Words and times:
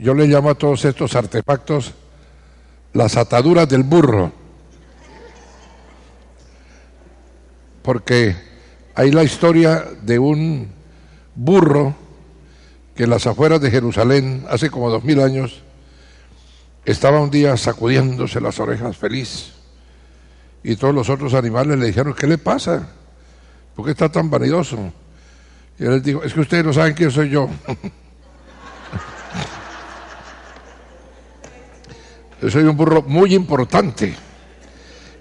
Yo 0.00 0.14
le 0.14 0.26
llamo 0.26 0.48
a 0.48 0.54
todos 0.54 0.82
estos 0.86 1.14
artefactos 1.14 1.92
las 2.94 3.18
ataduras 3.18 3.68
del 3.68 3.82
burro. 3.82 4.32
Porque 7.82 8.34
hay 8.94 9.10
la 9.10 9.24
historia 9.24 9.84
de 10.00 10.18
un 10.18 10.72
burro 11.34 11.94
que 12.94 13.02
en 13.04 13.10
las 13.10 13.26
afueras 13.26 13.60
de 13.60 13.70
Jerusalén, 13.70 14.46
hace 14.48 14.70
como 14.70 14.88
dos 14.88 15.04
mil 15.04 15.20
años, 15.20 15.60
estaba 16.86 17.20
un 17.20 17.30
día 17.30 17.58
sacudiéndose 17.58 18.40
las 18.40 18.58
orejas 18.58 18.96
feliz. 18.96 19.52
Y 20.62 20.76
todos 20.76 20.94
los 20.94 21.10
otros 21.10 21.34
animales 21.34 21.78
le 21.78 21.86
dijeron, 21.86 22.14
¿qué 22.14 22.26
le 22.26 22.38
pasa? 22.38 22.88
¿Por 23.76 23.84
qué 23.84 23.90
está 23.90 24.08
tan 24.08 24.30
vanidoso? 24.30 24.78
Y 25.78 25.84
él 25.84 26.00
dijo, 26.02 26.22
es 26.22 26.32
que 26.32 26.40
ustedes 26.40 26.64
no 26.64 26.72
saben 26.72 26.94
quién 26.94 27.10
soy 27.10 27.28
yo. 27.28 27.50
Soy 32.48 32.64
un 32.64 32.76
burro 32.76 33.02
muy 33.02 33.34
importante. 33.34 34.14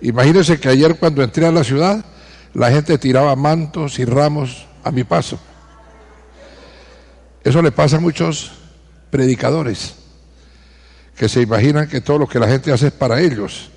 Imagínense 0.01 0.59
que 0.59 0.69
ayer 0.69 0.95
cuando 0.95 1.21
entré 1.21 1.45
a 1.45 1.51
la 1.51 1.63
ciudad, 1.63 2.05
la 2.53 2.71
gente 2.71 2.97
tiraba 2.97 3.35
mantos 3.35 3.99
y 3.99 4.05
ramos 4.05 4.65
a 4.83 4.91
mi 4.91 5.03
paso. 5.03 5.39
Eso 7.43 7.61
le 7.61 7.71
pasa 7.71 7.97
a 7.97 7.99
muchos 7.99 8.51
predicadores 9.09 9.95
que 11.15 11.27
se 11.27 11.41
imaginan 11.41 11.89
que 11.89 11.99
todo 11.99 12.19
lo 12.19 12.27
que 12.27 12.39
la 12.39 12.47
gente 12.47 12.71
hace 12.71 12.87
es 12.87 12.93
para 12.93 13.19
ellos 13.19 13.69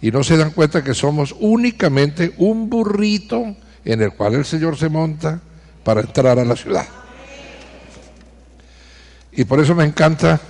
y 0.00 0.10
no 0.10 0.24
se 0.24 0.36
dan 0.36 0.50
cuenta 0.50 0.82
que 0.82 0.94
somos 0.94 1.34
únicamente 1.38 2.34
un 2.38 2.70
burrito 2.70 3.56
en 3.84 4.02
el 4.02 4.12
cual 4.14 4.34
el 4.34 4.44
Señor 4.44 4.78
se 4.78 4.88
monta 4.88 5.40
para 5.84 6.00
entrar 6.00 6.38
a 6.38 6.44
la 6.44 6.56
ciudad. 6.56 6.86
Y 9.32 9.44
por 9.44 9.60
eso 9.60 9.74
me 9.74 9.84
encanta 9.84 10.40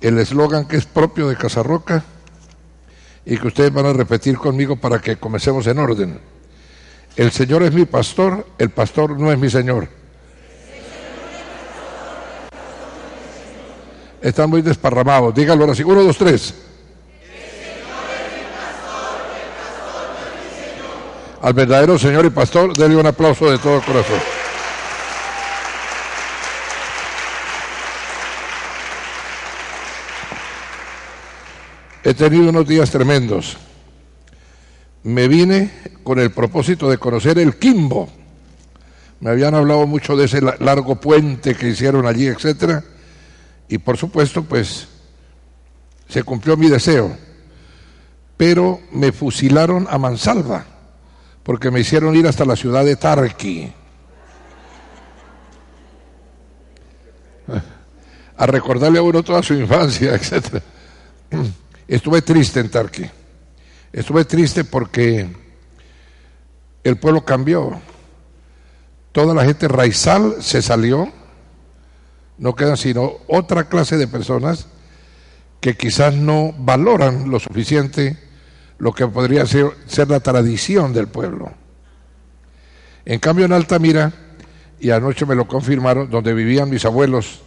el 0.00 0.18
eslogan 0.18 0.66
que 0.66 0.76
es 0.76 0.86
propio 0.86 1.28
de 1.28 1.36
Casarroca 1.36 2.04
y 3.24 3.36
que 3.36 3.46
ustedes 3.46 3.72
van 3.72 3.86
a 3.86 3.92
repetir 3.92 4.36
conmigo 4.36 4.76
para 4.76 5.00
que 5.00 5.16
comencemos 5.16 5.66
en 5.66 5.78
orden. 5.78 6.20
El 7.16 7.30
Señor 7.32 7.62
es 7.62 7.72
mi 7.72 7.84
pastor, 7.84 8.46
el 8.58 8.70
pastor 8.70 9.18
no 9.18 9.30
es 9.30 9.38
mi 9.38 9.50
Señor. 9.50 9.88
Están 14.22 14.50
muy 14.50 14.62
desparramados, 14.62 15.34
díganlo 15.34 15.64
ahora 15.64 15.74
sí. 15.74 15.82
Uno, 15.82 16.02
dos, 16.02 16.16
tres. 16.16 16.54
Al 21.42 21.54
verdadero 21.54 21.98
Señor 21.98 22.26
y 22.26 22.30
pastor, 22.30 22.76
denle 22.76 22.96
un 22.96 23.06
aplauso 23.06 23.50
de 23.50 23.58
todo 23.58 23.80
corazón. 23.80 24.39
He 32.02 32.14
tenido 32.14 32.48
unos 32.48 32.66
días 32.66 32.90
tremendos. 32.90 33.58
Me 35.02 35.28
vine 35.28 35.70
con 36.02 36.18
el 36.18 36.30
propósito 36.30 36.88
de 36.88 36.96
conocer 36.98 37.38
el 37.38 37.56
Quimbo. 37.56 38.08
Me 39.20 39.30
habían 39.30 39.54
hablado 39.54 39.86
mucho 39.86 40.16
de 40.16 40.24
ese 40.24 40.40
largo 40.40 40.96
puente 40.96 41.54
que 41.54 41.68
hicieron 41.68 42.06
allí, 42.06 42.26
etcétera, 42.26 42.82
y 43.68 43.76
por 43.78 43.98
supuesto, 43.98 44.42
pues 44.44 44.88
se 46.08 46.22
cumplió 46.22 46.56
mi 46.56 46.68
deseo. 46.68 47.14
Pero 48.36 48.80
me 48.92 49.12
fusilaron 49.12 49.86
a 49.90 49.98
mansalva 49.98 50.64
porque 51.42 51.70
me 51.70 51.80
hicieron 51.80 52.16
ir 52.16 52.26
hasta 52.26 52.46
la 52.46 52.56
ciudad 52.56 52.84
de 52.84 52.96
Tarqui 52.96 53.72
a 58.36 58.46
recordarle 58.46 58.98
a 58.98 59.02
uno 59.02 59.22
toda 59.22 59.42
su 59.42 59.52
infancia, 59.52 60.14
etcétera. 60.14 60.62
Estuve 61.90 62.22
triste 62.22 62.60
en 62.60 62.70
Tarqui. 62.70 63.04
Estuve 63.92 64.24
triste 64.24 64.62
porque 64.62 65.28
el 66.84 66.96
pueblo 66.98 67.24
cambió. 67.24 67.80
Toda 69.10 69.34
la 69.34 69.44
gente 69.44 69.66
raizal 69.66 70.36
se 70.40 70.62
salió. 70.62 71.12
No 72.38 72.54
quedan 72.54 72.76
sino 72.76 73.14
otra 73.26 73.64
clase 73.68 73.96
de 73.96 74.06
personas 74.06 74.68
que 75.60 75.76
quizás 75.76 76.14
no 76.14 76.54
valoran 76.56 77.28
lo 77.28 77.40
suficiente 77.40 78.16
lo 78.78 78.92
que 78.92 79.08
podría 79.08 79.44
ser, 79.44 79.72
ser 79.86 80.08
la 80.08 80.20
tradición 80.20 80.92
del 80.92 81.08
pueblo. 81.08 81.50
En 83.04 83.18
cambio 83.18 83.46
en 83.46 83.52
Altamira, 83.52 84.12
y 84.78 84.90
anoche 84.90 85.26
me 85.26 85.34
lo 85.34 85.48
confirmaron, 85.48 86.08
donde 86.08 86.34
vivían 86.34 86.70
mis 86.70 86.84
abuelos, 86.84 87.40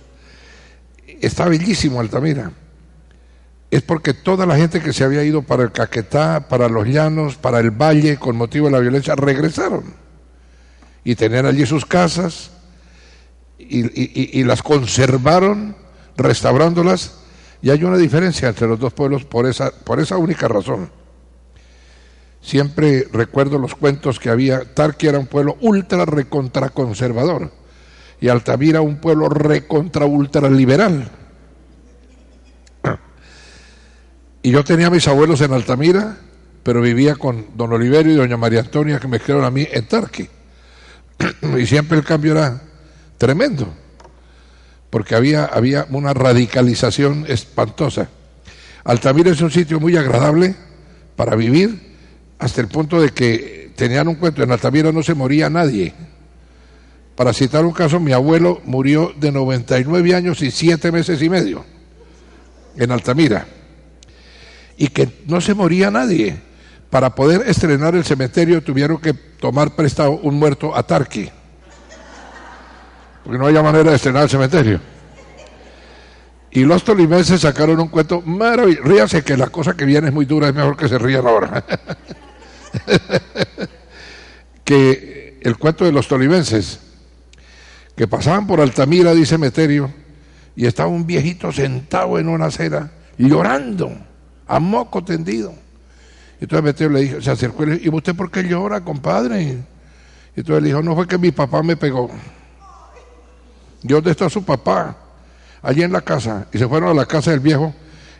está 1.21 1.47
bellísimo 1.47 2.01
Altamira 2.01 2.51
es 3.75 3.81
porque 3.81 4.13
toda 4.13 4.45
la 4.45 4.55
gente 4.55 4.81
que 4.81 4.93
se 4.93 5.03
había 5.03 5.23
ido 5.23 5.41
para 5.41 5.63
el 5.63 5.71
Caquetá, 5.71 6.47
para 6.47 6.69
los 6.69 6.87
llanos, 6.87 7.37
para 7.37 7.59
el 7.59 7.71
valle 7.71 8.17
con 8.17 8.35
motivo 8.35 8.67
de 8.67 8.73
la 8.73 8.79
violencia, 8.79 9.15
regresaron 9.15 9.95
y 11.03 11.15
tenían 11.15 11.45
allí 11.45 11.65
sus 11.65 11.85
casas 11.85 12.51
y, 13.57 14.43
las 14.43 14.61
conservaron, 14.61 15.75
restaurándolas. 16.17 17.19
Y 17.61 17.69
hay 17.69 17.83
una 17.83 17.97
diferencia 17.97 18.49
entre 18.49 18.67
los 18.67 18.79
dos 18.79 18.93
pueblos 18.93 19.23
por 19.23 19.47
esa, 19.47 19.71
por 19.71 19.99
esa 19.99 20.17
única 20.17 20.47
razón. 20.47 20.91
Siempre 22.41 23.07
recuerdo 23.11 23.57
los 23.57 23.73
cuentos 23.73 24.19
que 24.19 24.29
había. 24.29 24.73
Tarqui 24.73 25.07
era 25.07 25.17
un 25.17 25.27
pueblo 25.27 25.57
ultra 25.61 26.05
recontra 26.05 26.69
conservador 26.69 27.51
y 28.19 28.27
Altamira 28.27 28.81
un 28.81 28.97
pueblo 28.97 29.29
recontra 29.29 30.05
ultra 30.05 30.49
Y 34.45 34.51
yo 34.51 34.65
tenía 34.65 34.87
a 34.87 34.89
mis 34.89 35.07
abuelos 35.07 35.39
en 35.39 35.53
Altamira, 35.53 36.17
pero 36.63 36.81
vivía 36.81 37.15
con 37.15 37.47
don 37.55 37.71
Oliverio 37.71 38.11
y 38.11 38.17
doña 38.17 38.35
María 38.35 38.59
Antonia 38.59 38.99
que 38.99 39.07
me 39.07 39.21
quedaron 39.21 39.45
a 39.45 39.49
mí 39.49 39.65
en 39.71 39.87
Tarqui. 39.87 40.27
y 41.57 41.65
siempre 41.65 41.97
el 41.97 42.03
cambio 42.03 42.33
era 42.33 42.61
tremendo, 43.17 43.73
porque 44.89 45.15
había, 45.15 45.45
había 45.45 45.87
una 45.91 46.13
radicalización 46.13 47.23
espantosa. 47.29 48.09
Altamira 48.83 49.31
es 49.31 49.39
un 49.39 49.49
sitio 49.49 49.79
muy 49.79 49.95
agradable 49.95 50.57
para 51.15 51.37
vivir, 51.37 51.93
hasta 52.37 52.59
el 52.59 52.67
punto 52.67 52.99
de 52.99 53.11
que 53.11 53.71
tenían 53.77 54.09
un 54.09 54.15
cuento, 54.15 54.43
en 54.43 54.51
Altamira 54.51 54.91
no 54.91 55.03
se 55.03 55.13
moría 55.13 55.49
nadie. 55.49 55.93
Para 57.15 57.31
citar 57.31 57.63
un 57.63 57.71
caso, 57.71 58.01
mi 58.01 58.11
abuelo 58.11 58.59
murió 58.65 59.13
de 59.17 59.31
99 59.31 60.13
años 60.13 60.41
y 60.41 60.51
7 60.51 60.91
meses 60.91 61.21
y 61.21 61.29
medio 61.29 61.63
en 62.75 62.91
Altamira 62.91 63.47
y 64.77 64.87
que 64.87 65.23
no 65.27 65.41
se 65.41 65.53
moría 65.53 65.91
nadie. 65.91 66.37
Para 66.89 67.15
poder 67.15 67.43
estrenar 67.47 67.95
el 67.95 68.03
cementerio 68.03 68.63
tuvieron 68.63 68.99
que 68.99 69.13
tomar 69.13 69.75
prestado 69.75 70.11
un 70.11 70.35
muerto 70.35 70.75
a 70.75 70.83
porque 73.23 73.39
no 73.39 73.47
había 73.47 73.63
manera 73.63 73.89
de 73.89 73.95
estrenar 73.95 74.23
el 74.23 74.29
cementerio. 74.29 74.79
Y 76.51 76.65
los 76.65 76.83
tolimenses 76.83 77.41
sacaron 77.41 77.79
un 77.79 77.87
cuento 77.87 78.21
maravilloso. 78.21 78.83
Ríase 78.83 79.23
que 79.23 79.35
la 79.35 79.47
cosa 79.47 79.75
que 79.75 79.85
viene 79.85 80.09
es 80.09 80.13
muy 80.13 80.25
dura, 80.25 80.49
es 80.49 80.53
mejor 80.53 80.77
que 80.77 80.87
se 80.87 80.99
rían 80.99 81.25
ahora. 81.25 81.63
que 84.63 85.39
el 85.41 85.57
cuento 85.57 85.85
de 85.85 85.91
los 85.91 86.07
tolimenses, 86.07 86.79
que 87.95 88.07
pasaban 88.07 88.45
por 88.45 88.61
Altamira, 88.61 89.13
dice 89.13 89.37
Meterio, 89.37 89.91
y 90.55 90.67
estaba 90.67 90.89
un 90.89 91.07
viejito 91.07 91.51
sentado 91.51 92.19
en 92.19 92.27
una 92.27 92.45
acera, 92.45 92.91
llorando, 93.17 93.91
a 94.55 94.59
moco 94.59 95.03
tendido. 95.03 95.53
Entonces 96.39 96.63
Meterio 96.63 96.93
le 96.93 97.01
dijo, 97.01 97.21
se 97.21 97.31
acercó 97.31 97.63
y 97.63 97.65
le 97.67 97.77
dijo, 97.77 97.95
¿y 97.95 97.97
usted 97.97 98.15
por 98.15 98.29
qué 98.29 98.43
llora, 98.43 98.81
compadre? 98.81 99.41
Y 99.43 100.39
entonces 100.39 100.63
le 100.63 100.69
dijo, 100.69 100.81
no 100.81 100.95
fue 100.95 101.07
que 101.07 101.17
mi 101.17 101.31
papá 101.31 101.63
me 101.63 101.75
pegó. 101.77 102.09
¿Y 103.81 103.87
dónde 103.87 104.11
está 104.11 104.29
su 104.29 104.43
papá? 104.43 104.97
allí 105.63 105.81
en 105.81 105.91
la 105.91 106.01
casa 106.01 106.45
y 106.53 106.59
se 106.59 106.67
fueron 106.67 106.89
a 106.89 106.93
la 106.93 107.05
casa 107.05 107.31
del 107.31 107.39
viejo 107.39 107.73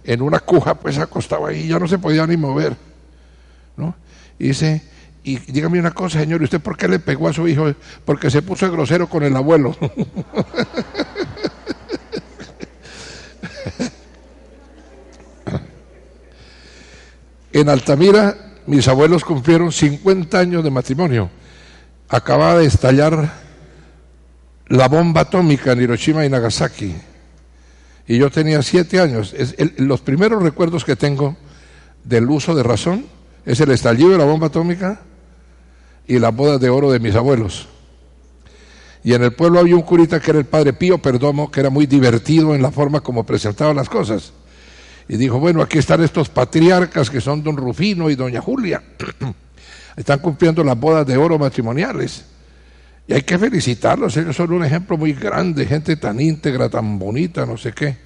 en 0.05 0.21
una 0.21 0.39
cuja, 0.39 0.73
pues 0.75 0.97
acostaba 0.97 1.49
ahí, 1.49 1.67
ya 1.67 1.77
no 1.77 1.87
se 1.87 1.97
podía 1.97 2.25
ni 2.25 2.35
mover. 2.35 2.75
¿no? 3.77 3.95
Y 4.39 4.47
dice, 4.49 4.81
y 5.23 5.37
dígame 5.37 5.79
una 5.79 5.91
cosa, 5.91 6.19
señor, 6.19 6.41
¿y 6.41 6.45
usted 6.45 6.59
por 6.59 6.75
qué 6.75 6.87
le 6.87 6.99
pegó 6.99 7.29
a 7.29 7.33
su 7.33 7.47
hijo? 7.47 7.73
Porque 8.03 8.29
se 8.29 8.41
puso 8.41 8.69
grosero 8.71 9.07
con 9.07 9.23
el 9.23 9.35
abuelo. 9.35 9.75
en 17.53 17.69
Altamira, 17.69 18.35
mis 18.65 18.87
abuelos 18.87 19.23
cumplieron 19.23 19.71
50 19.71 20.37
años 20.37 20.63
de 20.63 20.71
matrimonio. 20.71 21.29
Acababa 22.09 22.59
de 22.59 22.65
estallar 22.65 23.31
la 24.67 24.87
bomba 24.87 25.21
atómica 25.21 25.71
en 25.71 25.81
Hiroshima 25.81 26.25
y 26.25 26.29
Nagasaki 26.29 26.95
y 28.07 28.17
yo 28.17 28.29
tenía 28.29 28.61
siete 28.61 28.99
años. 28.99 29.33
Los 29.77 30.01
primeros 30.01 30.43
recuerdos 30.43 30.83
que 30.83 30.95
tengo 30.95 31.35
del 32.03 32.29
uso 32.29 32.53
de 32.55 32.63
razón 32.63 33.05
es 33.45 33.59
el 33.59 33.71
estallido 33.71 34.09
de 34.09 34.17
la 34.17 34.25
bomba 34.25 34.47
atómica 34.47 35.01
y 36.07 36.19
la 36.19 36.29
boda 36.29 36.57
de 36.57 36.69
oro 36.69 36.91
de 36.91 36.99
mis 36.99 37.15
abuelos. 37.15 37.67
Y 39.03 39.13
en 39.13 39.23
el 39.23 39.33
pueblo 39.33 39.59
había 39.59 39.75
un 39.75 39.81
curita 39.81 40.19
que 40.19 40.31
era 40.31 40.39
el 40.39 40.45
padre 40.45 40.73
Pío 40.73 40.97
Perdomo, 40.97 41.51
que 41.51 41.59
era 41.59 41.69
muy 41.69 41.85
divertido 41.85 42.55
en 42.55 42.61
la 42.61 42.71
forma 42.71 43.01
como 43.01 43.25
presentaba 43.25 43.73
las 43.73 43.89
cosas. 43.89 44.31
Y 45.07 45.17
dijo, 45.17 45.39
bueno, 45.39 45.61
aquí 45.61 45.77
están 45.77 46.01
estos 46.03 46.29
patriarcas 46.29 47.09
que 47.09 47.21
son 47.21 47.43
don 47.43 47.57
Rufino 47.57 48.09
y 48.09 48.15
doña 48.15 48.41
Julia. 48.41 48.81
están 49.95 50.19
cumpliendo 50.19 50.63
las 50.63 50.79
bodas 50.79 51.05
de 51.05 51.17
oro 51.17 51.37
matrimoniales. 51.37 52.25
Y 53.07 53.13
hay 53.13 53.21
que 53.23 53.37
felicitarlos, 53.37 54.15
ellos 54.15 54.35
son 54.35 54.53
un 54.53 54.63
ejemplo 54.63 54.97
muy 54.97 55.13
grande, 55.13 55.65
gente 55.65 55.97
tan 55.97 56.21
íntegra, 56.21 56.69
tan 56.69 56.97
bonita, 56.97 57.45
no 57.45 57.57
sé 57.57 57.73
qué. 57.73 57.97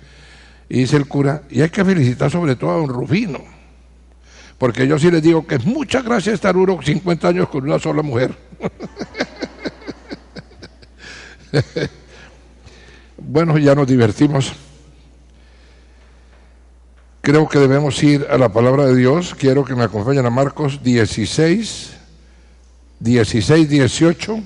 Y 0.70 0.80
dice 0.80 0.98
el 0.98 1.08
cura, 1.08 1.44
y 1.50 1.62
hay 1.62 1.70
que 1.70 1.86
felicitar 1.86 2.32
sobre 2.32 2.56
todo 2.56 2.72
a 2.72 2.78
don 2.78 2.90
Rufino, 2.90 3.40
porque 4.58 4.88
yo 4.88 4.98
sí 4.98 5.12
les 5.12 5.22
digo 5.22 5.46
que 5.46 5.60
muchas 5.60 6.04
gracias 6.04 6.34
estar 6.36 6.58
uno 6.58 6.80
50 6.82 7.28
años 7.28 7.48
con 7.48 7.64
una 7.64 7.78
sola 7.78 8.02
mujer. 8.02 8.36
bueno, 13.18 13.58
ya 13.60 13.76
nos 13.76 13.88
divertimos. 13.88 14.67
Creo 17.28 17.50
que 17.50 17.60
debemos 17.60 18.02
ir 18.04 18.26
a 18.30 18.38
la 18.38 18.48
palabra 18.48 18.86
de 18.86 18.96
Dios. 18.96 19.36
Quiero 19.36 19.66
que 19.66 19.76
me 19.76 19.84
acompañen 19.84 20.26
a 20.26 20.30
Marcos 20.30 20.82
16, 20.82 21.98
16, 23.02 23.70
18 23.70 24.40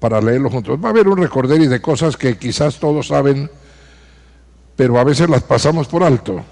para 0.00 0.20
leerlo 0.20 0.50
juntos. 0.50 0.76
Va 0.82 0.88
a 0.88 0.90
haber 0.90 1.06
un 1.06 1.18
recorder 1.18 1.60
y 1.60 1.68
de 1.68 1.80
cosas 1.80 2.16
que 2.16 2.36
quizás 2.36 2.80
todos 2.80 3.06
saben, 3.06 3.48
pero 4.74 4.98
a 4.98 5.04
veces 5.04 5.30
las 5.30 5.44
pasamos 5.44 5.86
por 5.86 6.02
alto. 6.02 6.44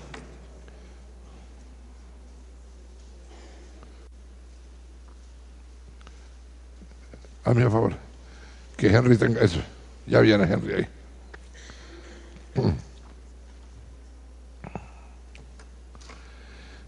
A 7.43 7.53
mi 7.53 7.63
favor, 7.65 7.95
que 8.77 8.87
Henry 8.87 9.17
tenga 9.17 9.41
eso. 9.41 9.61
Ya 10.07 10.21
viene 10.21 10.45
Henry 10.45 10.75
ahí. 10.75 10.89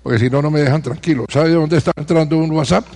Porque 0.03 0.19
si 0.19 0.31
no, 0.31 0.41
no 0.43 0.51
me 0.51 0.61
dejan 0.61 0.83
tranquilo. 0.83 1.27
¿Sabe 1.29 1.51
dónde 1.51 1.77
está 1.77 1.93
entrando 1.97 2.39
un 2.39 2.51
WhatsApp? 2.51 2.87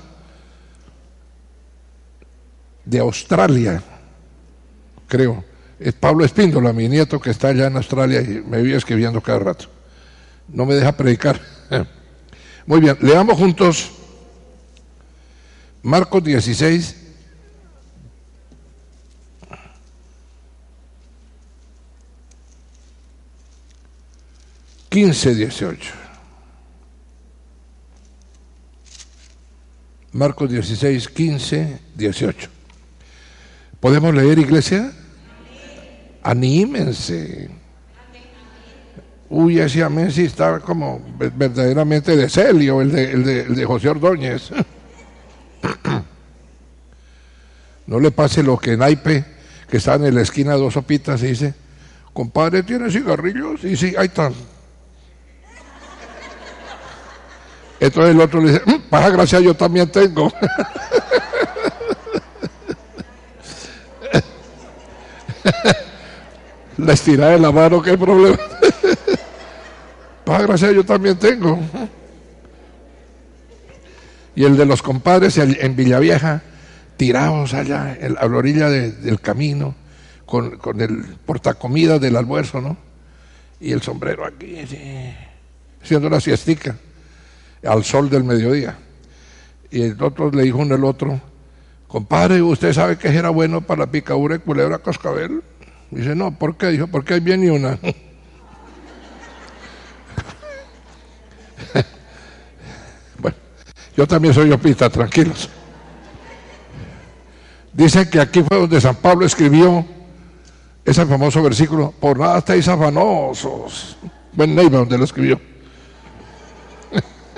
de 2.84 2.98
Australia, 2.98 3.82
creo. 5.08 5.44
Es 5.78 5.92
Pablo 5.94 6.24
Espíndola, 6.24 6.72
mi 6.72 6.88
nieto 6.88 7.20
que 7.20 7.30
está 7.30 7.48
allá 7.48 7.66
en 7.66 7.76
Australia 7.76 8.20
y 8.20 8.42
me 8.46 8.62
vive 8.62 8.76
escribiendo 8.76 9.20
cada 9.20 9.38
rato. 9.38 9.66
No 10.48 10.66
me 10.66 10.74
deja 10.74 10.92
predicar. 10.92 11.40
Muy 12.66 12.80
bien, 12.80 12.96
leamos 13.00 13.36
juntos 13.36 13.90
Marcos 15.82 16.22
16. 16.22 17.00
Quince, 24.88 25.34
dieciocho. 25.34 26.03
Marcos 30.14 30.49
16, 30.49 31.08
15, 31.08 31.78
18. 31.96 32.49
¿Podemos 33.81 34.14
leer, 34.14 34.38
iglesia? 34.38 34.93
Anímense. 36.22 37.50
Uy, 39.28 39.58
ese 39.58 39.82
amén 39.82 40.12
sí 40.12 40.26
está 40.26 40.61
como 40.61 41.05
verdaderamente 41.16 42.16
de 42.16 42.28
Celio, 42.28 42.81
el 42.81 42.93
de, 42.93 43.11
el 43.11 43.55
de, 43.56 43.64
José 43.64 43.88
Ordóñez. 43.88 44.50
no 47.88 47.99
le 47.99 48.12
pase 48.12 48.44
lo 48.44 48.56
que 48.56 48.76
Naipe, 48.76 49.25
que 49.69 49.78
está 49.78 49.96
en 49.96 50.14
la 50.14 50.22
esquina 50.22 50.52
de 50.52 50.58
dos 50.58 50.75
sopitas, 50.75 51.20
y 51.25 51.28
dice, 51.28 51.55
compadre, 52.12 52.62
¿tiene 52.62 52.88
cigarrillos? 52.88 53.64
Y 53.64 53.76
sí, 53.76 53.94
ahí 53.99 54.06
están. 54.06 54.32
Entonces 57.80 58.14
el 58.14 58.20
otro 58.20 58.40
le 58.40 58.52
dice, 58.52 58.62
mm, 58.64 58.88
para 58.88 59.10
gracia 59.10 59.40
yo 59.40 59.54
también 59.54 59.90
tengo. 59.90 60.32
la 66.78 66.93
estirada 66.93 67.32
de 67.32 67.38
la 67.40 67.52
mano, 67.52 67.82
¿qué 67.82 67.96
problema? 67.98 68.38
Para 70.24 70.46
gracias, 70.46 70.72
yo 70.72 70.84
también 70.84 71.19
tengo. 71.19 71.58
Y 74.34 74.44
el 74.44 74.56
de 74.56 74.64
los 74.64 74.81
compadres 74.81 75.36
en 75.36 75.76
Villavieja, 75.76 76.43
tirados 76.96 77.54
allá 77.54 77.98
a 78.00 78.08
la 78.08 78.36
orilla 78.36 78.70
del 78.70 79.20
camino, 79.20 79.74
con, 80.26 80.81
el 80.81 81.04
portacomida 81.26 81.98
del 81.98 82.16
almuerzo, 82.16 82.60
¿no? 82.60 82.76
Y 83.60 83.72
el 83.72 83.82
sombrero 83.82 84.24
aquí, 84.24 84.56
haciendo 85.82 86.08
una 86.08 86.20
siestica, 86.20 86.76
al 87.66 87.84
sol 87.84 88.10
del 88.10 88.24
mediodía. 88.24 88.78
Y 89.70 89.82
el 89.82 90.02
otro 90.02 90.30
le 90.30 90.42
dijo 90.44 90.58
uno 90.58 90.74
al 90.74 90.84
otro, 90.84 91.20
Compadre, 91.94 92.42
¿usted 92.42 92.72
sabe 92.72 92.98
que 92.98 93.06
era 93.06 93.30
bueno 93.30 93.60
para 93.60 93.82
la 93.82 93.86
picadura 93.86 94.36
culebra 94.40 94.80
cascabel? 94.80 95.44
Dice, 95.92 96.16
no, 96.16 96.36
¿por 96.36 96.56
qué? 96.56 96.66
Dijo, 96.70 96.88
porque 96.88 97.14
hay 97.14 97.20
bien 97.20 97.44
y 97.44 97.50
una. 97.50 97.78
bueno, 103.20 103.36
yo 103.96 104.08
también 104.08 104.34
soy 104.34 104.50
opista, 104.50 104.90
tranquilos. 104.90 105.48
Dice 107.72 108.10
que 108.10 108.18
aquí 108.18 108.42
fue 108.42 108.58
donde 108.58 108.80
San 108.80 108.96
Pablo 108.96 109.24
escribió 109.24 109.86
ese 110.84 111.06
famoso 111.06 111.44
versículo, 111.44 111.94
por 112.00 112.18
nada 112.18 112.38
estáis 112.38 112.66
afanosos. 112.66 113.96
Buen 114.32 114.52
Neiva 114.56 114.78
donde 114.78 114.98
lo 114.98 115.04
escribió. 115.04 115.40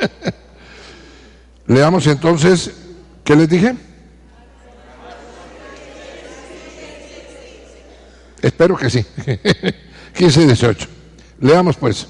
Leamos 1.67 2.07
entonces, 2.07 2.73
¿qué 3.25 3.35
les 3.35 3.49
dije? 3.49 3.75
Espero 8.43 8.77
que 8.77 8.91
sí. 8.91 9.05
15 10.15 10.43
y 10.43 10.47
18. 10.47 10.89
Leamos 11.41 11.77
pues. 11.77 12.07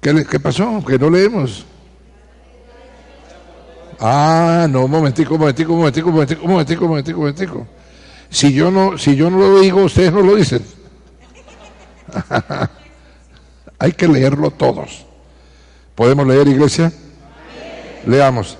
¿Qué, 0.00 0.24
¿Qué, 0.24 0.40
pasó? 0.40 0.82
Que 0.86 0.98
no 0.98 1.10
leemos. 1.10 1.66
Ah, 3.98 4.66
no, 4.70 4.86
un 4.86 4.90
momentico, 4.90 5.34
un 5.34 5.40
momentico, 5.40 5.72
un 5.72 5.78
momentico, 5.78 6.08
un 6.08 6.14
momentico, 6.14 6.42
un 6.42 6.50
momentico, 6.50 6.84
un 6.84 6.88
momentico, 6.90 7.18
un 7.18 7.24
momentico. 7.24 7.66
Si 8.30 8.52
yo 8.52 8.70
no, 8.70 8.96
si 8.96 9.14
yo 9.16 9.28
no 9.28 9.38
lo 9.38 9.60
digo, 9.60 9.82
ustedes 9.82 10.12
no 10.12 10.22
lo 10.22 10.36
dicen. 10.36 10.64
Hay 13.78 13.92
que 13.92 14.08
leerlo 14.08 14.50
todos. 14.52 15.04
¿Podemos 15.94 16.26
leer, 16.26 16.48
iglesia? 16.48 16.92
Leamos. 18.06 18.56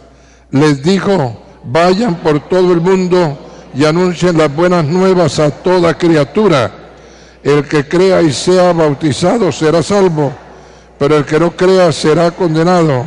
Les 0.50 0.82
dijo, 0.82 1.42
vayan 1.64 2.16
por 2.16 2.40
todo 2.48 2.72
el 2.72 2.80
mundo 2.80 3.38
y 3.74 3.84
anuncien 3.84 4.36
las 4.36 4.54
buenas 4.54 4.84
nuevas 4.84 5.38
a 5.38 5.50
toda 5.50 5.96
criatura. 5.96 6.70
El 7.42 7.66
que 7.66 7.88
crea 7.88 8.20
y 8.20 8.32
sea 8.32 8.72
bautizado 8.72 9.50
será 9.52 9.82
salvo, 9.82 10.32
pero 10.98 11.16
el 11.16 11.24
que 11.24 11.40
no 11.40 11.52
crea 11.56 11.92
será 11.92 12.30
condenado. 12.32 13.06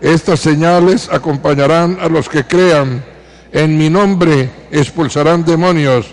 Estas 0.00 0.40
señales 0.40 1.08
acompañarán 1.12 1.98
a 2.00 2.08
los 2.08 2.28
que 2.28 2.44
crean. 2.44 3.04
En 3.52 3.76
mi 3.76 3.90
nombre 3.90 4.48
expulsarán 4.70 5.44
demonios, 5.44 6.06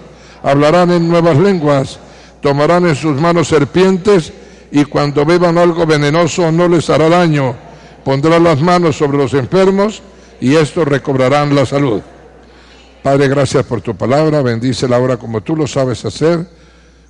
hablarán 0.44 0.91
en 0.91 1.08
nuevas 1.08 1.38
lenguas, 1.38 2.00
tomarán 2.41 2.88
en 2.88 2.96
sus 2.96 3.20
manos 3.22 3.48
serpientes 3.48 4.34
y 4.71 4.86
cuando 4.86 5.25
beban 5.25 5.57
algo 5.57 5.86
venenoso 5.86 6.51
no 6.51 6.67
les 6.67 6.89
hará 6.89 7.09
daño. 7.09 7.55
Pondrán 8.03 8.43
las 8.43 8.62
manos 8.62 8.97
sobre 8.97 9.17
los 9.17 9.33
enfermos 9.33 10.01
y 10.39 10.55
estos 10.55 10.88
recobrarán 10.88 11.55
la 11.55 11.65
salud. 11.65 12.01
Padre, 13.03 13.27
gracias 13.27 13.65
por 13.65 13.81
tu 13.81 13.95
palabra, 13.95 14.41
bendice 14.41 14.88
la 14.88 15.00
hora 15.00 15.17
como 15.17 15.41
tú 15.41 15.55
lo 15.55 15.67
sabes 15.67 16.03
hacer, 16.05 16.45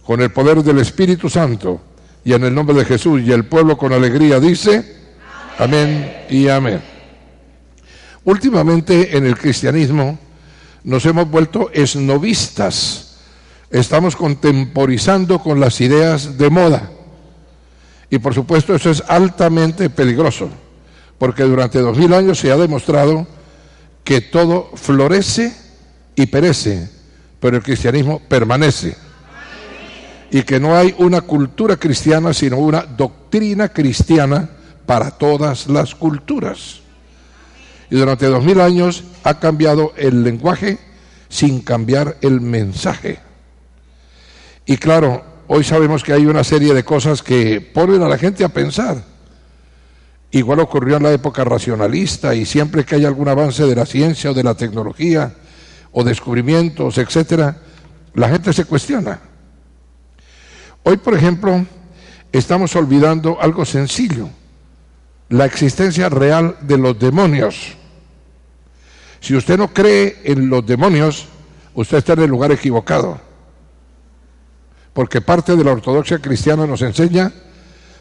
con 0.05 0.21
el 0.21 0.31
poder 0.31 0.63
del 0.63 0.79
Espíritu 0.79 1.29
Santo 1.29 1.81
y 2.23 2.33
en 2.33 2.43
el 2.43 2.53
nombre 2.53 2.75
de 2.75 2.85
Jesús 2.85 3.21
y 3.21 3.31
el 3.31 3.45
pueblo 3.45 3.77
con 3.77 3.93
alegría 3.93 4.39
dice, 4.39 4.95
amén, 5.57 6.25
y 6.29 6.47
amén. 6.47 6.81
Últimamente 8.23 9.17
en 9.17 9.25
el 9.25 9.37
cristianismo 9.37 10.19
nos 10.83 11.05
hemos 11.05 11.29
vuelto 11.29 11.71
esnovistas, 11.73 13.17
estamos 13.69 14.15
contemporizando 14.15 15.39
con 15.39 15.59
las 15.59 15.81
ideas 15.81 16.37
de 16.37 16.49
moda 16.49 16.91
y 18.09 18.19
por 18.19 18.33
supuesto 18.33 18.73
eso 18.73 18.89
es 18.89 19.03
altamente 19.07 19.89
peligroso, 19.89 20.49
porque 21.17 21.43
durante 21.43 21.79
dos 21.79 21.97
mil 21.97 22.13
años 22.13 22.39
se 22.39 22.51
ha 22.51 22.57
demostrado 22.57 23.27
que 24.03 24.21
todo 24.21 24.71
florece 24.75 25.53
y 26.15 26.27
perece, 26.27 26.89
pero 27.39 27.57
el 27.57 27.63
cristianismo 27.63 28.21
permanece. 28.27 28.95
Y 30.31 30.43
que 30.43 30.59
no 30.59 30.75
hay 30.75 30.93
una 30.97 31.21
cultura 31.21 31.77
cristiana, 31.77 32.33
sino 32.33 32.57
una 32.57 32.81
doctrina 32.83 33.69
cristiana 33.69 34.49
para 34.85 35.11
todas 35.11 35.67
las 35.67 35.95
culturas. 35.95 36.81
Y 37.89 37.95
durante 37.95 38.25
dos 38.27 38.43
mil 38.43 38.59
años 38.59 39.03
ha 39.23 39.39
cambiado 39.39 39.93
el 39.95 40.23
lenguaje 40.23 40.79
sin 41.29 41.61
cambiar 41.61 42.17
el 42.21 42.41
mensaje. 42.41 43.19
Y 44.65 44.77
claro, 44.77 45.23
hoy 45.47 45.63
sabemos 45.63 46.03
que 46.03 46.13
hay 46.13 46.25
una 46.25 46.43
serie 46.43 46.73
de 46.73 46.83
cosas 46.83 47.23
que 47.23 47.61
ponen 47.61 48.01
a 48.01 48.07
la 48.07 48.17
gente 48.17 48.43
a 48.43 48.49
pensar. 48.49 49.03
Igual 50.31 50.59
ocurrió 50.59 50.97
en 50.97 51.03
la 51.03 51.11
época 51.11 51.43
racionalista 51.43 52.35
y 52.35 52.45
siempre 52.45 52.83
que 52.83 52.95
hay 52.95 53.05
algún 53.05 53.29
avance 53.29 53.65
de 53.65 53.75
la 53.75 53.85
ciencia 53.85 54.31
o 54.31 54.33
de 54.33 54.43
la 54.43 54.55
tecnología 54.55 55.33
o 55.93 56.03
descubrimientos, 56.03 56.97
etcétera, 56.97 57.57
la 58.13 58.29
gente 58.29 58.51
se 58.51 58.65
cuestiona. 58.65 59.19
Hoy, 60.83 60.97
por 60.97 61.13
ejemplo, 61.13 61.65
estamos 62.31 62.75
olvidando 62.75 63.41
algo 63.41 63.65
sencillo, 63.65 64.29
la 65.29 65.45
existencia 65.45 66.09
real 66.09 66.57
de 66.61 66.77
los 66.77 66.99
demonios. 66.99 67.75
Si 69.21 69.35
usted 69.35 69.57
no 69.57 69.73
cree 69.73 70.19
en 70.23 70.49
los 70.49 70.65
demonios, 70.65 71.27
usted 71.73 71.99
está 71.99 72.13
en 72.13 72.23
el 72.23 72.29
lugar 72.29 72.51
equivocado 72.51 73.26
porque 74.97 75.21
parte 75.21 75.55
de 75.55 75.63
la 75.63 75.73
ortodoxia 75.73 76.17
cristiana 76.17 76.65
nos 76.65 76.81
enseña, 76.81 77.31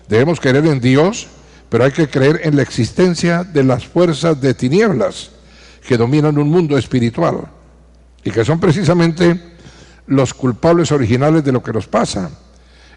debemos 0.09 0.41
creer 0.41 0.65
en 0.65 0.81
Dios, 0.81 1.27
pero 1.69 1.85
hay 1.85 1.91
que 1.91 2.09
creer 2.09 2.41
en 2.43 2.57
la 2.57 2.63
existencia 2.63 3.45
de 3.45 3.65
las 3.65 3.87
fuerzas 3.87 4.41
de 4.41 4.55
tinieblas 4.55 5.31
que 5.87 5.99
dominan 5.99 6.39
un 6.39 6.49
mundo 6.49 6.79
espiritual 6.79 7.49
y 8.25 8.31
que 8.31 8.47
son 8.47 8.59
precisamente 8.59 9.39
los 10.07 10.33
culpables 10.33 10.91
originales 10.91 11.45
de 11.45 11.53
lo 11.53 11.63
que 11.63 11.75
nos 11.75 11.87
pasa. 11.87 12.31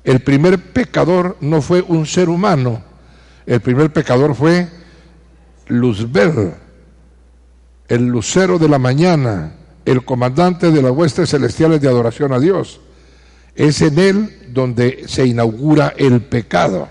El 0.05 0.21
primer 0.21 0.71
pecador 0.71 1.35
no 1.41 1.61
fue 1.61 1.81
un 1.85 2.05
ser 2.05 2.29
humano, 2.29 2.81
el 3.45 3.59
primer 3.59 3.91
pecador 3.91 4.33
fue 4.33 4.69
Luzbel, 5.67 6.53
el 7.89 8.07
lucero 8.07 8.57
de 8.59 8.69
la 8.69 8.79
mañana, 8.79 9.55
el 9.83 10.05
comandante 10.05 10.71
de 10.71 10.81
las 10.81 10.93
huestes 10.93 11.31
celestiales 11.31 11.81
de 11.81 11.89
adoración 11.89 12.31
a 12.31 12.39
Dios. 12.39 12.79
Es 13.55 13.81
en 13.81 13.99
él 13.99 14.39
donde 14.49 15.03
se 15.07 15.25
inaugura 15.25 15.93
el 15.97 16.21
pecado. 16.21 16.87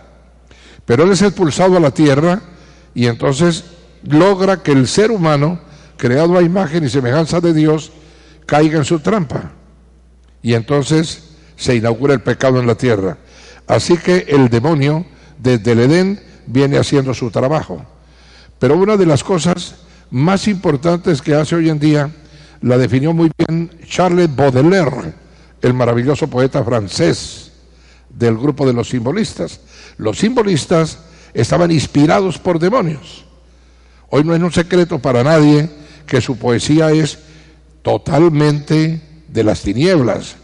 Pero 0.84 1.04
él 1.04 1.12
es 1.12 1.22
expulsado 1.22 1.76
a 1.76 1.80
la 1.80 1.90
tierra 1.90 2.40
y 2.94 3.06
entonces 3.06 3.64
logra 4.02 4.62
que 4.62 4.72
el 4.72 4.86
ser 4.88 5.10
humano, 5.10 5.60
creado 5.96 6.38
a 6.38 6.42
imagen 6.42 6.84
y 6.84 6.88
semejanza 6.88 7.40
de 7.40 7.52
Dios, 7.52 7.92
caiga 8.46 8.78
en 8.78 8.84
su 8.84 9.00
trampa. 9.00 9.52
Y 10.42 10.54
entonces 10.54 11.24
se 11.56 11.76
inaugura 11.76 12.14
el 12.14 12.20
pecado 12.20 12.60
en 12.60 12.66
la 12.66 12.76
tierra. 12.76 13.18
Así 13.66 13.98
que 13.98 14.24
el 14.28 14.48
demonio 14.48 15.04
desde 15.38 15.72
el 15.72 15.80
Edén 15.80 16.20
viene 16.46 16.78
haciendo 16.78 17.12
su 17.12 17.30
trabajo. 17.30 17.84
Pero 18.58 18.76
una 18.76 18.96
de 18.96 19.06
las 19.06 19.22
cosas 19.22 19.74
más 20.10 20.48
importantes 20.48 21.20
que 21.20 21.34
hace 21.34 21.54
hoy 21.54 21.68
en 21.68 21.78
día 21.78 22.10
la 22.62 22.78
definió 22.78 23.12
muy 23.12 23.30
bien 23.36 23.70
Charles 23.86 24.34
Baudelaire 24.34 25.12
el 25.62 25.74
maravilloso 25.74 26.28
poeta 26.28 26.62
francés 26.64 27.52
del 28.08 28.36
grupo 28.36 28.66
de 28.66 28.72
los 28.72 28.88
simbolistas. 28.88 29.60
Los 29.96 30.18
simbolistas 30.18 30.98
estaban 31.34 31.70
inspirados 31.70 32.38
por 32.38 32.58
demonios. 32.58 33.24
Hoy 34.10 34.24
no 34.24 34.34
es 34.34 34.42
un 34.42 34.52
secreto 34.52 34.98
para 34.98 35.22
nadie 35.22 35.68
que 36.06 36.20
su 36.20 36.38
poesía 36.38 36.90
es 36.90 37.18
totalmente 37.82 39.00
de 39.28 39.44
las 39.44 39.62
tinieblas, 39.62 40.36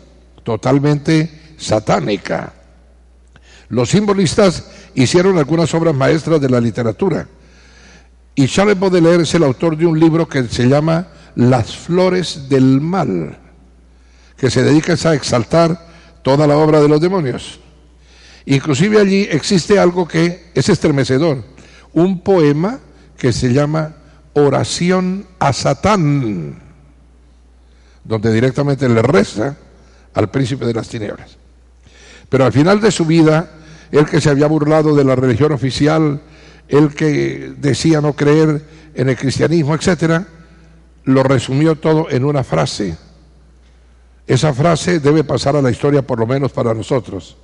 totalmente 0.43 1.55
satánica. 1.57 2.53
Los 3.69 3.91
simbolistas 3.91 4.65
hicieron 4.95 5.39
algunas 5.39 5.73
obras 5.75 5.95
maestras 5.95 6.41
de 6.41 6.51
la 6.51 6.61
literatura. 6.61 7.27
Y 8.35 8.47
Charles 8.47 8.79
Baudelaire 8.79 9.23
es 9.23 9.35
el 9.35 9.45
autor 9.45 9.77
de 9.77 9.87
un 9.87 9.99
libro 9.99 10.29
que 10.29 10.45
se 10.45 10.69
llama 10.69 11.09
Las 11.37 11.77
flores 11.77 12.49
del 12.49 12.81
mal 12.81 13.39
que 14.37 14.51
se 14.51 14.63
dedica 14.63 14.95
a 15.09 15.15
exaltar 15.15 15.87
toda 16.23 16.47
la 16.47 16.57
obra 16.57 16.81
de 16.81 16.89
los 16.89 17.01
demonios. 17.01 17.61
Inclusive 18.47 19.01
allí 19.01 19.27
existe 19.31 19.79
algo 19.79 20.07
que 20.07 20.51
es 20.55 20.69
estremecedor, 20.69 21.45
un 21.93 22.21
poema 22.21 22.81
que 23.17 23.33
se 23.33 23.53
llama 23.53 23.97
Oración 24.35 25.27
a 25.39 25.53
Satán, 25.53 26.61
donde 28.05 28.33
directamente 28.33 28.89
le 28.89 29.01
reza 29.03 29.57
al 30.13 30.31
príncipe 30.31 30.67
de 30.67 30.75
las 30.75 30.89
tinieblas. 30.89 31.39
Pero 32.29 32.45
al 32.45 32.53
final 32.53 32.81
de 32.81 32.91
su 32.91 33.07
vida, 33.07 33.51
el 33.91 34.07
que 34.07 34.21
se 34.21 34.31
había 34.31 34.47
burlado 34.47 34.95
de 34.95 35.05
la 35.05 35.15
religión 35.15 35.53
oficial, 35.53 36.21
el 36.69 36.95
que 36.95 37.53
decía 37.57 38.01
no 38.01 38.15
creer 38.15 38.63
en 38.95 39.09
el 39.09 39.17
cristianismo, 39.17 39.75
etcétera, 39.75 40.27
lo 41.05 41.23
resumió 41.23 41.77
todo 41.77 42.11
en 42.11 42.25
una 42.25 42.45
frase 42.45 42.97
esa 44.27 44.55
frase 44.55 45.01
debe 45.01 45.25
pasar 45.25 45.57
a 45.57 45.63
la 45.63 45.71
historia 45.71 46.03
por 46.03 46.19
lo 46.19 46.27
menos 46.27 46.53
para 46.53 46.73
nosotros. 46.73 47.37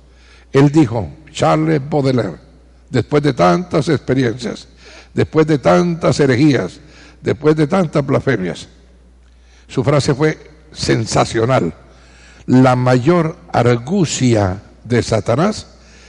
Él 0.51 0.71
dijo, 0.71 1.09
Charles 1.31 1.81
Baudelaire, 1.87 2.37
después 2.89 3.21
de 3.23 3.33
tantas 3.33 3.87
experiencias, 3.89 4.67
después 5.13 5.45
de 5.47 5.59
tantas 5.59 6.19
herejías, 6.19 6.79
después 7.21 7.55
de 7.55 7.67
tantas 7.67 8.05
blasfemias, 8.05 8.67
su 9.67 9.83
frase 9.83 10.13
fue 10.13 10.37
sensacional. 10.71 11.73
La 12.47 12.75
mayor 12.75 13.37
argucia 13.53 14.61
de 14.83 15.03
Satanás 15.03 15.67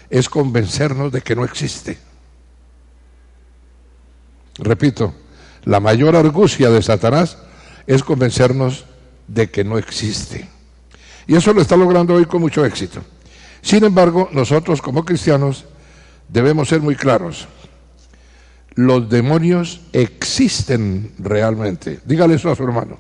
es 0.09 0.29
convencernos 0.29 1.13
de 1.13 1.21
que 1.21 1.37
no 1.37 1.45
existe. 1.45 1.99
Repito, 4.59 5.15
la 5.65 5.81
mayor 5.81 6.17
argucia 6.17 6.71
de 6.71 6.83
Satanás 6.83 7.39
es 7.87 8.03
convencernos 8.03 8.87
de 9.29 9.51
que 9.51 9.65
no 9.65 9.79
existe. 9.79 10.49
Y 11.27 11.37
eso 11.37 11.53
lo 11.53 11.61
está 11.61 11.77
logrando 11.77 12.15
hoy 12.15 12.25
con 12.25 12.41
mucho 12.41 12.65
éxito. 12.65 13.01
Sin 13.61 13.85
embargo, 13.85 14.29
nosotros 14.33 14.83
como 14.83 15.05
cristianos 15.05 15.65
debemos 16.29 16.69
ser 16.69 16.81
muy 16.81 16.97
claros. 16.97 17.47
Los 18.75 19.09
demonios 19.09 19.83
existen 19.93 21.13
realmente. 21.19 22.01
Dígale 22.05 22.35
eso 22.35 22.51
a 22.51 22.57
su 22.57 22.65
hermano. 22.65 22.99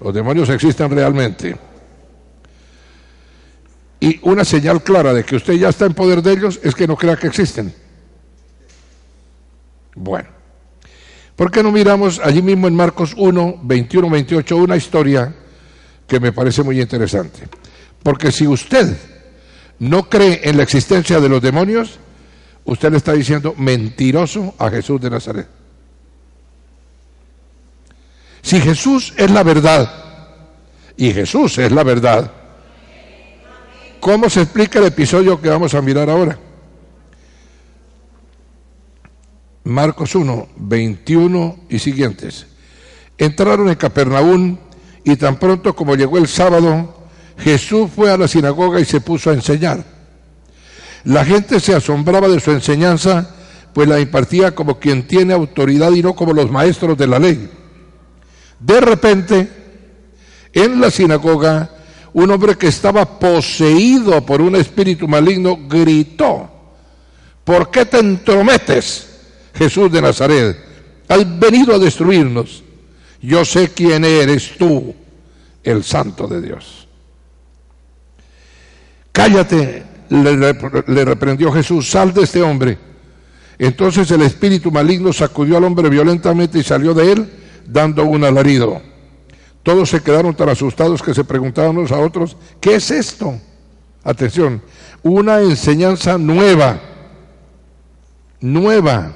Los 0.00 0.14
demonios 0.14 0.48
existen 0.48 0.90
realmente. 0.90 1.56
Y 4.00 4.18
una 4.22 4.44
señal 4.44 4.82
clara 4.82 5.12
de 5.12 5.24
que 5.24 5.36
usted 5.36 5.54
ya 5.54 5.68
está 5.68 5.86
en 5.86 5.94
poder 5.94 6.22
de 6.22 6.32
ellos 6.32 6.58
es 6.62 6.74
que 6.74 6.88
no 6.88 6.96
crea 6.96 7.16
que 7.16 7.28
existen. 7.28 7.72
Bueno. 9.94 10.41
¿Por 11.42 11.50
qué 11.50 11.60
no 11.60 11.72
miramos 11.72 12.20
allí 12.22 12.40
mismo 12.40 12.68
en 12.68 12.76
Marcos 12.76 13.14
1, 13.16 13.62
21, 13.64 14.08
28 14.08 14.56
una 14.58 14.76
historia 14.76 15.34
que 16.06 16.20
me 16.20 16.30
parece 16.30 16.62
muy 16.62 16.80
interesante? 16.80 17.48
Porque 18.00 18.30
si 18.30 18.46
usted 18.46 18.96
no 19.80 20.08
cree 20.08 20.42
en 20.44 20.56
la 20.56 20.62
existencia 20.62 21.18
de 21.18 21.28
los 21.28 21.42
demonios, 21.42 21.98
usted 22.64 22.92
le 22.92 22.98
está 22.98 23.14
diciendo 23.14 23.56
mentiroso 23.58 24.54
a 24.56 24.70
Jesús 24.70 25.00
de 25.00 25.10
Nazaret. 25.10 25.48
Si 28.40 28.60
Jesús 28.60 29.12
es 29.16 29.28
la 29.32 29.42
verdad, 29.42 29.92
y 30.96 31.10
Jesús 31.10 31.58
es 31.58 31.72
la 31.72 31.82
verdad, 31.82 32.30
¿cómo 33.98 34.30
se 34.30 34.42
explica 34.42 34.78
el 34.78 34.84
episodio 34.84 35.40
que 35.40 35.48
vamos 35.48 35.74
a 35.74 35.82
mirar 35.82 36.08
ahora? 36.08 36.38
Marcos 39.64 40.14
1, 40.14 40.48
21 40.56 41.56
y 41.68 41.78
siguientes. 41.78 42.46
Entraron 43.16 43.68
en 43.68 43.76
Capernaum 43.76 44.58
y 45.04 45.16
tan 45.16 45.36
pronto 45.36 45.74
como 45.76 45.94
llegó 45.94 46.18
el 46.18 46.26
sábado, 46.28 46.96
Jesús 47.38 47.90
fue 47.94 48.10
a 48.10 48.16
la 48.16 48.28
sinagoga 48.28 48.80
y 48.80 48.84
se 48.84 49.00
puso 49.00 49.30
a 49.30 49.34
enseñar. 49.34 49.84
La 51.04 51.24
gente 51.24 51.60
se 51.60 51.74
asombraba 51.74 52.28
de 52.28 52.40
su 52.40 52.50
enseñanza, 52.50 53.34
pues 53.72 53.88
la 53.88 54.00
impartía 54.00 54.54
como 54.54 54.78
quien 54.78 55.06
tiene 55.06 55.32
autoridad 55.32 55.92
y 55.92 56.02
no 56.02 56.14
como 56.14 56.32
los 56.32 56.50
maestros 56.50 56.96
de 56.96 57.06
la 57.06 57.18
ley. 57.18 57.50
De 58.58 58.80
repente, 58.80 59.48
en 60.52 60.80
la 60.80 60.90
sinagoga, 60.90 61.70
un 62.12 62.30
hombre 62.30 62.56
que 62.56 62.68
estaba 62.68 63.18
poseído 63.18 64.24
por 64.24 64.40
un 64.40 64.54
espíritu 64.56 65.08
maligno 65.08 65.58
gritó, 65.68 66.50
¿por 67.44 67.70
qué 67.70 67.86
te 67.86 67.98
entrometes, 67.98 69.11
Jesús 69.54 69.90
de 69.90 70.02
Nazaret? 70.02 70.56
Has 71.08 71.38
venido 71.38 71.74
a 71.74 71.78
destruirnos. 71.78 72.62
Yo 73.20 73.44
sé 73.44 73.68
quién 73.68 74.04
eres 74.04 74.56
tú, 74.58 74.94
el 75.62 75.84
santo 75.84 76.26
de 76.26 76.42
Dios. 76.42 76.88
Cállate, 79.12 79.84
le, 80.08 81.04
reprendió 81.04 81.52
Jesús, 81.52 81.88
sal 81.88 82.12
de 82.12 82.22
este 82.22 82.42
hombre. 82.42 82.78
Entonces 83.58 84.10
el 84.10 84.22
espíritu 84.22 84.72
maligno 84.72 85.12
sacudió 85.12 85.58
al 85.58 85.64
hombre 85.64 85.88
violentamente 85.88 86.58
y 86.58 86.62
salió 86.62 86.94
de 86.94 87.12
él 87.12 87.32
dando 87.66 88.04
un 88.04 88.24
alarido. 88.24 88.82
Todos 89.62 89.90
se 89.90 90.02
quedaron 90.02 90.34
tan 90.34 90.48
asustados 90.48 91.02
que 91.02 91.14
se 91.14 91.22
preguntaban 91.22 91.76
unos 91.76 91.92
a 91.92 91.98
otros, 91.98 92.36
¿qué 92.60 92.74
es 92.76 92.90
esto? 92.90 93.38
Atención, 94.02 94.60
una 95.04 95.40
enseñanza 95.40 96.18
nueva, 96.18 96.80
nueva, 98.40 99.12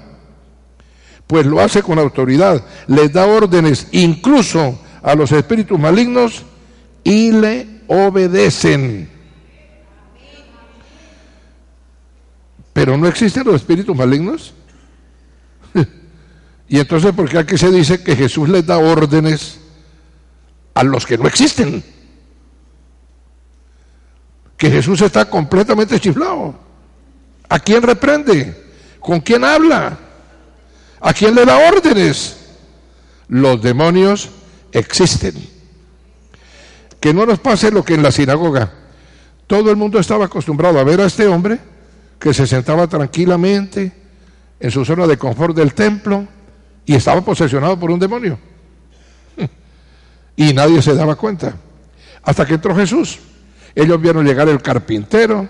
pues 1.26 1.45
lo 1.47 1.61
hace 1.61 1.83
con 1.83 1.99
autoridad, 1.99 2.62
les 2.87 3.12
da 3.12 3.26
órdenes 3.26 3.88
incluso 3.92 4.78
a 5.02 5.14
los 5.14 5.33
espíritus 5.33 5.78
malignos 5.78 6.45
y 7.02 7.33
le 7.33 7.66
obedecen. 7.88 9.09
Pero 12.73 12.97
no 12.97 13.09
existen 13.09 13.45
los 13.45 13.56
espíritus 13.56 13.97
malignos. 13.97 14.52
y 16.68 16.78
entonces, 16.78 17.12
¿por 17.12 17.28
qué 17.28 17.38
aquí 17.38 17.56
se 17.56 17.71
dice 17.71 18.02
que 18.02 18.14
Jesús 18.14 18.49
les 18.49 18.66
da 18.66 18.78
órdenes 18.78 19.61
a 20.75 20.85
los 20.85 21.06
que 21.06 21.16
no 21.16 21.26
existen? 21.26 21.83
Que 24.56 24.71
Jesús 24.71 25.00
está 25.00 25.25
completamente 25.25 25.99
chiflado. 25.99 26.54
¿A 27.49 27.59
quién 27.59 27.83
reprende? 27.83 28.64
¿Con 29.00 29.21
quién 29.21 29.45
habla? 29.45 29.99
¿A 31.00 31.12
quién 31.12 31.34
le 31.34 31.44
da 31.44 31.58
órdenes? 31.68 32.36
Los 33.28 33.60
demonios 33.60 34.30
existen. 34.72 35.34
Que 37.00 37.12
no 37.12 37.26
nos 37.26 37.38
pase 37.38 37.70
lo 37.70 37.84
que 37.84 37.94
en 37.94 38.02
la 38.02 38.10
sinagoga. 38.10 38.72
Todo 39.46 39.70
el 39.70 39.76
mundo 39.76 39.98
estaba 39.98 40.24
acostumbrado 40.24 40.78
a 40.78 40.84
ver 40.84 41.00
a 41.00 41.06
este 41.06 41.26
hombre 41.26 41.58
que 42.18 42.34
se 42.34 42.46
sentaba 42.46 42.86
tranquilamente 42.86 43.92
en 44.58 44.70
su 44.70 44.84
zona 44.84 45.06
de 45.06 45.18
confort 45.18 45.54
del 45.54 45.74
templo 45.74 46.26
y 46.84 46.94
estaba 46.94 47.20
posesionado 47.20 47.78
por 47.78 47.90
un 47.90 47.98
demonio. 47.98 48.38
Y 50.38 50.52
nadie 50.52 50.82
se 50.82 50.94
daba 50.94 51.14
cuenta. 51.14 51.56
Hasta 52.22 52.44
que 52.44 52.54
entró 52.54 52.76
Jesús. 52.76 53.18
Ellos 53.75 54.00
vieron 54.00 54.26
llegar 54.26 54.49
el 54.49 54.60
carpintero, 54.60 55.49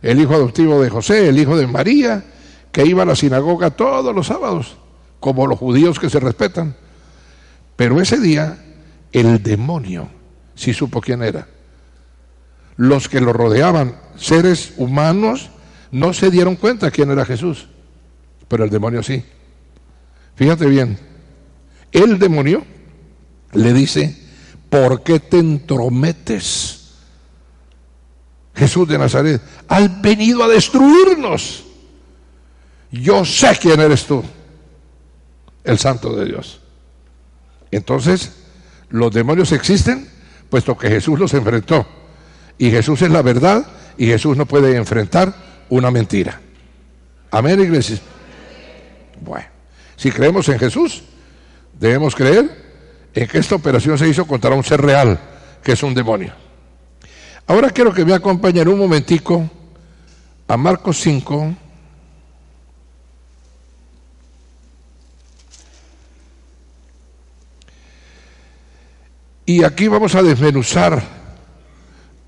el 0.00 0.20
hijo 0.20 0.34
adoptivo 0.34 0.80
de 0.80 0.88
José, 0.88 1.28
el 1.28 1.38
hijo 1.38 1.56
de 1.56 1.66
María, 1.66 2.24
que 2.72 2.84
iba 2.84 3.02
a 3.02 3.06
la 3.06 3.16
sinagoga 3.16 3.70
todos 3.70 4.14
los 4.14 4.26
sábados, 4.26 4.76
como 5.20 5.46
los 5.46 5.58
judíos 5.58 5.98
que 5.98 6.10
se 6.10 6.20
respetan. 6.20 6.76
Pero 7.76 8.00
ese 8.00 8.20
día 8.20 8.58
el 9.12 9.42
demonio 9.42 10.08
sí 10.54 10.74
supo 10.74 11.00
quién 11.00 11.22
era. 11.22 11.48
Los 12.76 13.08
que 13.08 13.20
lo 13.20 13.32
rodeaban, 13.32 13.96
seres 14.16 14.74
humanos, 14.76 15.50
no 15.90 16.12
se 16.12 16.30
dieron 16.30 16.56
cuenta 16.56 16.90
quién 16.90 17.10
era 17.10 17.24
Jesús, 17.24 17.68
pero 18.48 18.64
el 18.64 18.70
demonio 18.70 19.02
sí. 19.02 19.24
Fíjate 20.34 20.66
bien, 20.66 20.98
el 21.92 22.18
demonio 22.18 22.64
le 23.52 23.72
dice, 23.72 24.16
¿por 24.68 25.02
qué 25.02 25.20
te 25.20 25.38
entrometes? 25.38 26.76
Jesús 28.54 28.88
de 28.88 28.98
Nazaret, 28.98 29.40
has 29.68 30.00
venido 30.00 30.42
a 30.42 30.48
destruirnos. 30.48 31.65
Yo 33.00 33.24
sé 33.24 33.56
quién 33.60 33.80
eres 33.80 34.04
tú, 34.04 34.22
el 35.64 35.78
santo 35.78 36.14
de 36.14 36.26
Dios. 36.26 36.60
Entonces, 37.70 38.32
los 38.90 39.12
demonios 39.12 39.52
existen 39.52 40.08
puesto 40.48 40.76
que 40.76 40.88
Jesús 40.88 41.18
los 41.18 41.34
enfrentó. 41.34 41.86
Y 42.58 42.70
Jesús 42.70 43.02
es 43.02 43.10
la 43.10 43.22
verdad 43.22 43.66
y 43.98 44.06
Jesús 44.06 44.36
no 44.36 44.46
puede 44.46 44.76
enfrentar 44.76 45.34
una 45.68 45.90
mentira. 45.90 46.40
Amén, 47.30 47.60
iglesia. 47.60 47.98
Bueno, 49.20 49.46
si 49.96 50.10
creemos 50.10 50.48
en 50.48 50.58
Jesús, 50.58 51.02
debemos 51.78 52.14
creer 52.14 52.64
en 53.14 53.26
que 53.26 53.38
esta 53.38 53.56
operación 53.56 53.98
se 53.98 54.08
hizo 54.08 54.26
contra 54.26 54.54
un 54.54 54.64
ser 54.64 54.80
real, 54.80 55.18
que 55.62 55.72
es 55.72 55.82
un 55.82 55.94
demonio. 55.94 56.32
Ahora 57.46 57.70
quiero 57.70 57.92
que 57.92 58.04
me 58.04 58.14
acompañen 58.14 58.68
un 58.68 58.78
momentico 58.78 59.48
a 60.48 60.56
Marcos 60.56 60.98
5. 61.00 61.54
Y 69.48 69.62
aquí 69.62 69.86
vamos 69.86 70.16
a 70.16 70.24
desmenuzar 70.24 71.00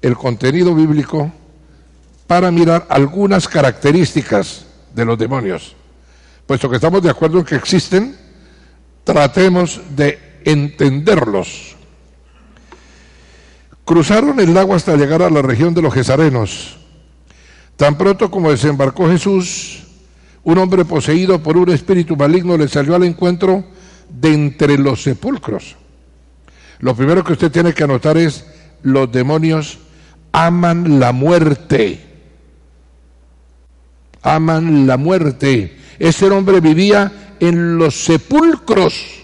el 0.00 0.16
contenido 0.16 0.72
bíblico 0.72 1.32
para 2.28 2.52
mirar 2.52 2.86
algunas 2.88 3.48
características 3.48 4.66
de 4.94 5.04
los 5.04 5.18
demonios. 5.18 5.74
Puesto 6.46 6.70
que 6.70 6.76
estamos 6.76 7.02
de 7.02 7.10
acuerdo 7.10 7.40
en 7.40 7.44
que 7.44 7.56
existen, 7.56 8.16
tratemos 9.02 9.80
de 9.96 10.40
entenderlos. 10.44 11.74
Cruzaron 13.84 14.38
el 14.38 14.54
lago 14.54 14.76
hasta 14.76 14.94
llegar 14.94 15.22
a 15.22 15.30
la 15.30 15.42
región 15.42 15.74
de 15.74 15.82
los 15.82 15.92
Gesarenos. 15.92 16.78
Tan 17.76 17.98
pronto 17.98 18.30
como 18.30 18.52
desembarcó 18.52 19.08
Jesús, 19.08 19.82
un 20.44 20.58
hombre 20.58 20.84
poseído 20.84 21.42
por 21.42 21.56
un 21.56 21.70
espíritu 21.70 22.16
maligno 22.16 22.56
le 22.56 22.68
salió 22.68 22.94
al 22.94 23.02
encuentro 23.02 23.64
de 24.08 24.34
entre 24.34 24.78
los 24.78 25.02
sepulcros. 25.02 25.74
Lo 26.80 26.94
primero 26.94 27.24
que 27.24 27.32
usted 27.32 27.50
tiene 27.50 27.74
que 27.74 27.84
anotar 27.84 28.16
es, 28.16 28.44
los 28.82 29.10
demonios 29.10 29.78
aman 30.32 31.00
la 31.00 31.12
muerte 31.12 32.08
aman 34.22 34.86
la 34.86 34.96
muerte. 34.96 35.76
Ese 35.98 36.26
hombre 36.26 36.60
vivía 36.60 37.34
en 37.40 37.78
los 37.78 38.04
sepulcros. 38.04 39.22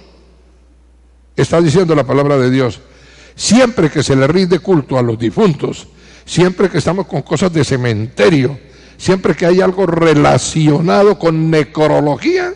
Está 1.37 1.61
diciendo 1.61 1.95
la 1.95 2.05
palabra 2.05 2.37
de 2.39 2.51
Dios. 2.51 2.81
Siempre 3.35 3.91
que 3.91 4.03
se 4.03 4.15
le 4.15 4.27
rinde 4.27 4.61
culto 4.61 4.99
a 4.99 5.03
los 5.03 5.19
difuntos, 5.19 5.89
siempre 6.25 6.71
que 6.71 6.79
estamos 6.79 7.07
con 7.07 7.23
cosas 7.23 7.53
de 7.53 7.65
cementerio, 7.65 8.59
siempre 8.97 9.35
que 9.35 9.47
hay 9.47 9.61
algo 9.61 9.87
relacionado 9.87 11.19
con 11.19 11.51
necrología, 11.51 12.55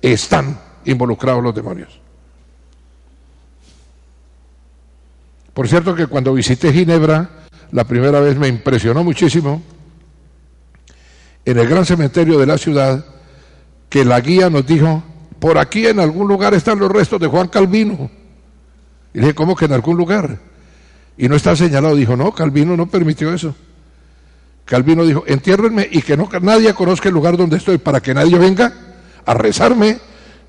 están 0.00 0.58
involucrados 0.86 1.42
los 1.42 1.54
demonios. 1.54 2.03
Por 5.54 5.68
cierto 5.68 5.94
que 5.94 6.08
cuando 6.08 6.34
visité 6.34 6.72
Ginebra, 6.72 7.30
la 7.70 7.84
primera 7.84 8.20
vez 8.20 8.36
me 8.36 8.48
impresionó 8.48 9.04
muchísimo 9.04 9.62
en 11.44 11.58
el 11.58 11.68
gran 11.68 11.86
cementerio 11.86 12.38
de 12.38 12.46
la 12.46 12.58
ciudad 12.58 13.04
que 13.88 14.04
la 14.04 14.20
guía 14.20 14.50
nos 14.50 14.66
dijo, 14.66 15.02
por 15.38 15.56
aquí 15.58 15.86
en 15.86 16.00
algún 16.00 16.26
lugar 16.26 16.54
están 16.54 16.80
los 16.80 16.90
restos 16.90 17.20
de 17.20 17.28
Juan 17.28 17.48
Calvino. 17.48 18.10
Y 19.12 19.20
dije, 19.20 19.34
¿cómo 19.34 19.54
que 19.54 19.66
en 19.66 19.72
algún 19.72 19.96
lugar? 19.96 20.40
Y 21.16 21.28
no 21.28 21.36
está 21.36 21.54
señalado. 21.54 21.94
Dijo, 21.94 22.16
no, 22.16 22.32
Calvino 22.32 22.76
no 22.76 22.86
permitió 22.86 23.32
eso. 23.32 23.54
Calvino 24.64 25.04
dijo, 25.04 25.22
entiérrenme 25.26 25.86
y 25.88 26.02
que 26.02 26.16
no, 26.16 26.28
nadie 26.40 26.74
conozca 26.74 27.08
el 27.08 27.14
lugar 27.14 27.36
donde 27.36 27.58
estoy 27.58 27.78
para 27.78 28.00
que 28.00 28.14
nadie 28.14 28.38
venga 28.38 28.72
a 29.24 29.34
rezarme, 29.34 29.98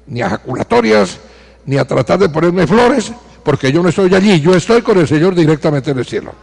ni 0.07 0.21
a 0.21 0.29
jaculatorias, 0.29 1.19
ni 1.65 1.77
a 1.77 1.85
tratar 1.85 2.17
de 2.19 2.29
ponerme 2.29 2.65
flores, 2.65 3.11
porque 3.45 3.71
yo 3.71 3.84
no 3.84 3.89
estoy 3.89 4.13
allí, 4.15 4.41
yo 4.41 4.55
estoy 4.55 4.81
con 4.81 4.97
el 4.97 5.08
Señor 5.08 5.36
directamente 5.36 5.91
en 5.91 5.99
el 5.99 6.05
cielo. 6.05 6.34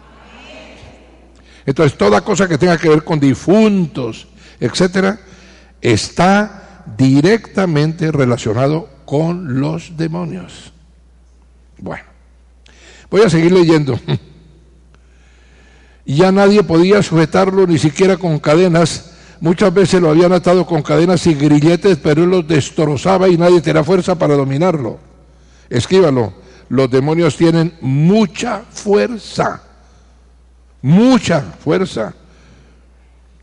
Entonces, 1.67 1.99
toda 1.99 2.21
cosa 2.21 2.47
que 2.47 2.57
tenga 2.57 2.79
que 2.79 2.88
ver 2.88 3.03
con 3.03 3.19
difuntos, 3.19 4.29
etcétera, 4.61 5.19
está 5.81 6.85
directamente 6.97 8.12
relacionado 8.12 8.88
con 9.05 9.61
los 9.61 9.97
demonios. 9.97 10.73
Bueno, 11.79 12.05
voy 13.11 13.23
a 13.23 13.29
seguir 13.29 13.53
leyendo. 13.53 13.99
Ya 16.05 16.33
nadie 16.33 16.65
podía 16.65 17.01
sujetarlo 17.01 17.65
ni 17.65 17.79
siquiera 17.79 18.17
con 18.17 18.41
cadenas. 18.41 19.12
Muchas 19.41 19.73
veces 19.73 20.01
lo 20.03 20.11
habían 20.11 20.33
atado 20.33 20.67
con 20.67 20.83
cadenas 20.83 21.25
y 21.29 21.35
grilletes, 21.35 21.97
pero 22.03 22.25
él 22.25 22.31
los 22.31 22.49
destrozaba 22.49 23.29
y 23.29 23.38
nadie 23.38 23.61
tenía 23.61 23.85
fuerza 23.85 24.17
para 24.17 24.35
dominarlo. 24.35 24.99
Escríbalo. 25.71 26.41
Los 26.68 26.90
demonios 26.90 27.37
tienen 27.37 27.75
mucha 27.81 28.62
fuerza. 28.70 29.62
Mucha 30.81 31.40
fuerza. 31.40 32.14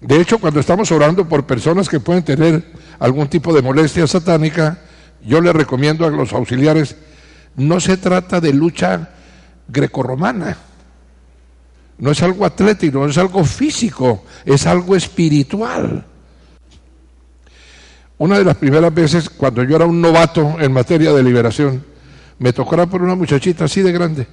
De 0.02 0.20
hecho, 0.20 0.40
cuando 0.40 0.60
estamos 0.60 0.92
orando 0.92 1.28
por 1.28 1.46
personas 1.46 1.90
que 1.90 2.00
pueden 2.00 2.24
tener 2.24 2.64
algún 3.00 3.28
tipo 3.28 3.54
de 3.54 3.62
molestia 3.62 4.08
satánica, 4.08 4.80
yo 5.26 5.42
le 5.42 5.52
recomiendo 5.52 6.06
a 6.06 6.10
los 6.10 6.32
auxiliares, 6.32 6.96
no 7.56 7.80
se 7.80 7.98
trata 7.98 8.40
de 8.40 8.54
lucha 8.54 9.10
grecorromana, 9.68 10.58
no 11.98 12.12
es 12.12 12.24
algo 12.24 12.46
atlético, 12.46 13.00
no 13.00 13.10
es 13.10 13.18
algo 13.18 13.44
físico, 13.44 14.24
es 14.46 14.66
algo 14.66 14.96
espiritual. 14.96 16.06
Una 18.18 18.38
de 18.38 18.46
las 18.46 18.56
primeras 18.56 18.94
veces, 18.94 19.30
cuando 19.30 19.64
yo 19.64 19.76
era 19.76 19.86
un 19.86 20.02
novato 20.02 20.56
en 20.60 20.72
materia 20.72 21.12
de 21.12 21.24
liberación, 21.24 21.86
me 22.40 22.54
tocó 22.54 22.76
por 22.88 23.02
una 23.02 23.16
muchachita 23.16 23.66
así 23.66 23.82
de 23.82 23.92
grande, 23.92 24.28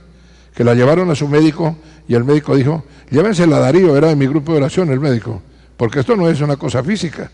que 0.55 0.65
la 0.65 0.75
llevaron 0.75 1.11
a 1.11 1.15
su 1.15 1.29
médico 1.29 1.77
y 2.09 2.15
el 2.15 2.25
médico 2.25 2.57
dijo, 2.57 2.85
llévensela 3.11 3.57
a 3.57 3.61
Darío, 3.61 3.97
era 3.97 4.09
de 4.09 4.17
mi 4.17 4.27
grupo 4.27 4.53
de 4.53 4.59
oración 4.59 4.91
el 4.91 5.01
médico, 5.01 5.43
porque 5.77 6.01
esto 6.01 6.17
no 6.17 6.29
es 6.29 6.41
una 6.41 6.57
cosa 6.57 6.83
física. 6.83 7.31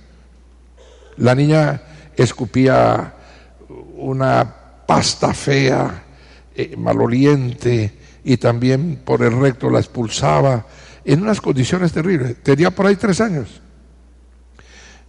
La 1.18 1.34
niña 1.34 1.82
escupía 2.16 3.14
una 3.96 4.54
pasta 4.86 5.34
fea, 5.34 6.04
eh, 6.54 6.74
maloliente, 6.76 7.98
y 8.24 8.36
también 8.38 9.00
por 9.04 9.22
el 9.22 9.38
recto 9.38 9.68
la 9.68 9.78
expulsaba, 9.78 10.66
en 11.04 11.22
unas 11.22 11.40
condiciones 11.40 11.92
terribles. 11.92 12.42
Tenía 12.42 12.70
por 12.70 12.86
ahí 12.86 12.96
tres 12.96 13.20
años. 13.20 13.60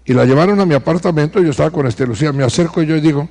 Y 0.06 0.13
la 0.13 0.26
llevaron 0.26 0.60
a 0.60 0.65
mi 0.65 0.73
apartamento, 0.73 1.41
yo 1.41 1.52
estaba 1.52 1.71
con 1.71 1.88
Este 1.88 2.06
Lucía, 2.06 2.34
me 2.34 2.43
acerco 2.43 2.84
y 2.84 2.88
yo 2.88 2.99
digo, 2.99 3.30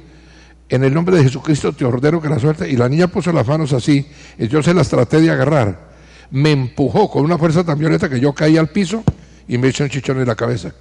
en 0.73 0.83
el 0.85 0.95
nombre 0.95 1.19
de 1.19 1.25
Jesucristo 1.25 1.75
te 1.75 1.85
ordeno 1.85 2.19
que 2.19 2.31
la 2.31 2.39
suelte. 2.39 2.67
Y 2.67 2.77
la 2.79 2.89
niña 2.89 3.07
puso 3.07 3.31
las 3.31 3.47
manos 3.47 3.75
así, 3.75 4.07
y 4.39 4.49
yo 4.49 4.63
se 4.63 4.73
las 4.73 4.89
traté 4.89 5.21
de 5.21 5.31
agarrar. 5.31 5.93
Me 6.31 6.51
empujó 6.51 7.11
con 7.11 7.27
una 7.27 7.37
fuerza 7.37 7.63
tan 7.63 7.79
violenta 7.79 8.09
que 8.09 8.19
yo 8.19 8.33
caí 8.33 8.57
al 8.57 8.69
piso 8.69 9.05
y 9.47 9.59
me 9.59 9.69
echó 9.69 9.85
un 9.85 9.91
chichón 9.91 10.19
en 10.19 10.27
la 10.27 10.35
cabeza. 10.35 10.73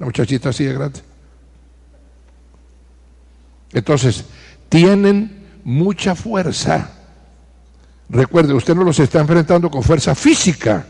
La 0.00 0.06
muchachita 0.06 0.48
así 0.48 0.64
de 0.64 0.72
grande. 0.72 0.98
Entonces, 3.72 4.24
tienen 4.68 5.46
mucha 5.62 6.16
fuerza. 6.16 6.90
Recuerde, 8.08 8.52
usted 8.52 8.74
no 8.74 8.82
los 8.82 8.98
está 8.98 9.20
enfrentando 9.20 9.70
con 9.70 9.84
fuerza 9.84 10.16
física, 10.16 10.84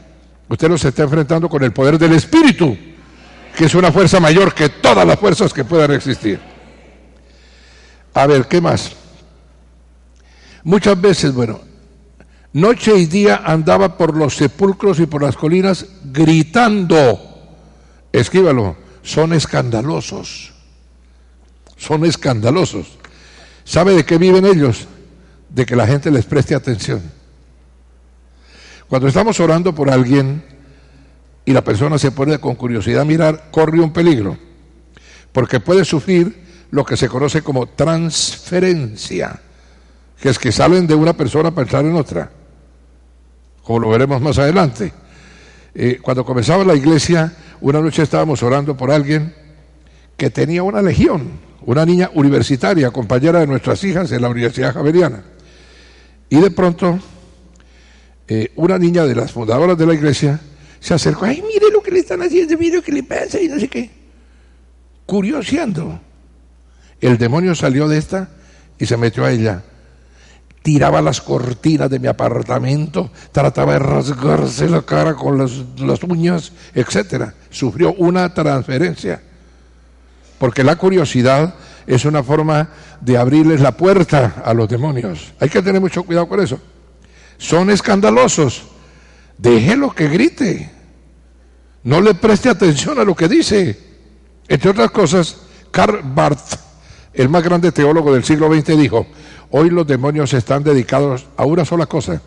usted 0.49 0.69
los 0.71 0.83
está 0.83 1.03
enfrentando 1.03 1.51
con 1.51 1.63
el 1.63 1.75
poder 1.75 1.99
del 1.99 2.15
Espíritu, 2.15 2.75
que 3.55 3.67
es 3.67 3.75
una 3.75 3.93
fuerza 3.93 4.19
mayor 4.19 4.55
que 4.55 4.71
todas 4.71 5.07
las 5.07 5.19
fuerzas 5.19 5.53
que 5.53 5.65
puedan 5.65 5.93
existir. 5.93 6.56
A 8.17 8.27
ver, 8.27 8.49
¿qué 8.49 8.63
más? 8.63 8.93
Muchas 10.65 10.99
veces, 10.99 11.35
bueno, 11.35 11.61
noche 12.55 12.97
y 12.97 13.05
día 13.05 13.43
andaba 13.45 13.99
por 13.99 14.17
los 14.17 14.35
sepulcros 14.35 14.99
y 15.01 15.05
por 15.05 15.23
las 15.23 15.37
colinas 15.37 15.85
gritando, 16.03 17.21
escríbalo, 18.11 18.75
son 19.03 19.35
escandalosos, 19.35 20.55
son 21.77 22.07
escandalosos. 22.07 22.97
¿Sabe 23.65 23.93
de 23.93 24.07
qué 24.07 24.17
viven 24.17 24.47
ellos? 24.47 24.89
de 25.51 25.65
que 25.65 25.77
la 25.77 25.87
gente 25.87 26.11
les 26.11 26.25
preste 26.25 26.55
atención. 26.55 27.03
Cuando 28.89 29.09
estamos 29.09 29.39
orando 29.41 29.75
por 29.75 29.91
alguien 29.91 30.43
y 31.45 31.53
la 31.53 31.63
persona 31.63 31.99
se 31.99 32.13
pone 32.13 32.39
con 32.39 32.55
curiosidad 32.57 33.03
a 33.03 33.05
mirar, 33.05 33.49
corre 33.51 33.81
un 33.81 33.93
peligro, 33.93 34.37
porque 35.33 35.61
puede 35.61 35.85
sufrir 35.85 36.46
lo 36.71 36.85
que 36.85 36.97
se 36.97 37.09
conoce 37.09 37.43
como 37.43 37.67
transferencia, 37.67 39.41
que 40.21 40.29
es 40.29 40.39
que 40.39 40.53
salen 40.53 40.87
de 40.87 40.95
una 40.95 41.13
persona 41.13 41.51
para 41.51 41.63
entrar 41.63 41.85
en 41.85 41.97
otra, 41.97 42.31
como 43.63 43.81
lo 43.81 43.91
veremos 43.91 44.21
más 44.21 44.39
adelante. 44.39 44.93
Eh, 45.75 45.99
cuando 46.01 46.25
comenzaba 46.25 46.65
la 46.65 46.75
iglesia, 46.75 47.33
una 47.61 47.81
noche 47.81 48.03
estábamos 48.03 48.43
orando 48.43 48.77
por 48.77 48.91
alguien 48.91 49.35
que 50.17 50.31
tenía 50.31 50.63
una 50.63 50.81
legión, 50.81 51.33
una 51.63 51.85
niña 51.85 52.11
universitaria, 52.15 52.91
compañera 52.91 53.41
de 53.41 53.47
nuestras 53.47 53.83
hijas 53.85 54.11
en 54.13 54.23
la 54.23 54.29
Universidad 54.29 54.73
Javeriana. 54.73 55.23
Y 56.29 56.41
de 56.41 56.51
pronto, 56.51 56.99
eh, 58.29 58.51
una 58.57 58.79
niña 58.79 59.05
de 59.05 59.15
las 59.15 59.33
fundadoras 59.33 59.77
de 59.77 59.87
la 59.87 59.95
iglesia 59.95 60.41
se 60.81 60.95
acercó, 60.95 61.27
ay, 61.27 61.43
mire 61.43 61.71
lo 61.71 61.83
que 61.83 61.91
le 61.91 62.01
están 62.01 62.23
haciendo, 62.23 62.57
mire 62.59 62.77
lo 62.77 62.83
que 62.83 62.93
le 62.93 63.03
pasa 63.03 63.41
y 63.41 63.49
no 63.49 63.59
sé 63.61 63.69
qué. 63.69 63.91
Curioseando. 65.05 66.01
El 67.01 67.19
demonio 67.19 67.55
salió 67.55 67.89
de 67.89 67.99
esta 67.99 68.29
y 68.79 68.87
se 68.87 68.97
metió 68.97 69.25
a 69.25 69.31
ella. 69.31 69.63
Tiraba 70.63 71.01
las 71.01 71.21
cortinas 71.21 71.89
de 71.89 72.01
mi 72.01 72.09
apartamento, 72.09 73.11
trataba 73.31 73.75
de 73.75 73.79
rasgarse 73.79 74.69
la 74.69 74.83
cara 74.83 75.15
con 75.15 75.39
las, 75.39 76.03
uñas, 76.03 76.53
etcétera. 76.75 77.35
Sufrió 77.51 77.93
una 77.95 78.35
transferencia. 78.35 79.23
Porque 80.39 80.65
la 80.65 80.77
curiosidad 80.77 81.55
es 81.87 82.05
una 82.05 82.23
forma 82.23 82.69
de 83.01 83.17
abrirles 83.17 83.61
la 83.61 83.77
puerta 83.77 84.43
a 84.45 84.53
los 84.55 84.69
demonios. 84.69 85.33
Hay 85.39 85.49
que 85.49 85.63
tener 85.63 85.81
mucho 85.81 86.03
cuidado 86.03 86.29
con 86.29 86.41
eso. 86.41 86.59
Son 87.39 87.71
escandalosos. 87.71 88.65
Déjelo 89.39 89.95
que 89.95 90.09
grite. 90.09 90.71
No 91.85 92.01
le 92.01 92.15
preste 92.15 92.49
atención 92.49 92.99
a 92.99 93.05
lo 93.05 93.15
que 93.15 93.29
dice. 93.29 93.79
Entre 94.49 94.71
otras 94.71 94.91
cosas, 94.91 95.37
Karl 95.71 96.01
Barth, 96.03 96.66
el 97.17 97.31
más 97.31 97.43
grande 97.43 97.73
teólogo 97.73 98.13
del 98.13 98.25
siglo 98.25 98.53
XX, 98.53 98.77
dijo, 98.79 99.07
hoy 99.51 99.71
los 99.71 99.87
demonios 99.87 100.35
están 100.35 100.63
dedicados 100.63 101.27
a 101.37 101.47
una 101.47 101.65
sola 101.65 101.87
cosa, 101.87 102.21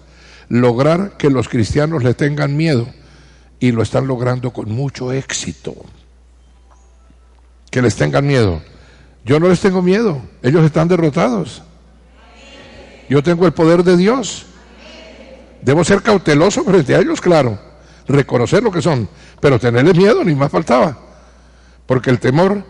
lograr 0.50 1.16
que 1.16 1.30
los 1.30 1.48
cristianos 1.48 2.04
le 2.04 2.16
tengan 2.16 2.58
miedo. 2.58 2.88
Y 3.62 3.72
lo 3.72 3.84
están 3.84 4.08
logrando 4.08 4.52
con 4.52 4.72
mucho 4.72 5.12
éxito. 5.12 5.76
Que 7.70 7.82
les 7.82 7.96
tengan 7.96 8.26
miedo. 8.26 8.62
Yo 9.26 9.40
no 9.40 9.50
les 9.50 9.60
tengo 9.60 9.82
miedo, 9.82 10.22
ellos 10.42 10.64
están 10.66 10.88
derrotados. 10.88 11.62
Yo 13.10 13.22
tengo 13.22 13.46
el 13.46 13.52
poder 13.52 13.84
de 13.84 13.98
Dios. 13.98 14.46
Debo 15.62 15.84
ser 15.84 16.02
cauteloso 16.02 16.64
frente 16.64 16.96
a 16.96 17.00
ellos, 17.00 17.20
claro, 17.20 17.60
reconocer 18.08 18.64
lo 18.64 18.72
que 18.72 18.82
son, 18.82 19.10
pero 19.42 19.60
tenerles 19.60 19.96
miedo 19.96 20.24
ni 20.24 20.34
más 20.34 20.50
faltaba, 20.50 20.98
porque 21.86 22.10
el 22.10 22.20
temor 22.20 22.64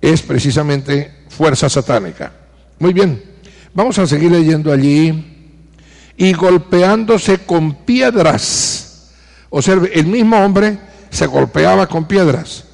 es 0.00 0.22
precisamente 0.22 1.13
fuerza 1.28 1.68
satánica. 1.68 2.32
Muy 2.78 2.92
bien, 2.92 3.22
vamos 3.72 3.98
a 3.98 4.06
seguir 4.06 4.30
leyendo 4.30 4.72
allí. 4.72 5.30
Y 6.16 6.32
golpeándose 6.32 7.38
con 7.38 7.84
piedras. 7.84 9.10
Observe, 9.50 9.90
el 9.94 10.06
mismo 10.06 10.36
hombre 10.38 10.78
se 11.10 11.26
golpeaba 11.26 11.88
con 11.88 12.06
piedras. 12.06 12.64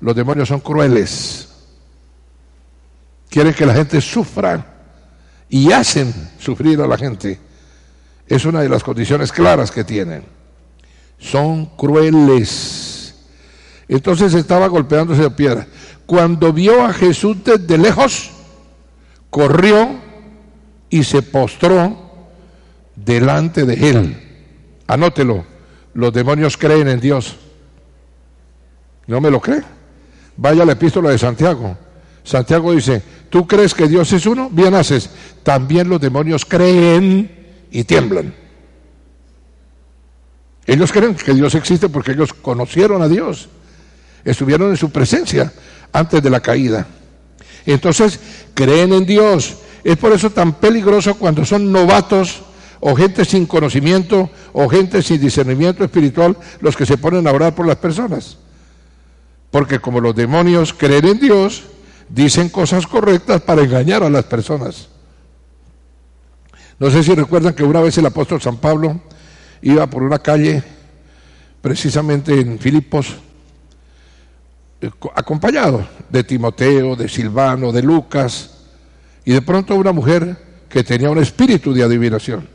Los 0.00 0.16
demonios 0.16 0.48
son 0.48 0.58
crueles 0.60 1.48
quieren 3.32 3.54
que 3.54 3.64
la 3.64 3.74
gente 3.74 3.98
sufra 4.02 4.66
y 5.48 5.72
hacen 5.72 6.12
sufrir 6.38 6.80
a 6.82 6.86
la 6.86 6.98
gente. 6.98 7.40
Es 8.26 8.44
una 8.44 8.60
de 8.60 8.68
las 8.68 8.84
condiciones 8.84 9.32
claras 9.32 9.70
que 9.70 9.84
tienen. 9.84 10.22
Son 11.18 11.64
crueles. 11.64 13.14
Entonces 13.88 14.34
estaba 14.34 14.66
golpeándose 14.66 15.22
de 15.22 15.30
piedra. 15.30 15.66
Cuando 16.12 16.52
vio 16.52 16.84
a 16.84 16.92
Jesús 16.92 17.38
desde 17.42 17.78
lejos, 17.78 18.32
corrió 19.30 19.98
y 20.90 21.04
se 21.04 21.22
postró 21.22 21.96
delante 22.94 23.64
de 23.64 23.88
él. 23.88 24.22
Anótelo, 24.86 25.46
los 25.94 26.12
demonios 26.12 26.58
creen 26.58 26.88
en 26.88 27.00
Dios. 27.00 27.36
¿No 29.06 29.22
me 29.22 29.30
lo 29.30 29.40
cree? 29.40 29.62
Vaya 30.36 30.66
la 30.66 30.72
epístola 30.72 31.08
de 31.08 31.16
Santiago. 31.16 31.78
Santiago 32.22 32.72
dice, 32.72 33.02
¿tú 33.30 33.46
crees 33.46 33.72
que 33.72 33.88
Dios 33.88 34.12
es 34.12 34.26
uno? 34.26 34.50
Bien 34.50 34.74
haces. 34.74 35.08
También 35.42 35.88
los 35.88 35.98
demonios 35.98 36.44
creen 36.44 37.54
y 37.70 37.84
tiemblan. 37.84 38.34
Ellos 40.66 40.92
creen 40.92 41.14
que 41.14 41.32
Dios 41.32 41.54
existe 41.54 41.88
porque 41.88 42.12
ellos 42.12 42.34
conocieron 42.34 43.00
a 43.00 43.08
Dios, 43.08 43.48
estuvieron 44.26 44.68
en 44.68 44.76
su 44.76 44.90
presencia 44.90 45.50
antes 45.92 46.22
de 46.22 46.30
la 46.30 46.40
caída. 46.40 46.86
Entonces, 47.66 48.18
creen 48.54 48.92
en 48.92 49.06
Dios. 49.06 49.56
Es 49.84 49.96
por 49.96 50.12
eso 50.12 50.30
tan 50.30 50.54
peligroso 50.54 51.14
cuando 51.14 51.44
son 51.44 51.72
novatos 51.72 52.42
o 52.80 52.94
gente 52.96 53.24
sin 53.24 53.46
conocimiento 53.46 54.30
o 54.52 54.68
gente 54.68 55.02
sin 55.02 55.20
discernimiento 55.20 55.84
espiritual 55.84 56.36
los 56.60 56.76
que 56.76 56.86
se 56.86 56.98
ponen 56.98 57.26
a 57.26 57.32
orar 57.32 57.54
por 57.54 57.66
las 57.66 57.76
personas. 57.76 58.38
Porque 59.50 59.78
como 59.78 60.00
los 60.00 60.14
demonios 60.14 60.72
creen 60.72 61.06
en 61.06 61.20
Dios, 61.20 61.64
dicen 62.08 62.48
cosas 62.48 62.86
correctas 62.86 63.42
para 63.42 63.62
engañar 63.62 64.02
a 64.02 64.10
las 64.10 64.24
personas. 64.24 64.88
No 66.78 66.90
sé 66.90 67.02
si 67.04 67.14
recuerdan 67.14 67.54
que 67.54 67.62
una 67.62 67.80
vez 67.80 67.96
el 67.98 68.06
apóstol 68.06 68.40
San 68.40 68.56
Pablo 68.56 69.00
iba 69.62 69.86
por 69.88 70.02
una 70.02 70.18
calle, 70.18 70.62
precisamente 71.60 72.40
en 72.40 72.58
Filipos, 72.58 73.14
eh, 74.82 74.90
acompañado 75.14 75.86
de 76.10 76.24
Timoteo, 76.24 76.96
de 76.96 77.08
Silvano, 77.08 77.70
de 77.70 77.82
Lucas, 77.82 78.50
y 79.24 79.32
de 79.32 79.40
pronto 79.40 79.76
una 79.76 79.92
mujer 79.92 80.36
que 80.68 80.82
tenía 80.82 81.08
un 81.08 81.18
espíritu 81.18 81.72
de 81.72 81.84
adivinación 81.84 82.48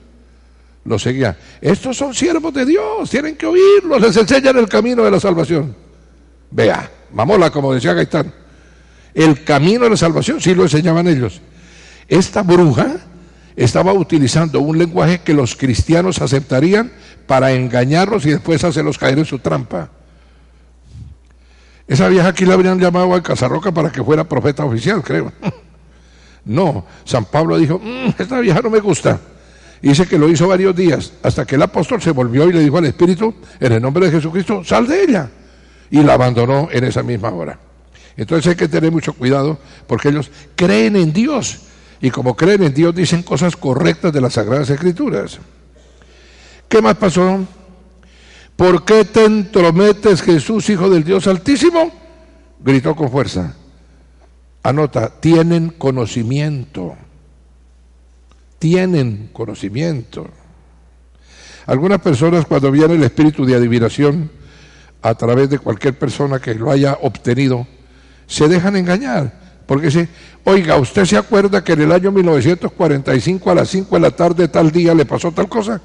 lo 0.83 0.97
seguía. 0.97 1.37
Estos 1.61 1.97
son 1.97 2.13
siervos 2.13 2.53
de 2.53 2.65
Dios, 2.65 3.09
tienen 3.09 3.35
que 3.35 3.45
oírlos, 3.45 4.01
les 4.01 4.15
enseñan 4.15 4.57
el 4.57 4.67
camino 4.67 5.03
de 5.03 5.11
la 5.11 5.19
salvación. 5.19 5.75
Vea, 6.51 6.89
mamola, 7.11 7.49
como 7.49 7.73
decía 7.73 7.93
Gaitán, 7.93 8.33
el 9.13 9.43
camino 9.43 9.83
de 9.85 9.91
la 9.91 9.97
salvación 9.97 10.39
sí 10.41 10.53
lo 10.53 10.63
enseñaban 10.63 11.07
ellos. 11.07 11.41
Esta 12.07 12.41
bruja 12.41 12.97
estaba 13.55 13.91
utilizando 13.91 14.61
un 14.61 14.77
lenguaje 14.77 15.19
que 15.19 15.33
los 15.33 15.55
cristianos 15.55 16.21
aceptarían 16.21 16.91
para 17.25 17.51
engañarlos 17.51 18.25
y 18.25 18.31
después 18.31 18.63
hacerlos 18.63 18.97
caer 18.97 19.17
en 19.17 19.25
su 19.25 19.39
trampa. 19.39 19.89
Esa 21.87 22.09
vieja 22.09 22.27
aquí 22.27 22.45
la 22.45 22.55
habrían 22.55 22.79
llamado 22.79 23.13
al 23.13 23.23
Casarroca 23.23 23.71
para 23.71 23.91
que 23.91 24.03
fuera 24.03 24.23
profeta 24.25 24.65
oficial, 24.65 25.01
creo. 25.01 25.31
No, 26.43 26.85
San 27.03 27.25
Pablo 27.25 27.57
dijo, 27.57 27.77
mm, 27.77 28.15
esta 28.17 28.39
vieja 28.39 28.61
no 28.61 28.69
me 28.69 28.79
gusta. 28.79 29.19
Y 29.81 29.89
dice 29.89 30.07
que 30.07 30.17
lo 30.17 30.29
hizo 30.29 30.47
varios 30.47 30.75
días, 30.75 31.13
hasta 31.21 31.45
que 31.45 31.55
el 31.55 31.61
apóstol 31.61 32.01
se 32.01 32.11
volvió 32.11 32.49
y 32.49 32.53
le 32.53 32.61
dijo 32.61 32.77
al 32.77 32.85
Espíritu, 32.85 33.35
en 33.59 33.73
el 33.73 33.81
nombre 33.81 34.05
de 34.05 34.13
Jesucristo, 34.13 34.63
sal 34.63 34.87
de 34.87 35.03
ella. 35.03 35.29
Y 35.89 36.01
la 36.03 36.13
abandonó 36.13 36.69
en 36.71 36.85
esa 36.85 37.03
misma 37.03 37.29
hora. 37.31 37.59
Entonces 38.15 38.47
hay 38.47 38.55
que 38.55 38.67
tener 38.67 38.91
mucho 38.91 39.13
cuidado 39.13 39.59
porque 39.85 40.09
ellos 40.09 40.31
creen 40.55 40.95
en 40.95 41.13
Dios. 41.13 41.59
Y 42.01 42.09
como 42.11 42.35
creen 42.35 42.63
en 42.63 42.73
Dios 42.73 42.95
dicen 42.95 43.23
cosas 43.23 43.55
correctas 43.55 44.11
de 44.11 44.21
las 44.21 44.33
Sagradas 44.33 44.69
Escrituras. 44.69 45.39
¿Qué 46.67 46.81
más 46.81 46.95
pasó? 46.95 47.45
¿Por 48.57 48.83
qué 48.83 49.05
te 49.05 49.23
entrometes, 49.23 50.23
Jesús, 50.23 50.67
Hijo 50.71 50.89
del 50.89 51.03
Dios 51.03 51.27
Altísimo? 51.27 51.91
Gritó 52.59 52.95
con 52.95 53.11
fuerza. 53.11 53.55
Anota, 54.63 55.09
tienen 55.19 55.69
conocimiento. 55.69 56.95
Tienen 58.57 59.29
conocimiento. 59.31 60.27
Algunas 61.67 62.01
personas 62.01 62.47
cuando 62.47 62.71
viene 62.71 62.95
el 62.95 63.03
espíritu 63.03 63.45
de 63.45 63.53
adivinación 63.53 64.31
a 65.03 65.13
través 65.13 65.51
de 65.51 65.59
cualquier 65.59 65.99
persona 65.99 66.39
que 66.39 66.55
lo 66.55 66.71
haya 66.71 66.97
obtenido, 67.03 67.67
se 68.25 68.47
dejan 68.47 68.75
engañar. 68.75 69.39
Porque 69.67 69.85
dice, 69.85 70.09
oiga, 70.45 70.77
¿usted 70.77 71.05
se 71.05 71.17
acuerda 71.17 71.63
que 71.63 71.73
en 71.73 71.81
el 71.81 71.91
año 71.91 72.11
1945 72.11 73.51
a 73.51 73.55
las 73.55 73.69
5 73.69 73.95
de 73.95 74.01
la 74.01 74.11
tarde 74.11 74.47
tal 74.47 74.71
día 74.71 74.95
le 74.95 75.05
pasó 75.05 75.31
tal 75.31 75.47
cosa? 75.47 75.79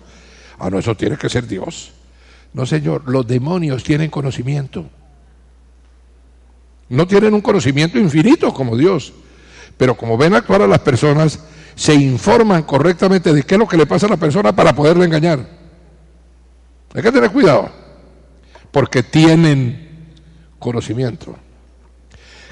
Ah, 0.59 0.71
no, 0.71 0.79
eso 0.79 0.97
tiene 0.97 1.19
que 1.19 1.29
ser 1.29 1.47
Dios. 1.47 1.93
No, 2.53 2.67
Señor, 2.67 3.03
los 3.07 3.27
demonios 3.27 3.83
tienen 3.83 4.11
conocimiento. 4.11 4.85
No 6.89 7.07
tienen 7.07 7.33
un 7.33 7.41
conocimiento 7.41 7.99
infinito 7.99 8.53
como 8.53 8.77
Dios, 8.77 9.13
pero 9.79 9.97
como 9.97 10.19
ven 10.19 10.35
actuar 10.35 10.63
a 10.63 10.67
las 10.67 10.81
personas, 10.81 11.41
se 11.75 11.95
informan 11.95 12.65
correctamente 12.65 13.33
de 13.33 13.43
qué 13.45 13.55
es 13.55 13.59
lo 13.59 13.67
que 13.67 13.79
le 13.79 13.87
pasa 13.87 14.07
a 14.07 14.11
la 14.11 14.19
persona 14.19 14.55
para 14.55 14.75
poderle 14.75 15.07
engañar. 15.07 15.47
Hay 16.95 17.03
que 17.03 17.11
tener 17.13 17.31
cuidado, 17.31 17.71
porque 18.71 19.03
tienen 19.03 20.11
conocimiento. 20.59 21.35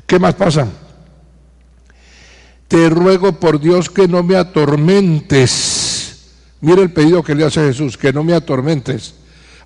¿Qué 0.07 0.19
más 0.19 0.35
pasa? 0.35 0.67
Te 2.67 2.89
ruego 2.89 3.39
por 3.39 3.61
Dios 3.61 3.91
que 3.91 4.09
no 4.09 4.23
me 4.23 4.37
atormentes. 4.37 6.01
Mira 6.63 6.81
el 6.81 6.93
pedido 6.93 7.23
que 7.23 7.35
le 7.35 7.45
hace 7.45 7.67
Jesús, 7.67 7.99
que 7.99 8.13
no 8.13 8.25
me 8.25 8.33
atormentes. 8.33 9.20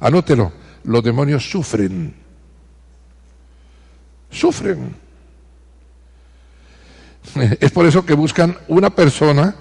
Anótelo, 0.05 0.53
los 0.83 1.03
demonios 1.03 1.49
sufren. 1.49 2.15
Sufren. 4.31 4.95
Es 7.59 7.71
por 7.71 7.87
eso 7.87 8.05
que 8.05 8.13
buscan 8.13 8.55
una 8.69 8.91
persona, 8.91 9.57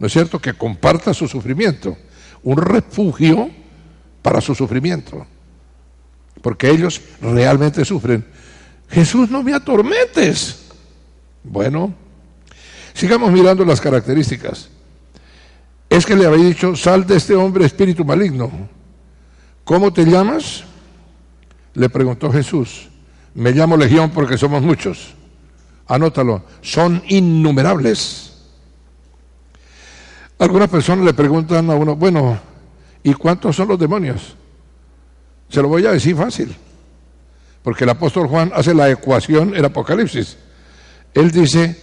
¿no 0.00 0.06
es 0.08 0.12
cierto?, 0.12 0.40
que 0.40 0.54
comparta 0.54 1.14
su 1.14 1.28
sufrimiento, 1.28 1.96
un 2.42 2.56
refugio 2.56 3.48
para 4.20 4.40
su 4.40 4.52
sufrimiento, 4.52 5.24
porque 6.42 6.70
ellos 6.70 7.00
realmente 7.20 7.84
sufren. 7.84 8.26
Jesús, 8.88 9.30
no 9.30 9.44
me 9.44 9.54
atormentes. 9.54 10.70
Bueno, 11.44 11.94
sigamos 12.94 13.30
mirando 13.30 13.64
las 13.64 13.80
características. 13.80 14.70
Es 15.88 16.04
que 16.04 16.16
le 16.16 16.26
había 16.26 16.46
dicho, 16.46 16.74
sal 16.74 17.06
de 17.06 17.16
este 17.16 17.36
hombre 17.36 17.64
espíritu 17.64 18.04
maligno. 18.04 18.50
¿Cómo 19.64 19.92
te 19.92 20.04
llamas? 20.04 20.64
Le 21.74 21.88
preguntó 21.88 22.30
Jesús. 22.30 22.88
Me 23.34 23.52
llamo 23.52 23.76
Legión 23.76 24.10
porque 24.10 24.38
somos 24.38 24.62
muchos. 24.62 25.14
Anótalo, 25.86 26.44
son 26.60 27.02
innumerables. 27.08 28.32
Algunas 30.38 30.68
personas 30.68 31.04
le 31.04 31.14
preguntan 31.14 31.70
a 31.70 31.74
uno, 31.74 31.96
bueno, 31.96 32.38
¿y 33.02 33.14
cuántos 33.14 33.56
son 33.56 33.68
los 33.68 33.78
demonios? 33.78 34.36
Se 35.48 35.62
lo 35.62 35.68
voy 35.68 35.86
a 35.86 35.92
decir 35.92 36.16
fácil, 36.16 36.54
porque 37.62 37.84
el 37.84 37.90
apóstol 37.90 38.28
Juan 38.28 38.50
hace 38.54 38.74
la 38.74 38.90
ecuación 38.90 39.54
en 39.54 39.64
Apocalipsis. 39.64 40.36
Él 41.12 41.30
dice 41.30 41.80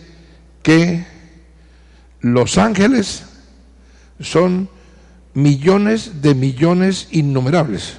que 0.62 1.06
los 2.20 2.58
ángeles 2.58 3.24
son 4.20 4.70
millones 5.34 6.22
de 6.22 6.36
millones 6.36 7.08
innumerables 7.12 7.98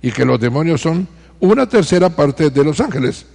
y 0.00 0.10
que 0.10 0.24
los 0.24 0.40
demonios 0.40 0.80
son 0.80 1.06
una 1.40 1.68
tercera 1.68 2.10
parte 2.10 2.50
de 2.50 2.64
los 2.64 2.80
ángeles. 2.80 3.26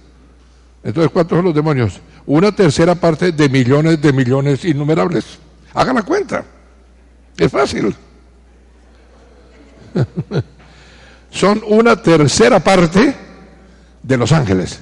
Entonces, 0.82 1.10
¿cuántos 1.12 1.36
son 1.36 1.44
los 1.44 1.54
demonios? 1.54 2.00
Una 2.26 2.54
tercera 2.54 2.94
parte 2.94 3.32
de 3.32 3.48
millones 3.48 4.00
de 4.00 4.12
millones 4.12 4.64
innumerables. 4.64 5.38
Hagan 5.74 5.96
la 5.96 6.02
cuenta. 6.02 6.44
Es 7.36 7.50
fácil. 7.50 7.94
son 11.30 11.62
una 11.66 12.00
tercera 12.00 12.60
parte 12.60 13.14
de 14.02 14.16
los 14.16 14.32
ángeles. 14.32 14.80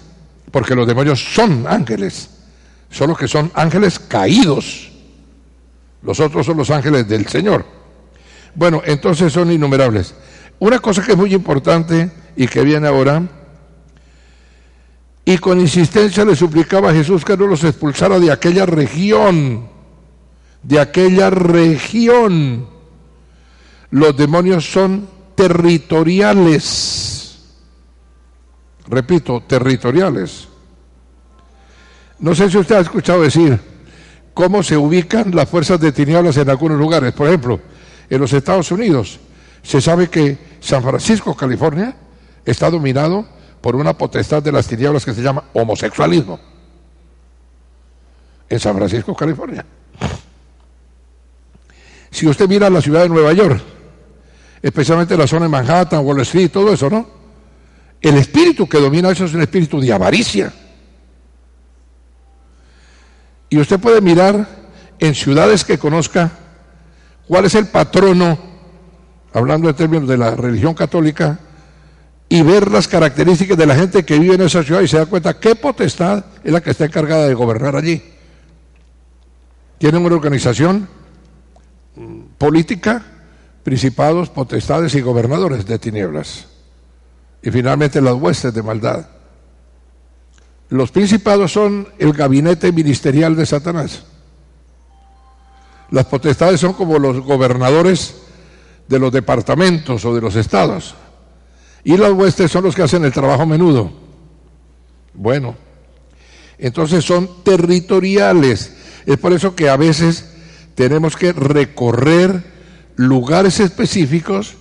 Porque 0.50 0.74
los 0.74 0.86
demonios 0.86 1.22
son 1.34 1.66
ángeles. 1.66 2.30
Solo 2.90 3.16
que 3.16 3.28
son 3.28 3.50
ángeles 3.54 3.98
caídos. 3.98 4.90
Los 6.02 6.20
otros 6.20 6.46
son 6.46 6.56
los 6.56 6.70
ángeles 6.70 7.08
del 7.08 7.26
Señor. 7.26 7.75
Bueno, 8.56 8.82
entonces 8.84 9.32
son 9.32 9.52
innumerables. 9.52 10.14
Una 10.58 10.78
cosa 10.78 11.04
que 11.04 11.12
es 11.12 11.18
muy 11.18 11.34
importante 11.34 12.10
y 12.34 12.48
que 12.48 12.64
viene 12.64 12.88
ahora 12.88 13.22
y 15.28 15.38
con 15.38 15.60
insistencia 15.60 16.24
le 16.24 16.34
suplicaba 16.34 16.90
a 16.90 16.94
Jesús 16.94 17.24
que 17.24 17.36
no 17.36 17.46
los 17.46 17.62
expulsara 17.64 18.18
de 18.18 18.32
aquella 18.32 18.64
región, 18.64 19.68
de 20.62 20.80
aquella 20.80 21.30
región. 21.30 22.66
Los 23.90 24.16
demonios 24.16 24.64
son 24.64 25.08
territoriales. 25.34 27.40
Repito, 28.88 29.42
territoriales. 29.46 30.48
No 32.20 32.34
sé 32.34 32.48
si 32.48 32.56
usted 32.56 32.76
ha 32.76 32.80
escuchado 32.80 33.22
decir 33.22 33.58
cómo 34.32 34.62
se 34.62 34.76
ubican 34.76 35.34
las 35.34 35.50
fuerzas 35.50 35.80
de 35.80 35.92
tinieblas 35.92 36.36
en 36.36 36.48
algunos 36.48 36.78
lugares. 36.78 37.12
Por 37.12 37.26
ejemplo, 37.26 37.60
en 38.08 38.20
los 38.20 38.32
Estados 38.32 38.70
Unidos 38.70 39.18
se 39.62 39.80
sabe 39.80 40.08
que 40.08 40.38
San 40.60 40.82
Francisco, 40.82 41.36
California, 41.36 41.94
está 42.44 42.70
dominado 42.70 43.26
por 43.60 43.74
una 43.74 43.98
potestad 43.98 44.42
de 44.42 44.52
las 44.52 44.68
tinieblas 44.68 45.04
que 45.04 45.12
se 45.12 45.22
llama 45.22 45.44
homosexualismo. 45.52 46.38
En 48.48 48.60
San 48.60 48.76
Francisco, 48.76 49.14
California. 49.14 49.66
Si 52.10 52.28
usted 52.28 52.48
mira 52.48 52.70
la 52.70 52.80
ciudad 52.80 53.02
de 53.02 53.08
Nueva 53.08 53.32
York, 53.32 53.60
especialmente 54.62 55.16
la 55.16 55.26
zona 55.26 55.46
de 55.46 55.48
Manhattan, 55.48 56.04
Wall 56.04 56.20
Street, 56.20 56.50
todo 56.50 56.72
eso, 56.72 56.88
¿no? 56.88 57.08
El 58.00 58.16
espíritu 58.16 58.68
que 58.68 58.78
domina 58.78 59.10
eso 59.10 59.24
es 59.24 59.34
un 59.34 59.42
espíritu 59.42 59.80
de 59.80 59.92
avaricia. 59.92 60.52
Y 63.48 63.58
usted 63.58 63.80
puede 63.80 64.00
mirar 64.00 64.46
en 64.98 65.14
ciudades 65.14 65.64
que 65.64 65.78
conozca 65.78 66.30
cuál 67.28 67.44
es 67.44 67.54
el 67.54 67.66
patrono, 67.66 68.38
hablando 69.32 69.68
en 69.68 69.74
términos 69.74 70.08
de 70.08 70.16
la 70.16 70.34
religión 70.34 70.74
católica, 70.74 71.40
y 72.28 72.42
ver 72.42 72.70
las 72.70 72.88
características 72.88 73.56
de 73.56 73.66
la 73.66 73.76
gente 73.76 74.04
que 74.04 74.18
vive 74.18 74.34
en 74.34 74.42
esa 74.42 74.62
ciudad 74.62 74.80
y 74.80 74.88
se 74.88 74.98
da 74.98 75.06
cuenta 75.06 75.38
qué 75.38 75.54
potestad 75.54 76.24
es 76.42 76.52
la 76.52 76.60
que 76.60 76.70
está 76.70 76.84
encargada 76.84 77.28
de 77.28 77.34
gobernar 77.34 77.76
allí. 77.76 78.02
Tienen 79.78 80.04
una 80.04 80.16
organización 80.16 80.88
política, 82.38 83.04
principados, 83.62 84.30
potestades 84.30 84.94
y 84.94 85.00
gobernadores 85.00 85.66
de 85.66 85.78
tinieblas. 85.78 86.46
Y 87.42 87.50
finalmente 87.50 88.00
las 88.00 88.14
huestes 88.14 88.52
de 88.52 88.62
maldad. 88.62 89.06
Los 90.68 90.90
principados 90.90 91.52
son 91.52 91.88
el 91.98 92.12
gabinete 92.12 92.72
ministerial 92.72 93.36
de 93.36 93.46
Satanás. 93.46 94.02
Las 95.90 96.06
potestades 96.06 96.60
son 96.60 96.72
como 96.72 96.98
los 96.98 97.20
gobernadores 97.20 98.16
de 98.88 98.98
los 98.98 99.12
departamentos 99.12 100.04
o 100.04 100.14
de 100.14 100.20
los 100.20 100.36
estados. 100.36 100.94
Y 101.84 101.96
las 101.96 102.12
huestes 102.12 102.50
son 102.50 102.64
los 102.64 102.74
que 102.74 102.82
hacen 102.82 103.04
el 103.04 103.12
trabajo 103.12 103.46
menudo. 103.46 103.92
Bueno, 105.14 105.56
entonces 106.58 107.04
son 107.04 107.44
territoriales. 107.44 108.72
Es 109.06 109.18
por 109.18 109.32
eso 109.32 109.54
que 109.54 109.68
a 109.68 109.76
veces 109.76 110.32
tenemos 110.74 111.16
que 111.16 111.32
recorrer 111.32 112.42
lugares 112.96 113.60
específicos 113.60 114.54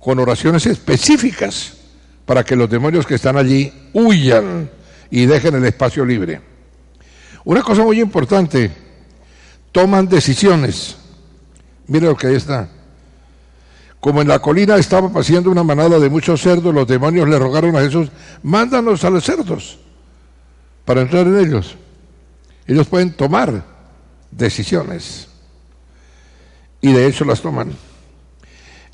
con 0.00 0.18
oraciones 0.18 0.66
específicas 0.66 1.74
para 2.24 2.44
que 2.44 2.56
los 2.56 2.70
demonios 2.70 3.06
que 3.06 3.16
están 3.16 3.36
allí 3.36 3.72
huyan 3.92 4.70
y 5.10 5.26
dejen 5.26 5.54
el 5.54 5.64
espacio 5.64 6.04
libre. 6.04 6.40
Una 7.44 7.62
cosa 7.62 7.82
muy 7.82 8.00
importante, 8.00 8.70
toman 9.76 10.08
decisiones. 10.08 10.96
Mire 11.86 12.06
lo 12.06 12.16
que 12.16 12.28
ahí 12.28 12.34
está. 12.34 12.66
Como 14.00 14.22
en 14.22 14.28
la 14.28 14.38
colina 14.38 14.76
estaba 14.76 15.12
paseando 15.12 15.50
una 15.50 15.62
manada 15.64 15.98
de 15.98 16.08
muchos 16.08 16.40
cerdos, 16.40 16.72
los 16.72 16.86
demonios 16.86 17.28
le 17.28 17.38
rogaron 17.38 17.76
a 17.76 17.80
Jesús, 17.80 18.08
mándanos 18.42 19.04
a 19.04 19.10
los 19.10 19.22
cerdos 19.22 19.78
para 20.86 21.02
entrar 21.02 21.26
en 21.26 21.38
ellos. 21.38 21.76
Ellos 22.66 22.86
pueden 22.86 23.12
tomar 23.12 23.66
decisiones. 24.30 25.28
Y 26.80 26.94
de 26.94 27.06
hecho 27.06 27.26
las 27.26 27.42
toman. 27.42 27.74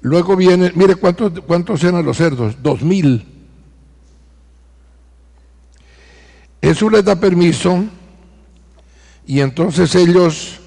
Luego 0.01 0.35
viene, 0.35 0.73
mire 0.75 0.97
cuántos, 0.97 1.31
cuántos 1.47 1.81
los 1.81 2.17
cerdos, 2.17 2.61
dos 2.61 2.83
mil. 2.83 3.25
Jesús 6.61 6.91
les 6.91 7.05
da 7.05 7.15
permiso 7.15 7.85
y 9.25 9.39
entonces 9.39 9.95
ellos 9.95 10.59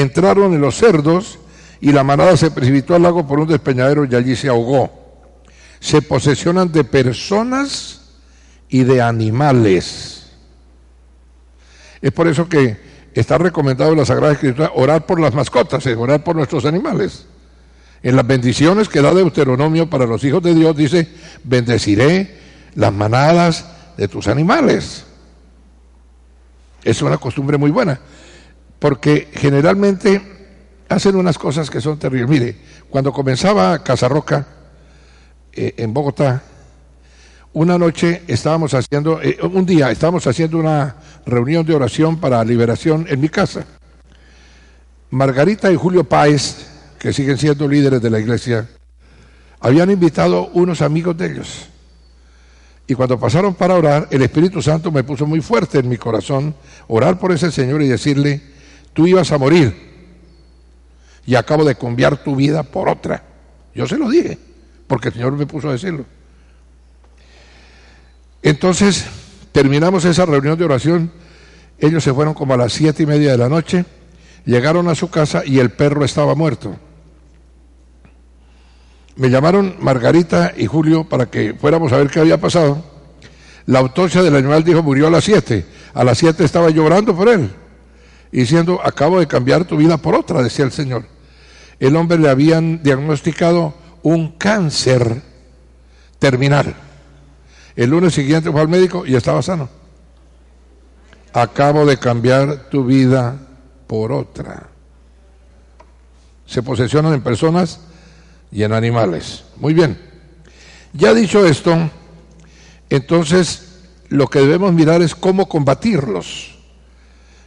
entraron 0.00 0.52
en 0.54 0.60
los 0.60 0.76
cerdos 0.76 1.38
y 1.80 1.92
la 1.92 2.04
manada 2.04 2.36
se 2.36 2.50
precipitó 2.50 2.94
al 2.94 3.02
lago 3.02 3.26
por 3.26 3.40
un 3.40 3.48
despeñadero 3.48 4.04
y 4.04 4.14
allí 4.14 4.36
se 4.36 4.48
ahogó. 4.48 4.90
Se 5.80 6.02
posesionan 6.02 6.72
de 6.72 6.84
personas 6.84 8.00
y 8.68 8.84
de 8.84 9.00
animales. 9.02 10.26
Es 12.00 12.12
por 12.12 12.28
eso 12.28 12.48
que 12.48 12.76
está 13.14 13.38
recomendado 13.38 13.92
en 13.92 13.98
la 13.98 14.04
Sagrada 14.04 14.34
Escritura 14.34 14.70
orar 14.74 15.06
por 15.06 15.20
las 15.20 15.34
mascotas, 15.34 15.86
orar 15.86 16.22
por 16.22 16.36
nuestros 16.36 16.64
animales. 16.64 17.26
En 18.02 18.16
las 18.16 18.26
bendiciones 18.26 18.88
que 18.88 19.00
da 19.00 19.14
Deuteronomio 19.14 19.88
para 19.88 20.06
los 20.06 20.22
hijos 20.24 20.42
de 20.42 20.54
Dios 20.54 20.76
dice, 20.76 21.08
bendeciré 21.42 22.38
las 22.74 22.92
manadas 22.92 23.66
de 23.96 24.08
tus 24.08 24.28
animales. 24.28 25.04
Es 26.84 27.02
una 27.02 27.16
costumbre 27.16 27.56
muy 27.56 27.70
buena, 27.70 27.98
porque 28.78 29.28
generalmente 29.32 30.20
hacen 30.88 31.16
unas 31.16 31.38
cosas 31.38 31.70
que 31.70 31.80
son 31.80 31.98
terribles. 31.98 32.28
Mire, 32.28 32.56
cuando 32.90 33.12
comenzaba 33.12 33.82
Casarroca 33.82 34.46
eh, 35.52 35.74
en 35.76 35.92
Bogotá, 35.92 36.42
una 37.52 37.78
noche 37.78 38.22
estábamos 38.26 38.74
haciendo, 38.74 39.20
eh, 39.22 39.38
un 39.42 39.64
día 39.64 39.90
estábamos 39.90 40.26
haciendo 40.26 40.58
una 40.58 40.96
reunión 41.24 41.64
de 41.64 41.74
oración 41.74 42.20
para 42.20 42.44
liberación 42.44 43.06
en 43.08 43.20
mi 43.20 43.28
casa. 43.28 43.64
Margarita 45.10 45.72
y 45.72 45.76
Julio 45.76 46.04
Páez, 46.04 46.66
que 46.98 47.12
siguen 47.12 47.38
siendo 47.38 47.66
líderes 47.66 48.02
de 48.02 48.10
la 48.10 48.18
iglesia, 48.18 48.68
habían 49.60 49.90
invitado 49.90 50.48
unos 50.52 50.82
amigos 50.82 51.16
de 51.16 51.32
ellos. 51.32 51.68
Y 52.86 52.94
cuando 52.94 53.18
pasaron 53.18 53.54
para 53.54 53.74
orar, 53.74 54.06
el 54.10 54.22
Espíritu 54.22 54.62
Santo 54.62 54.92
me 54.92 55.02
puso 55.02 55.26
muy 55.26 55.40
fuerte 55.40 55.78
en 55.78 55.88
mi 55.88 55.96
corazón 55.96 56.54
orar 56.86 57.18
por 57.18 57.32
ese 57.32 57.50
Señor 57.50 57.82
y 57.82 57.88
decirle, 57.88 58.42
tú 58.96 59.06
ibas 59.06 59.30
a 59.30 59.38
morir 59.38 59.76
y 61.26 61.34
acabo 61.34 61.64
de 61.64 61.76
cambiar 61.76 62.16
tu 62.24 62.34
vida 62.34 62.62
por 62.62 62.88
otra. 62.88 63.22
Yo 63.74 63.86
se 63.86 63.98
lo 63.98 64.08
dije, 64.08 64.38
porque 64.86 65.08
el 65.08 65.14
Señor 65.14 65.32
me 65.32 65.46
puso 65.46 65.68
a 65.68 65.72
decirlo. 65.72 66.06
Entonces, 68.42 69.04
terminamos 69.52 70.06
esa 70.06 70.24
reunión 70.24 70.58
de 70.58 70.64
oración, 70.64 71.12
ellos 71.78 72.02
se 72.02 72.14
fueron 72.14 72.32
como 72.32 72.54
a 72.54 72.56
las 72.56 72.72
siete 72.72 73.02
y 73.02 73.06
media 73.06 73.32
de 73.32 73.38
la 73.38 73.50
noche, 73.50 73.84
llegaron 74.46 74.88
a 74.88 74.94
su 74.94 75.10
casa 75.10 75.42
y 75.44 75.58
el 75.58 75.70
perro 75.70 76.02
estaba 76.02 76.34
muerto. 76.34 76.74
Me 79.16 79.28
llamaron 79.28 79.76
Margarita 79.80 80.54
y 80.56 80.66
Julio 80.66 81.04
para 81.04 81.26
que 81.26 81.52
fuéramos 81.52 81.92
a 81.92 81.98
ver 81.98 82.08
qué 82.08 82.20
había 82.20 82.40
pasado. 82.40 82.82
La 83.66 83.80
autopsia 83.80 84.22
del 84.22 84.36
animal 84.36 84.64
dijo 84.64 84.82
murió 84.82 85.08
a 85.08 85.10
las 85.10 85.24
7. 85.24 85.66
A 85.92 86.04
las 86.04 86.16
7 86.16 86.44
estaba 86.44 86.70
llorando 86.70 87.14
por 87.14 87.28
él, 87.28 87.50
diciendo, 88.40 88.80
acabo 88.84 89.18
de 89.18 89.26
cambiar 89.26 89.64
tu 89.64 89.78
vida 89.78 89.96
por 89.96 90.14
otra, 90.14 90.42
decía 90.42 90.66
el 90.66 90.72
Señor. 90.72 91.06
El 91.80 91.96
hombre 91.96 92.18
le 92.18 92.28
habían 92.28 92.82
diagnosticado 92.82 93.74
un 94.02 94.32
cáncer 94.32 95.22
terminal. 96.18 96.74
El 97.76 97.90
lunes 97.90 98.12
siguiente 98.12 98.52
fue 98.52 98.60
al 98.60 98.68
médico 98.68 99.06
y 99.06 99.14
estaba 99.14 99.40
sano. 99.40 99.70
Acabo 101.32 101.86
de 101.86 101.96
cambiar 101.96 102.68
tu 102.68 102.84
vida 102.84 103.38
por 103.86 104.12
otra. 104.12 104.68
Se 106.44 106.62
posesionan 106.62 107.14
en 107.14 107.22
personas 107.22 107.80
y 108.52 108.64
en 108.64 108.74
animales. 108.74 109.44
Muy 109.56 109.72
bien. 109.72 109.98
Ya 110.92 111.14
dicho 111.14 111.46
esto, 111.46 111.90
entonces 112.90 113.80
lo 114.08 114.28
que 114.28 114.40
debemos 114.40 114.74
mirar 114.74 115.00
es 115.00 115.14
cómo 115.14 115.48
combatirlos. 115.48 116.55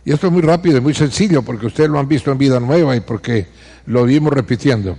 Y 0.06 0.12
esto 0.12 0.28
es 0.28 0.34
muy 0.34 0.42
rápido 0.42 0.78
y 0.78 0.82
muy 0.82 0.94
sencillo 0.94 1.42
porque 1.42 1.68
ustedes 1.68 1.90
lo 1.90 2.00
han 2.00 2.08
visto 2.08 2.32
en 2.32 2.38
Vida 2.38 2.60
Nueva 2.60 2.96
y 2.96 3.02
porque 3.02 3.48
lo 3.86 4.06
vimos 4.06 4.34
repitiendo. 4.34 4.98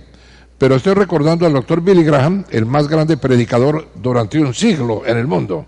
Pero 0.57 0.75
estoy 0.75 0.93
recordando 0.93 1.45
al 1.45 1.53
doctor 1.53 1.81
Billy 1.81 2.03
Graham, 2.03 2.45
el 2.51 2.65
más 2.65 2.87
grande 2.87 3.17
predicador 3.17 3.89
durante 3.95 4.39
un 4.39 4.53
siglo 4.53 5.03
en 5.05 5.17
el 5.17 5.25
mundo, 5.25 5.65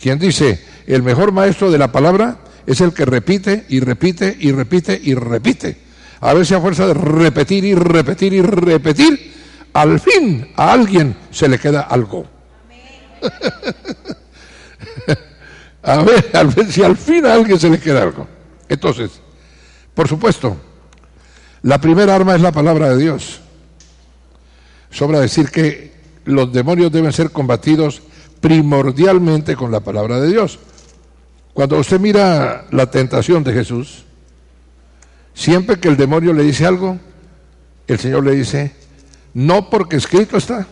quien 0.00 0.18
dice, 0.18 0.62
el 0.86 1.02
mejor 1.02 1.32
maestro 1.32 1.70
de 1.70 1.78
la 1.78 1.90
palabra 1.90 2.38
es 2.66 2.80
el 2.82 2.92
que 2.92 3.06
repite 3.06 3.64
y 3.70 3.80
repite 3.80 4.36
y 4.38 4.52
repite 4.52 5.00
y 5.02 5.14
repite. 5.14 5.76
A 6.20 6.34
ver 6.34 6.44
si 6.44 6.54
a 6.54 6.60
fuerza 6.60 6.86
de 6.86 6.94
repetir 6.94 7.64
y 7.64 7.74
repetir 7.74 8.34
y 8.34 8.42
repetir, 8.42 9.32
al 9.72 9.98
fin 9.98 10.52
a 10.56 10.72
alguien 10.72 11.16
se 11.30 11.48
le 11.48 11.58
queda 11.58 11.82
algo. 11.82 12.26
a 15.82 16.02
ver, 16.02 16.30
a 16.34 16.42
ver 16.42 16.70
si 16.70 16.82
al 16.82 16.96
fin 16.96 17.24
a 17.24 17.32
alguien 17.32 17.58
se 17.58 17.70
le 17.70 17.80
queda 17.80 18.02
algo. 18.02 18.37
Entonces, 18.68 19.20
por 19.94 20.08
supuesto, 20.08 20.56
la 21.62 21.80
primera 21.80 22.14
arma 22.14 22.34
es 22.34 22.40
la 22.40 22.52
palabra 22.52 22.90
de 22.90 22.98
Dios. 22.98 23.40
Sobra 24.90 25.20
decir 25.20 25.50
que 25.50 25.92
los 26.24 26.52
demonios 26.52 26.92
deben 26.92 27.12
ser 27.12 27.30
combatidos 27.30 28.02
primordialmente 28.40 29.56
con 29.56 29.70
la 29.70 29.80
palabra 29.80 30.20
de 30.20 30.28
Dios. 30.28 30.58
Cuando 31.52 31.78
usted 31.78 31.98
mira 31.98 32.66
la 32.70 32.90
tentación 32.90 33.42
de 33.42 33.52
Jesús, 33.52 34.04
siempre 35.34 35.80
que 35.80 35.88
el 35.88 35.96
demonio 35.96 36.32
le 36.32 36.44
dice 36.44 36.66
algo, 36.66 36.98
el 37.86 37.98
Señor 37.98 38.24
le 38.24 38.36
dice, 38.36 38.74
no 39.34 39.68
porque 39.70 39.96
escrito 39.96 40.36
está. 40.36 40.66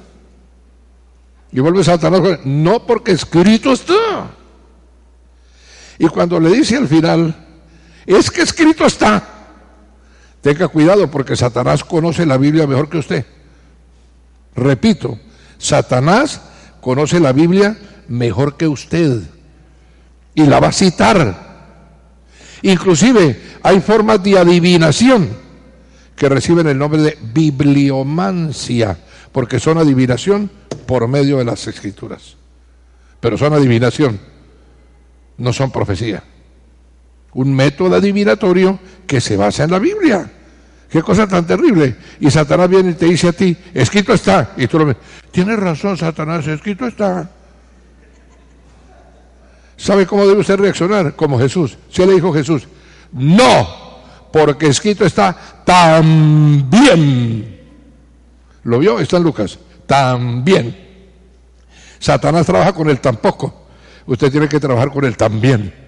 Y 1.51 1.61
vuelve 1.61 1.83
Satanás, 1.83 2.41
no 2.45 2.87
porque 2.87 3.13
escrito 3.13 3.73
está. 3.73 4.31
Y 5.99 6.07
cuando 6.09 6.39
le 6.39 6.51
dice 6.51 6.77
al 6.77 6.87
final, 6.87 7.46
es 8.15 8.31
que 8.31 8.43
escrito 8.43 8.85
está, 8.85 9.23
tenga 10.41 10.69
cuidado 10.69 11.11
porque 11.11 11.37
Satanás 11.37 11.83
conoce 11.83 12.25
la 12.25 12.37
Biblia 12.37 12.67
mejor 12.67 12.89
que 12.89 12.99
usted. 12.99 13.27
Repito, 14.55 15.19
Satanás 15.59 16.41
conoce 16.81 17.19
la 17.21 17.33
Biblia 17.33 17.77
mejor 18.09 18.57
que 18.57 18.69
usted 18.69 19.23
y 20.35 20.45
la 20.47 20.61
va 20.61 20.69
a 20.69 20.73
citar. 20.73 21.47
Inclusive 22.63 23.59
hay 23.63 23.81
formas 23.81 24.23
de 24.23 24.39
adivinación 24.39 25.29
que 26.15 26.29
reciben 26.29 26.67
el 26.67 26.79
nombre 26.79 27.03
de 27.03 27.19
bibliomancia, 27.21 28.97
porque 29.33 29.61
son 29.61 29.79
adivinación 29.79 30.51
por 30.87 31.07
medio 31.09 31.39
de 31.39 31.45
las 31.45 31.67
escrituras. 31.67 32.37
Pero 33.21 33.37
son 33.37 33.53
adivinación, 33.53 34.19
no 35.37 35.53
son 35.53 35.71
profecía. 35.71 36.23
Un 37.35 37.55
método 37.55 37.97
adivinatorio 37.97 38.79
que 39.07 39.21
se 39.21 39.37
basa 39.37 39.65
en 39.65 39.71
la 39.71 39.79
Biblia. 39.79 40.31
Qué 40.89 41.03
cosa 41.03 41.27
tan 41.27 41.47
terrible. 41.47 41.97
Y 42.21 42.31
Satanás 42.31 42.69
viene 42.71 42.91
y 42.91 42.95
te 42.95 43.07
dice 43.07 43.29
a 43.29 43.33
ti, 43.33 43.57
escrito 43.75 44.13
está. 44.15 44.53
Y 44.57 44.67
tú 44.67 44.79
lo 44.79 44.87
ves. 44.87 44.97
Tienes 45.31 45.59
razón, 45.59 45.97
Satanás, 45.97 46.47
escrito 46.47 46.87
está. 46.87 47.31
¿Sabe 49.77 50.07
cómo 50.07 50.27
debe 50.27 50.41
usted 50.41 50.57
reaccionar? 50.57 51.15
Como 51.15 51.39
Jesús. 51.39 51.77
Si 51.91 52.07
le 52.07 52.15
dijo 52.15 52.33
Jesús, 52.33 52.67
no, 53.13 53.69
porque 54.33 54.69
escrito 54.69 55.05
está 55.05 55.37
también. 55.65 57.61
¿Lo 58.65 58.79
vio? 58.79 58.99
Está 58.99 59.19
en 59.19 59.23
Lucas. 59.23 59.59
También. 59.87 60.85
Satanás 61.99 62.47
trabaja 62.47 62.73
con 62.73 62.89
el 62.89 63.01
tampoco. 63.01 63.67
Usted 64.07 64.31
tiene 64.31 64.49
que 64.49 64.61
trabajar 64.61 64.91
con 64.91 65.05
el 65.05 65.17
también. 65.17 65.86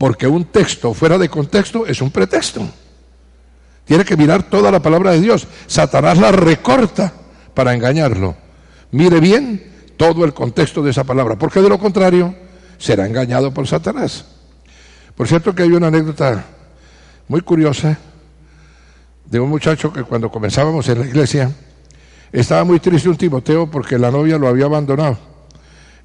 Porque 0.00 0.26
un 0.26 0.46
texto 0.46 0.94
fuera 0.94 1.18
de 1.18 1.28
contexto 1.28 1.84
es 1.84 2.00
un 2.00 2.10
pretexto. 2.10 2.66
Tiene 3.84 4.02
que 4.02 4.16
mirar 4.16 4.44
toda 4.44 4.70
la 4.70 4.80
palabra 4.80 5.10
de 5.10 5.20
Dios. 5.20 5.46
Satanás 5.66 6.16
la 6.16 6.32
recorta 6.32 7.12
para 7.52 7.74
engañarlo. 7.74 8.34
Mire 8.92 9.20
bien 9.20 9.92
todo 9.98 10.24
el 10.24 10.32
contexto 10.32 10.82
de 10.82 10.92
esa 10.92 11.04
palabra, 11.04 11.36
porque 11.36 11.60
de 11.60 11.68
lo 11.68 11.78
contrario 11.78 12.34
será 12.78 13.04
engañado 13.04 13.52
por 13.52 13.68
Satanás. 13.68 14.24
Por 15.14 15.28
cierto 15.28 15.54
que 15.54 15.64
hay 15.64 15.72
una 15.72 15.88
anécdota 15.88 16.46
muy 17.28 17.42
curiosa 17.42 17.98
de 19.26 19.38
un 19.38 19.50
muchacho 19.50 19.92
que 19.92 20.02
cuando 20.04 20.30
comenzábamos 20.30 20.88
en 20.88 21.00
la 21.00 21.04
iglesia 21.04 21.52
estaba 22.32 22.64
muy 22.64 22.80
triste 22.80 23.10
un 23.10 23.18
Timoteo 23.18 23.70
porque 23.70 23.98
la 23.98 24.10
novia 24.10 24.38
lo 24.38 24.48
había 24.48 24.64
abandonado 24.64 25.18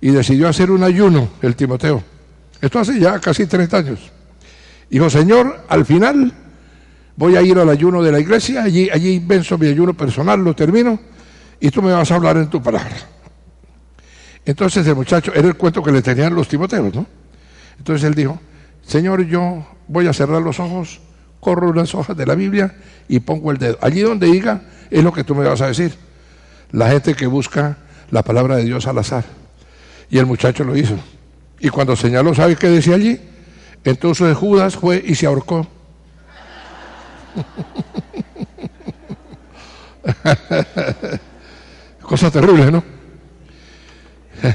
y 0.02 0.10
decidió 0.10 0.50
hacer 0.50 0.70
un 0.70 0.84
ayuno 0.84 1.30
el 1.42 1.56
Timoteo. 1.56 2.15
Esto 2.66 2.80
hace 2.80 3.00
ya 3.00 3.20
casi 3.20 3.46
30 3.46 3.78
años. 3.78 4.00
Dijo, 4.90 5.08
Señor, 5.08 5.66
al 5.70 5.86
final 5.86 6.34
voy 7.16 7.36
a 7.36 7.44
ir 7.44 7.60
al 7.60 7.70
ayuno 7.70 8.02
de 8.02 8.12
la 8.12 8.20
iglesia, 8.20 8.64
allí, 8.64 8.90
allí 8.90 9.20
venzo 9.20 9.56
mi 9.60 9.68
ayuno 9.68 9.94
personal, 9.94 10.44
lo 10.44 10.56
termino 10.56 11.00
y 11.60 11.70
tú 11.70 11.84
me 11.84 11.94
vas 11.94 12.10
a 12.10 12.16
hablar 12.16 12.38
en 12.38 12.50
tu 12.50 12.64
palabra. 12.64 12.96
Entonces 14.44 14.88
el 14.88 14.96
muchacho, 14.96 15.32
era 15.36 15.48
el 15.48 15.56
cuento 15.56 15.84
que 15.84 15.92
le 15.92 16.02
tenían 16.02 16.34
los 16.34 16.48
Timoteos, 16.48 16.92
¿no? 16.96 17.06
Entonces 17.78 18.04
él 18.04 18.16
dijo, 18.16 18.42
Señor, 18.82 19.24
yo 19.28 19.64
voy 19.88 20.08
a 20.08 20.14
cerrar 20.14 20.42
los 20.42 20.60
ojos, 20.60 21.02
corro 21.40 21.70
unas 21.70 21.94
hojas 21.94 22.18
de 22.18 22.26
la 22.26 22.34
Biblia 22.34 22.76
y 23.08 23.20
pongo 23.20 23.52
el 23.52 23.60
dedo. 23.60 23.78
Allí 23.80 24.02
donde 24.02 24.26
diga 24.26 24.64
es 24.90 25.04
lo 25.04 25.14
que 25.14 25.24
tú 25.24 25.36
me 25.36 25.48
vas 25.48 25.62
a 25.62 25.68
decir. 25.68 25.94
La 26.72 26.90
gente 26.90 27.14
que 27.14 27.28
busca 27.28 27.78
la 28.10 28.24
palabra 28.24 28.56
de 28.56 28.64
Dios 28.64 28.88
al 28.88 28.98
azar. 28.98 29.24
Y 30.10 30.18
el 30.18 30.26
muchacho 30.26 30.64
lo 30.64 30.76
hizo. 30.76 30.98
Y 31.60 31.70
cuando 31.70 31.96
señaló, 31.96 32.34
¿sabes 32.34 32.58
qué 32.58 32.68
decía 32.70 32.96
allí? 32.96 33.20
Entonces 33.84 34.36
Judas 34.36 34.76
fue 34.76 35.04
y 35.06 35.16
se 35.16 35.26
ahorcó. 35.26 35.68
Cosa 42.02 42.32
terrible, 42.32 42.72
¿no? 42.72 42.84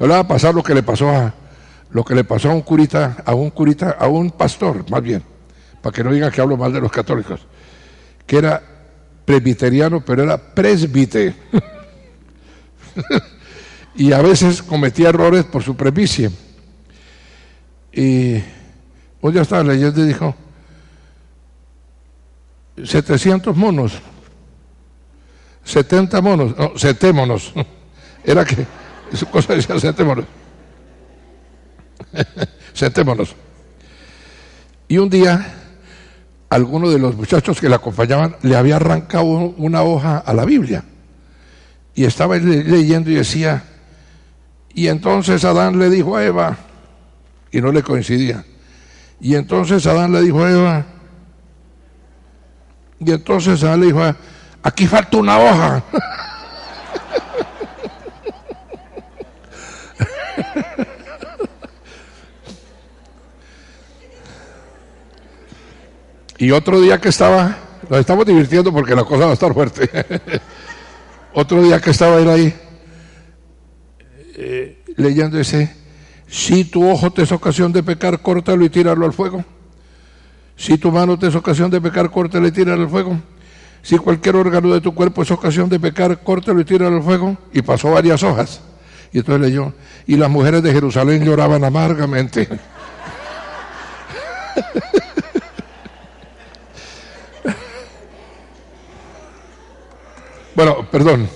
le 0.00 0.06
va 0.06 0.20
a 0.20 0.28
pasar 0.28 0.54
lo 0.54 0.62
que 0.62 0.74
le 0.74 0.82
pasó 0.82 1.10
a 1.10 1.34
lo 1.90 2.04
que 2.04 2.14
le 2.14 2.24
pasó 2.24 2.50
a 2.50 2.54
un 2.54 2.62
curita, 2.62 3.16
a 3.24 3.34
un 3.34 3.50
curita, 3.50 3.96
a 3.98 4.06
un 4.06 4.30
pastor, 4.30 4.84
más 4.90 5.02
bien, 5.02 5.22
para 5.80 5.94
que 5.94 6.04
no 6.04 6.12
digan 6.12 6.30
que 6.30 6.40
hablo 6.40 6.56
mal 6.56 6.72
de 6.72 6.80
los 6.80 6.90
católicos, 6.90 7.46
que 8.26 8.36
era 8.38 8.62
presbiteriano, 9.24 10.04
pero 10.04 10.24
era 10.24 10.36
presbite. 10.36 11.34
y 13.96 14.12
a 14.12 14.20
veces 14.20 14.62
cometía 14.62 15.08
errores 15.08 15.44
por 15.44 15.62
su 15.62 15.76
presbicie. 15.76 16.30
Y 17.92 18.42
hoy 19.20 19.32
ya 19.32 19.42
estaba 19.42 19.64
leyendo 19.64 20.04
y 20.04 20.08
dijo, 20.08 20.34
700 22.84 23.56
monos, 23.56 23.94
70 25.64 26.20
monos, 26.20 26.54
no. 26.56 27.66
Era 28.24 28.44
que, 28.44 28.66
su 29.14 29.26
cosa 29.26 29.54
decía 29.54 29.78
setémonos. 29.78 30.24
Sentémonos. 32.74 33.34
Y 34.88 34.98
un 34.98 35.08
día, 35.08 35.54
alguno 36.50 36.90
de 36.90 36.98
los 36.98 37.16
muchachos 37.16 37.60
que 37.60 37.68
le 37.68 37.76
acompañaban 37.76 38.36
le 38.42 38.56
había 38.56 38.76
arrancado 38.76 39.24
una 39.24 39.82
hoja 39.82 40.18
a 40.18 40.34
la 40.34 40.44
Biblia. 40.44 40.84
Y 41.94 42.04
estaba 42.04 42.36
leyendo 42.36 43.10
y 43.10 43.14
decía, 43.14 43.64
y 44.76 44.88
entonces 44.88 45.42
Adán 45.42 45.78
le 45.78 45.88
dijo 45.88 46.16
a 46.16 46.24
Eva, 46.24 46.58
y 47.50 47.62
no 47.62 47.72
le 47.72 47.82
coincidía, 47.82 48.44
y 49.18 49.34
entonces 49.34 49.86
Adán 49.86 50.12
le 50.12 50.20
dijo 50.20 50.44
a 50.44 50.50
Eva, 50.50 50.86
y 52.98 53.10
entonces 53.10 53.64
Adán 53.64 53.80
le 53.80 53.86
dijo, 53.86 54.02
aquí 54.62 54.86
falta 54.86 55.16
una 55.16 55.38
hoja. 55.38 55.82
Y 66.38 66.50
otro 66.50 66.78
día 66.82 67.00
que 67.00 67.08
estaba, 67.08 67.56
nos 67.88 67.98
estamos 67.98 68.26
divirtiendo 68.26 68.70
porque 68.70 68.94
la 68.94 69.04
cosa 69.04 69.24
va 69.24 69.30
a 69.30 69.32
estar 69.32 69.54
fuerte. 69.54 69.88
otro 71.32 71.62
día 71.62 71.80
que 71.80 71.92
estaba 71.92 72.16
él 72.18 72.28
ahí, 72.28 72.65
eh, 74.38 74.76
leyendo 74.96 75.40
ese, 75.40 75.74
si 76.28 76.64
tu 76.64 76.86
ojo 76.86 77.10
te 77.10 77.22
es 77.22 77.32
ocasión 77.32 77.72
de 77.72 77.82
pecar, 77.82 78.20
córtalo 78.20 78.64
y 78.64 78.70
tíralo 78.70 79.06
al 79.06 79.14
fuego. 79.14 79.42
Si 80.56 80.76
tu 80.76 80.92
mano 80.92 81.18
te 81.18 81.28
es 81.28 81.34
ocasión 81.34 81.70
de 81.70 81.80
pecar, 81.80 82.10
córtalo 82.10 82.46
y 82.46 82.52
tíralo 82.52 82.82
al 82.82 82.90
fuego. 82.90 83.18
Si 83.82 83.96
cualquier 83.96 84.36
órgano 84.36 84.74
de 84.74 84.80
tu 84.82 84.94
cuerpo 84.94 85.22
es 85.22 85.30
ocasión 85.30 85.70
de 85.70 85.80
pecar, 85.80 86.22
córtalo 86.22 86.60
y 86.60 86.64
tíralo 86.64 86.96
al 86.96 87.02
fuego. 87.02 87.38
Y 87.52 87.62
pasó 87.62 87.92
varias 87.92 88.22
hojas. 88.22 88.60
Y 89.10 89.18
entonces 89.18 89.48
leyó, 89.48 89.72
y 90.06 90.16
las 90.16 90.28
mujeres 90.28 90.62
de 90.62 90.72
Jerusalén 90.72 91.24
lloraban 91.24 91.64
amargamente. 91.64 92.48
Bueno, 100.56 100.88
perdón. 100.90 101.28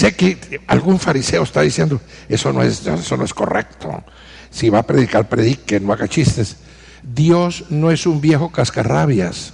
Sé 0.00 0.14
que 0.14 0.62
algún 0.66 0.98
fariseo 0.98 1.42
está 1.42 1.60
diciendo, 1.60 2.00
eso 2.26 2.54
no, 2.54 2.62
es, 2.62 2.86
eso 2.86 3.18
no 3.18 3.24
es 3.24 3.34
correcto. 3.34 4.02
Si 4.50 4.70
va 4.70 4.78
a 4.78 4.82
predicar, 4.82 5.28
predique, 5.28 5.78
no 5.78 5.92
haga 5.92 6.08
chistes. 6.08 6.56
Dios 7.02 7.66
no 7.68 7.90
es 7.90 8.06
un 8.06 8.18
viejo 8.18 8.50
cascarrabias. 8.50 9.52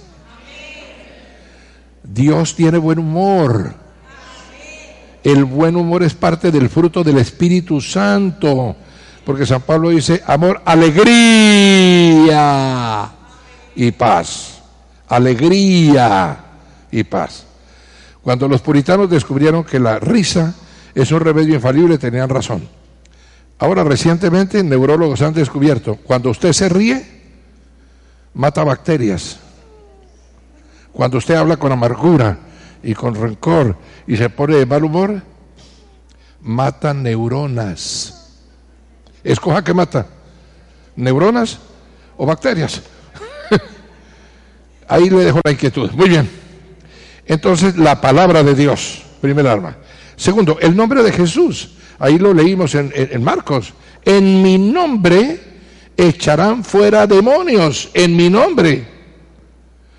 Dios 2.01 2.55
tiene 2.55 2.77
buen 2.77 2.99
humor. 2.99 3.73
El 5.21 5.43
buen 5.43 5.75
humor 5.75 6.03
es 6.03 6.13
parte 6.13 6.49
del 6.49 6.69
fruto 6.69 7.03
del 7.03 7.17
Espíritu 7.17 7.81
Santo. 7.81 8.77
Porque 9.25 9.45
San 9.45 9.63
Pablo 9.63 9.89
dice, 9.89 10.23
amor, 10.25 10.61
alegría 10.63 11.11
y 13.75 13.91
paz. 13.91 14.61
Alegría 15.09 16.37
y 16.89 17.03
paz. 17.03 17.46
Cuando 18.27 18.49
los 18.49 18.59
puritanos 18.59 19.09
descubrieron 19.09 19.63
que 19.63 19.79
la 19.79 19.99
risa 19.99 20.53
es 20.93 21.13
un 21.13 21.21
remedio 21.21 21.55
infalible, 21.55 21.97
tenían 21.97 22.27
razón. 22.27 22.67
Ahora 23.57 23.85
recientemente 23.85 24.61
neurólogos 24.65 25.21
han 25.21 25.33
descubierto, 25.33 25.95
cuando 25.95 26.31
usted 26.31 26.51
se 26.51 26.67
ríe, 26.67 27.05
mata 28.33 28.65
bacterias. 28.65 29.39
Cuando 30.91 31.19
usted 31.19 31.35
habla 31.35 31.55
con 31.55 31.71
amargura 31.71 32.37
y 32.83 32.93
con 32.95 33.15
rencor 33.15 33.77
y 34.05 34.17
se 34.17 34.29
pone 34.29 34.57
de 34.57 34.65
mal 34.65 34.83
humor, 34.83 35.21
mata 36.41 36.93
neuronas. 36.93 38.41
Escoja 39.23 39.63
qué 39.63 39.73
mata, 39.73 40.05
neuronas 40.97 41.59
o 42.17 42.25
bacterias. 42.25 42.81
Ahí 44.89 45.09
le 45.09 45.23
dejo 45.23 45.39
la 45.45 45.51
inquietud. 45.51 45.89
Muy 45.91 46.09
bien. 46.09 46.46
Entonces, 47.27 47.77
la 47.77 47.99
palabra 47.99 48.41
de 48.43 48.55
Dios, 48.55 49.03
primer 49.21 49.47
arma. 49.47 49.77
Segundo, 50.15 50.57
el 50.61 50.75
nombre 50.75 51.03
de 51.03 51.11
Jesús. 51.11 51.71
Ahí 51.99 52.17
lo 52.17 52.33
leímos 52.33 52.75
en, 52.75 53.23
Marcos. 53.23 53.73
En 54.05 54.41
mi 54.41 54.57
nombre 54.57 55.39
echarán 55.97 56.63
fuera 56.63 57.05
demonios. 57.05 57.89
En 57.93 58.15
mi 58.15 58.29
nombre. 58.29 58.87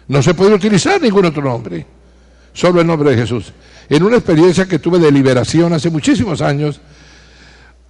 No 0.08 0.22
se 0.22 0.32
puede 0.32 0.54
utilizar 0.54 1.00
ningún 1.00 1.26
otro 1.26 1.42
nombre. 1.42 1.84
Solo 2.52 2.80
el 2.80 2.86
nombre 2.86 3.10
de 3.10 3.16
Jesús. 3.16 3.52
En 3.88 4.02
una 4.02 4.16
experiencia 4.16 4.66
que 4.66 4.78
tuve 4.78 4.98
de 4.98 5.12
liberación 5.12 5.72
hace 5.72 5.90
muchísimos 5.90 6.40
años, 6.40 6.80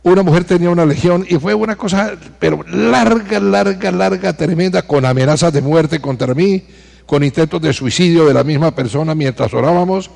una 0.02 0.22
mujer 0.22 0.44
tenía 0.44 0.70
una 0.70 0.86
legión 0.86 1.24
y 1.28 1.36
fue 1.36 1.54
una 1.54 1.76
cosa, 1.76 2.12
pero 2.38 2.64
larga, 2.68 3.40
larga, 3.40 3.90
larga, 3.90 4.32
tremenda, 4.32 4.82
con 4.82 5.04
amenazas 5.04 5.52
de 5.52 5.60
muerte 5.60 6.00
contra 6.00 6.34
mí 6.34 6.64
con 7.08 7.24
intentos 7.24 7.62
de 7.62 7.72
suicidio 7.72 8.26
de 8.26 8.34
la 8.34 8.44
misma 8.44 8.74
persona 8.74 9.14
mientras 9.14 9.54
orábamos. 9.54 10.10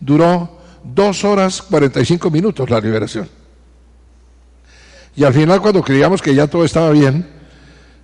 Duró 0.00 0.58
dos 0.82 1.22
horas 1.22 1.62
45 1.62 2.32
minutos 2.32 2.68
la 2.68 2.80
liberación. 2.80 3.28
Y 5.14 5.22
al 5.22 5.32
final 5.32 5.62
cuando 5.62 5.80
creíamos 5.80 6.20
que 6.20 6.34
ya 6.34 6.48
todo 6.48 6.64
estaba 6.64 6.90
bien, 6.90 7.28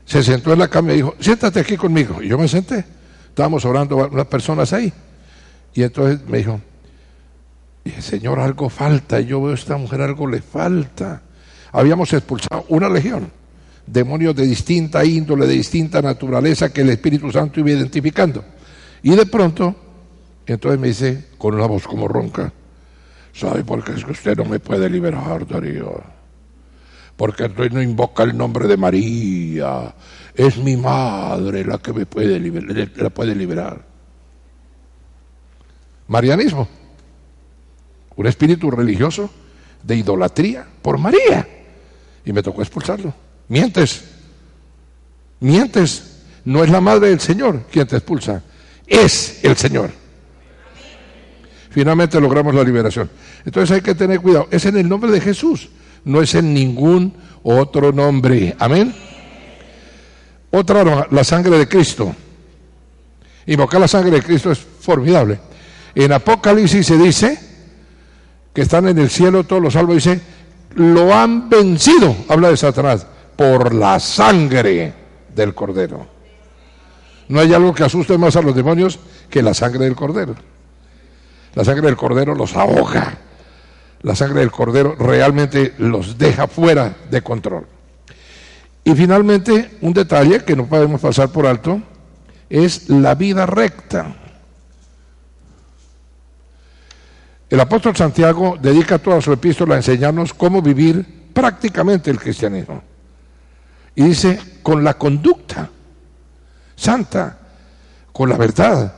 se 0.04 0.22
sentó 0.22 0.52
en 0.52 0.60
la 0.60 0.68
cama 0.68 0.92
y 0.92 0.96
dijo, 0.98 1.16
siéntate 1.18 1.58
aquí 1.58 1.76
conmigo. 1.76 2.22
Y 2.22 2.28
yo 2.28 2.38
me 2.38 2.46
senté. 2.46 2.84
Estábamos 3.30 3.64
orando 3.64 3.96
unas 3.96 4.26
personas 4.28 4.72
ahí. 4.72 4.92
Y 5.74 5.82
entonces 5.82 6.20
me 6.28 6.38
dijo, 6.38 6.60
Señor, 7.98 8.38
algo 8.38 8.68
falta. 8.68 9.18
Yo 9.18 9.42
veo 9.42 9.50
a 9.50 9.54
esta 9.56 9.76
mujer, 9.76 10.00
algo 10.00 10.28
le 10.28 10.42
falta. 10.42 11.22
Habíamos 11.72 12.12
expulsado 12.12 12.66
una 12.68 12.88
legión 12.88 13.32
demonios 13.92 14.34
de 14.34 14.46
distinta 14.46 15.04
índole, 15.04 15.46
de 15.46 15.54
distinta 15.54 16.02
naturaleza 16.02 16.72
que 16.72 16.82
el 16.82 16.90
Espíritu 16.90 17.30
Santo 17.30 17.60
iba 17.60 17.70
identificando. 17.70 18.44
Y 19.02 19.14
de 19.14 19.26
pronto, 19.26 19.74
entonces 20.46 20.80
me 20.80 20.88
dice, 20.88 21.26
con 21.38 21.54
una 21.54 21.66
voz 21.66 21.86
como 21.86 22.08
ronca, 22.08 22.52
¿sabe 23.32 23.64
por 23.64 23.84
qué 23.84 23.92
es 23.92 24.04
que 24.04 24.12
usted 24.12 24.36
no 24.36 24.44
me 24.44 24.58
puede 24.60 24.88
liberar, 24.90 25.46
Darío? 25.46 26.18
porque 27.18 27.46
entonces 27.46 27.72
no 27.72 27.82
invoca 27.82 28.22
el 28.22 28.38
nombre 28.38 28.68
de 28.68 28.76
María. 28.76 29.92
Es 30.36 30.56
mi 30.56 30.76
madre 30.76 31.64
la 31.64 31.78
que 31.78 31.92
me 31.92 32.06
la 32.94 33.10
puede 33.10 33.34
liberar. 33.34 33.84
Marianismo, 36.06 36.68
un 38.14 38.26
espíritu 38.28 38.70
religioso 38.70 39.28
de 39.82 39.96
idolatría 39.96 40.64
por 40.80 40.96
María. 40.96 41.46
Y 42.24 42.32
me 42.32 42.40
tocó 42.40 42.62
expulsarlo. 42.62 43.12
Mientes, 43.48 44.04
mientes. 45.40 46.04
No 46.44 46.64
es 46.64 46.70
la 46.70 46.80
madre 46.80 47.10
del 47.10 47.20
Señor 47.20 47.64
quien 47.70 47.86
te 47.86 47.96
expulsa, 47.96 48.42
es 48.86 49.40
el 49.44 49.56
Señor. 49.56 49.90
Finalmente 51.70 52.18
logramos 52.20 52.54
la 52.54 52.64
liberación. 52.64 53.10
Entonces 53.44 53.76
hay 53.76 53.82
que 53.82 53.94
tener 53.94 54.20
cuidado. 54.20 54.48
Es 54.50 54.64
en 54.64 54.78
el 54.78 54.88
nombre 54.88 55.10
de 55.10 55.20
Jesús 55.20 55.68
no 56.04 56.22
es 56.22 56.34
en 56.34 56.52
ningún 56.54 57.14
otro 57.42 57.92
nombre. 57.92 58.56
Amén. 58.58 58.94
Otra, 60.50 61.06
la 61.10 61.24
sangre 61.24 61.58
de 61.58 61.68
Cristo. 61.68 62.14
Invocar 63.46 63.80
la 63.80 63.88
sangre 63.88 64.12
de 64.12 64.22
Cristo 64.22 64.50
es 64.50 64.58
formidable. 64.58 65.38
En 65.94 66.12
Apocalipsis 66.12 66.86
se 66.86 66.96
dice 66.96 67.38
que 68.52 68.62
están 68.62 68.88
en 68.88 68.98
el 68.98 69.10
cielo 69.10 69.44
todos 69.44 69.62
los 69.62 69.74
salvos, 69.74 69.96
dice, 69.96 70.20
lo 70.74 71.14
han 71.14 71.48
vencido, 71.48 72.14
habla 72.28 72.50
de 72.50 72.56
Satanás, 72.56 73.06
por 73.38 73.72
la 73.72 74.00
sangre 74.00 74.92
del 75.32 75.54
cordero. 75.54 76.04
No 77.28 77.38
hay 77.38 77.54
algo 77.54 77.72
que 77.72 77.84
asuste 77.84 78.18
más 78.18 78.34
a 78.34 78.42
los 78.42 78.52
demonios 78.52 78.98
que 79.30 79.42
la 79.42 79.54
sangre 79.54 79.84
del 79.84 79.94
cordero. 79.94 80.34
La 81.54 81.64
sangre 81.64 81.86
del 81.86 81.96
cordero 81.96 82.34
los 82.34 82.56
ahoga 82.56 83.18
la 84.02 84.16
sangre 84.16 84.40
del 84.40 84.50
cordero 84.50 84.96
realmente 84.96 85.74
los 85.78 86.18
deja 86.18 86.48
fuera 86.48 86.96
de 87.08 87.22
control. 87.22 87.66
Y 88.84 88.94
finalmente, 88.94 89.78
un 89.82 89.92
detalle 89.92 90.44
que 90.44 90.56
no 90.56 90.66
podemos 90.66 91.00
pasar 91.00 91.30
por 91.30 91.46
alto 91.46 91.80
es 92.50 92.88
la 92.88 93.14
vida 93.14 93.44
recta. 93.46 94.16
El 97.50 97.60
apóstol 97.60 97.96
Santiago 97.96 98.56
dedica 98.60 98.98
toda 98.98 99.20
su 99.20 99.32
epístola 99.32 99.74
a 99.74 99.78
enseñarnos 99.78 100.34
cómo 100.34 100.60
vivir 100.60 101.30
prácticamente 101.32 102.10
el 102.10 102.18
cristianismo. 102.18 102.82
Y 103.98 104.04
dice, 104.04 104.40
con 104.62 104.82
la 104.82 104.94
conducta 104.94 105.68
santa, 106.74 107.38
con 108.12 108.30
la 108.30 108.36
verdad, 108.36 108.94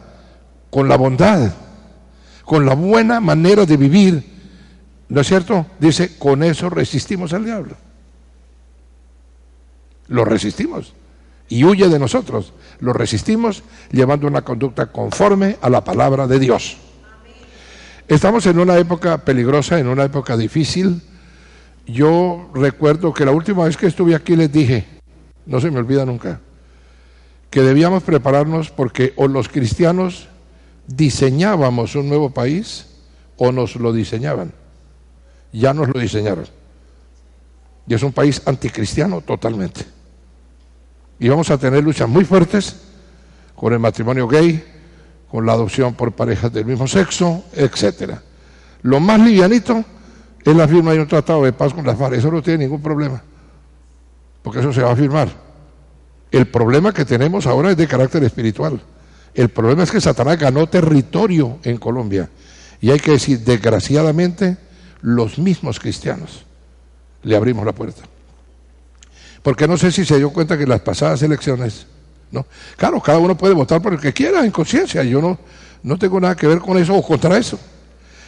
con 0.70 0.88
la 0.88 0.96
bondad, 0.96 1.50
con 2.44 2.64
la 2.64 2.74
buena 2.74 3.20
manera 3.20 3.64
de 3.64 3.76
vivir 3.76 4.30
¿No 5.10 5.20
es 5.20 5.26
cierto? 5.26 5.66
Dice, 5.80 6.16
con 6.18 6.42
eso 6.44 6.70
resistimos 6.70 7.32
al 7.32 7.44
diablo. 7.44 7.76
Lo 10.06 10.24
resistimos 10.24 10.94
y 11.48 11.64
huye 11.64 11.88
de 11.88 11.98
nosotros. 11.98 12.52
Lo 12.78 12.92
resistimos 12.92 13.64
llevando 13.90 14.28
una 14.28 14.42
conducta 14.42 14.86
conforme 14.86 15.58
a 15.60 15.68
la 15.68 15.82
palabra 15.82 16.28
de 16.28 16.38
Dios. 16.38 16.76
Estamos 18.06 18.46
en 18.46 18.60
una 18.60 18.78
época 18.78 19.18
peligrosa, 19.18 19.80
en 19.80 19.88
una 19.88 20.04
época 20.04 20.36
difícil. 20.36 21.02
Yo 21.86 22.50
recuerdo 22.54 23.12
que 23.12 23.24
la 23.24 23.32
última 23.32 23.64
vez 23.64 23.76
que 23.76 23.86
estuve 23.86 24.14
aquí 24.14 24.36
les 24.36 24.52
dije, 24.52 24.86
no 25.46 25.60
se 25.60 25.70
me 25.70 25.78
olvida 25.78 26.04
nunca, 26.06 26.40
que 27.50 27.62
debíamos 27.62 28.02
prepararnos 28.02 28.70
porque 28.70 29.12
o 29.16 29.26
los 29.26 29.48
cristianos 29.48 30.28
diseñábamos 30.86 31.94
un 31.96 32.08
nuevo 32.08 32.30
país 32.30 32.86
o 33.36 33.50
nos 33.52 33.76
lo 33.76 33.92
diseñaban 33.92 34.52
ya 35.52 35.74
nos 35.74 35.88
lo 35.88 36.00
diseñaron. 36.00 36.46
Y 37.86 37.94
es 37.94 38.02
un 38.02 38.12
país 38.12 38.42
anticristiano 38.44 39.20
totalmente. 39.20 39.84
Y 41.18 41.28
vamos 41.28 41.50
a 41.50 41.58
tener 41.58 41.82
luchas 41.82 42.08
muy 42.08 42.24
fuertes 42.24 42.76
con 43.54 43.72
el 43.72 43.78
matrimonio 43.78 44.26
gay, 44.28 44.64
con 45.30 45.44
la 45.44 45.52
adopción 45.52 45.94
por 45.94 46.12
parejas 46.12 46.52
del 46.52 46.64
mismo 46.64 46.86
sexo, 46.86 47.44
etcétera. 47.52 48.22
Lo 48.82 49.00
más 49.00 49.20
livianito 49.20 49.84
es 50.44 50.56
la 50.56 50.66
firma 50.66 50.92
de 50.92 51.00
un 51.00 51.06
tratado 51.06 51.44
de 51.44 51.52
paz 51.52 51.74
con 51.74 51.86
las 51.86 51.98
FARC. 51.98 52.14
Eso 52.14 52.30
no 52.30 52.42
tiene 52.42 52.64
ningún 52.64 52.82
problema, 52.82 53.22
porque 54.42 54.60
eso 54.60 54.72
se 54.72 54.82
va 54.82 54.92
a 54.92 54.96
firmar. 54.96 55.28
El 56.30 56.46
problema 56.46 56.92
que 56.92 57.04
tenemos 57.04 57.46
ahora 57.46 57.70
es 57.70 57.76
de 57.76 57.86
carácter 57.86 58.22
espiritual. 58.24 58.80
El 59.34 59.48
problema 59.48 59.82
es 59.82 59.90
que 59.90 60.00
Satanás 60.00 60.38
ganó 60.38 60.66
territorio 60.68 61.58
en 61.64 61.76
Colombia. 61.76 62.28
Y 62.80 62.90
hay 62.90 62.98
que 62.98 63.12
decir, 63.12 63.40
desgraciadamente, 63.40 64.56
los 65.02 65.38
mismos 65.38 65.78
cristianos 65.78 66.44
le 67.22 67.36
abrimos 67.36 67.64
la 67.64 67.72
puerta. 67.72 68.02
Porque 69.42 69.66
no 69.66 69.76
sé 69.76 69.90
si 69.90 70.04
se 70.04 70.18
dio 70.18 70.30
cuenta 70.30 70.56
que 70.56 70.66
las 70.66 70.80
pasadas 70.80 71.22
elecciones, 71.22 71.86
¿no? 72.30 72.46
Claro, 72.76 73.00
cada 73.00 73.18
uno 73.18 73.36
puede 73.36 73.54
votar 73.54 73.80
por 73.80 73.94
el 73.94 74.00
que 74.00 74.12
quiera 74.12 74.44
en 74.44 74.50
conciencia. 74.50 75.02
Yo 75.02 75.20
no, 75.20 75.38
no 75.82 75.98
tengo 75.98 76.20
nada 76.20 76.36
que 76.36 76.46
ver 76.46 76.58
con 76.58 76.78
eso 76.78 76.94
o 76.94 77.02
contra 77.02 77.36
eso. 77.36 77.58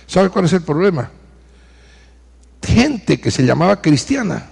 ¿Sabe 0.07 0.29
cuál 0.29 0.47
es 0.47 0.53
el 0.53 0.63
problema? 0.63 1.11
Gente 2.63 3.21
que 3.21 3.31
se 3.31 3.45
llamaba 3.45 3.83
cristiana, 3.83 4.51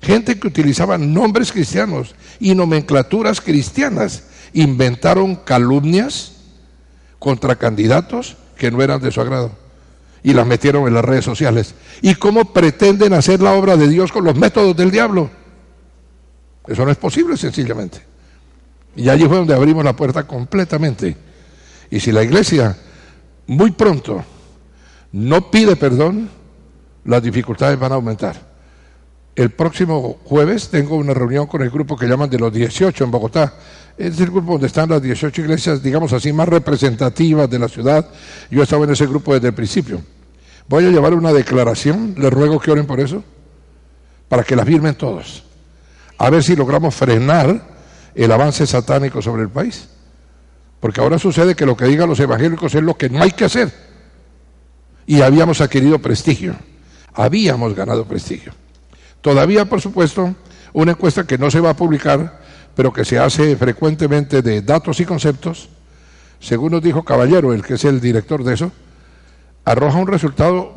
gente 0.00 0.38
que 0.38 0.46
utilizaba 0.46 0.98
nombres 0.98 1.52
cristianos 1.52 2.14
y 2.40 2.54
nomenclaturas 2.54 3.40
cristianas, 3.40 4.24
inventaron 4.52 5.36
calumnias 5.36 6.32
contra 7.18 7.56
candidatos 7.56 8.36
que 8.56 8.70
no 8.70 8.82
eran 8.82 9.00
de 9.00 9.10
su 9.10 9.20
agrado 9.20 9.52
y 10.22 10.32
las 10.32 10.46
metieron 10.46 10.88
en 10.88 10.94
las 10.94 11.04
redes 11.04 11.24
sociales. 11.24 11.74
¿Y 12.00 12.14
cómo 12.14 12.52
pretenden 12.52 13.12
hacer 13.12 13.40
la 13.42 13.52
obra 13.52 13.76
de 13.76 13.88
Dios 13.88 14.10
con 14.10 14.24
los 14.24 14.36
métodos 14.36 14.74
del 14.74 14.90
diablo? 14.90 15.30
Eso 16.66 16.84
no 16.84 16.90
es 16.90 16.96
posible 16.96 17.36
sencillamente. 17.36 18.00
Y 18.96 19.08
allí 19.08 19.26
fue 19.26 19.36
donde 19.36 19.54
abrimos 19.54 19.84
la 19.84 19.94
puerta 19.94 20.26
completamente. 20.26 21.16
Y 21.90 22.00
si 22.00 22.10
la 22.10 22.22
iglesia 22.22 22.76
muy 23.46 23.72
pronto 23.72 24.24
no 25.12 25.50
pide 25.50 25.76
perdón, 25.76 26.30
las 27.04 27.22
dificultades 27.22 27.78
van 27.78 27.92
a 27.92 27.96
aumentar. 27.96 28.54
El 29.36 29.50
próximo 29.50 30.18
jueves 30.24 30.68
tengo 30.68 30.96
una 30.96 31.12
reunión 31.12 31.46
con 31.46 31.62
el 31.62 31.70
grupo 31.70 31.96
que 31.96 32.06
llaman 32.06 32.30
de 32.30 32.38
los 32.38 32.52
18 32.52 33.04
en 33.04 33.10
Bogotá. 33.10 33.54
Es 33.98 34.18
el 34.20 34.30
grupo 34.30 34.52
donde 34.52 34.68
están 34.68 34.88
las 34.88 35.02
18 35.02 35.42
iglesias, 35.42 35.82
digamos 35.82 36.12
así, 36.12 36.32
más 36.32 36.48
representativas 36.48 37.50
de 37.50 37.58
la 37.58 37.68
ciudad. 37.68 38.08
Yo 38.50 38.62
estaba 38.62 38.84
en 38.84 38.92
ese 38.92 39.06
grupo 39.06 39.34
desde 39.34 39.48
el 39.48 39.54
principio. 39.54 40.00
Voy 40.68 40.86
a 40.86 40.90
llevar 40.90 41.14
una 41.14 41.32
declaración, 41.32 42.14
les 42.16 42.32
ruego 42.32 42.60
que 42.60 42.70
oren 42.70 42.86
por 42.86 43.00
eso, 43.00 43.24
para 44.28 44.44
que 44.44 44.56
la 44.56 44.64
firmen 44.64 44.94
todos. 44.94 45.44
A 46.16 46.30
ver 46.30 46.42
si 46.42 46.54
logramos 46.54 46.94
frenar 46.94 47.74
el 48.14 48.30
avance 48.30 48.66
satánico 48.66 49.20
sobre 49.20 49.42
el 49.42 49.48
país. 49.48 49.88
Porque 50.80 51.00
ahora 51.00 51.18
sucede 51.18 51.54
que 51.54 51.66
lo 51.66 51.76
que 51.76 51.86
digan 51.86 52.08
los 52.08 52.20
evangélicos 52.20 52.74
es 52.74 52.82
lo 52.82 52.96
que 52.96 53.08
no 53.08 53.22
hay 53.22 53.32
que 53.32 53.46
hacer. 53.46 53.72
Y 55.06 55.22
habíamos 55.22 55.60
adquirido 55.60 55.98
prestigio, 55.98 56.54
habíamos 57.14 57.74
ganado 57.74 58.04
prestigio. 58.04 58.52
Todavía, 59.20 59.64
por 59.64 59.80
supuesto, 59.80 60.34
una 60.72 60.92
encuesta 60.92 61.24
que 61.24 61.38
no 61.38 61.50
se 61.50 61.60
va 61.60 61.70
a 61.70 61.76
publicar, 61.76 62.40
pero 62.74 62.92
que 62.92 63.04
se 63.04 63.18
hace 63.18 63.56
frecuentemente 63.56 64.42
de 64.42 64.60
datos 64.60 65.00
y 65.00 65.04
conceptos, 65.04 65.68
según 66.40 66.72
nos 66.72 66.82
dijo 66.82 67.04
Caballero, 67.04 67.54
el 67.54 67.62
que 67.62 67.74
es 67.74 67.84
el 67.84 68.00
director 68.00 68.44
de 68.44 68.54
eso, 68.54 68.72
arroja 69.64 69.98
un 69.98 70.08
resultado 70.08 70.74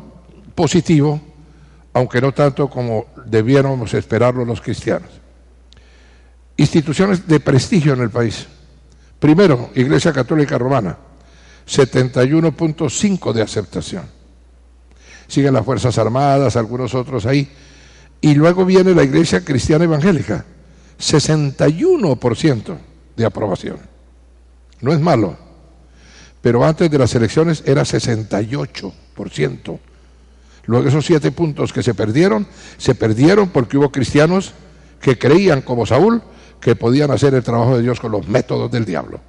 positivo, 0.54 1.20
aunque 1.92 2.20
no 2.20 2.32
tanto 2.32 2.70
como 2.70 3.06
debiéramos 3.26 3.92
esperarlo 3.92 4.44
los 4.44 4.60
cristianos. 4.60 5.10
Instituciones 6.56 7.26
de 7.26 7.40
prestigio 7.40 7.92
en 7.92 8.00
el 8.00 8.10
país. 8.10 8.46
Primero, 9.18 9.70
Iglesia 9.74 10.12
Católica 10.12 10.56
Romana, 10.56 10.96
71.5 11.66 13.32
de 13.32 13.42
aceptación. 13.42 14.17
Siguen 15.28 15.54
las 15.54 15.64
Fuerzas 15.64 15.96
Armadas, 15.98 16.56
algunos 16.56 16.94
otros 16.94 17.24
ahí. 17.26 17.48
Y 18.20 18.34
luego 18.34 18.64
viene 18.64 18.94
la 18.94 19.04
Iglesia 19.04 19.44
Cristiana 19.44 19.84
Evangélica, 19.84 20.44
61% 20.98 22.76
de 23.16 23.24
aprobación. 23.24 23.78
No 24.80 24.92
es 24.92 25.00
malo 25.00 25.48
pero 26.40 26.64
antes 26.64 26.90
de 26.90 26.98
las 26.98 27.14
elecciones 27.14 27.62
era 27.66 27.82
68%. 27.82 29.78
Luego 30.66 30.88
esos 30.88 31.04
siete 31.06 31.30
puntos 31.32 31.72
que 31.72 31.82
se 31.82 31.94
perdieron, 31.94 32.46
se 32.76 32.94
perdieron 32.94 33.48
porque 33.48 33.76
hubo 33.78 33.90
cristianos 33.90 34.52
que 35.00 35.18
creían, 35.18 35.62
como 35.62 35.86
Saúl, 35.86 36.22
que 36.60 36.76
podían 36.76 37.10
hacer 37.10 37.34
el 37.34 37.42
trabajo 37.42 37.76
de 37.76 37.82
Dios 37.82 38.00
con 38.00 38.12
los 38.12 38.28
métodos 38.28 38.70
del 38.70 38.84
diablo. 38.84 39.20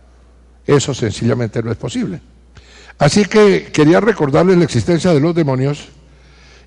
Eso 0.66 0.94
sencillamente 0.94 1.64
no 1.64 1.72
es 1.72 1.78
posible. 1.78 2.22
Así 3.00 3.24
que 3.26 3.72
quería 3.72 4.02
recordarles 4.02 4.58
la 4.58 4.66
existencia 4.66 5.14
de 5.14 5.22
los 5.22 5.34
demonios 5.34 5.88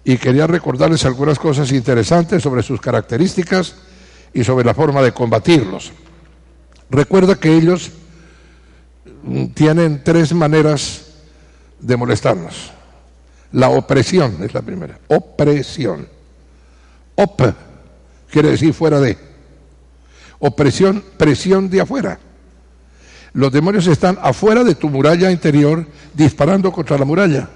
y 0.02 0.16
quería 0.16 0.46
recordarles 0.46 1.04
algunas 1.04 1.38
cosas 1.38 1.70
interesantes 1.70 2.42
sobre 2.42 2.62
sus 2.62 2.80
características 2.80 3.76
y 4.32 4.42
sobre 4.42 4.64
la 4.64 4.74
forma 4.74 5.02
de 5.02 5.12
combatirlos. 5.12 5.92
Recuerda 6.88 7.36
que 7.36 7.54
ellos 7.54 7.92
tienen 9.54 10.02
tres 10.02 10.32
maneras 10.32 11.12
de 11.78 11.96
molestarnos. 11.96 12.72
La 13.52 13.68
opresión 13.68 14.38
es 14.42 14.54
la 14.54 14.62
primera. 14.62 14.98
Opresión. 15.08 16.08
Op 17.14 17.42
quiere 18.30 18.50
decir 18.50 18.72
fuera 18.72 19.00
de. 19.00 19.18
Opresión, 20.38 21.04
presión 21.18 21.68
de 21.68 21.82
afuera. 21.82 22.18
Los 23.34 23.50
demonios 23.50 23.86
están 23.86 24.18
afuera 24.20 24.62
de 24.62 24.74
tu 24.74 24.90
muralla 24.90 25.30
interior 25.30 25.86
disparando 26.12 26.70
contra 26.70 26.98
la 26.98 27.04
muralla, 27.04 27.48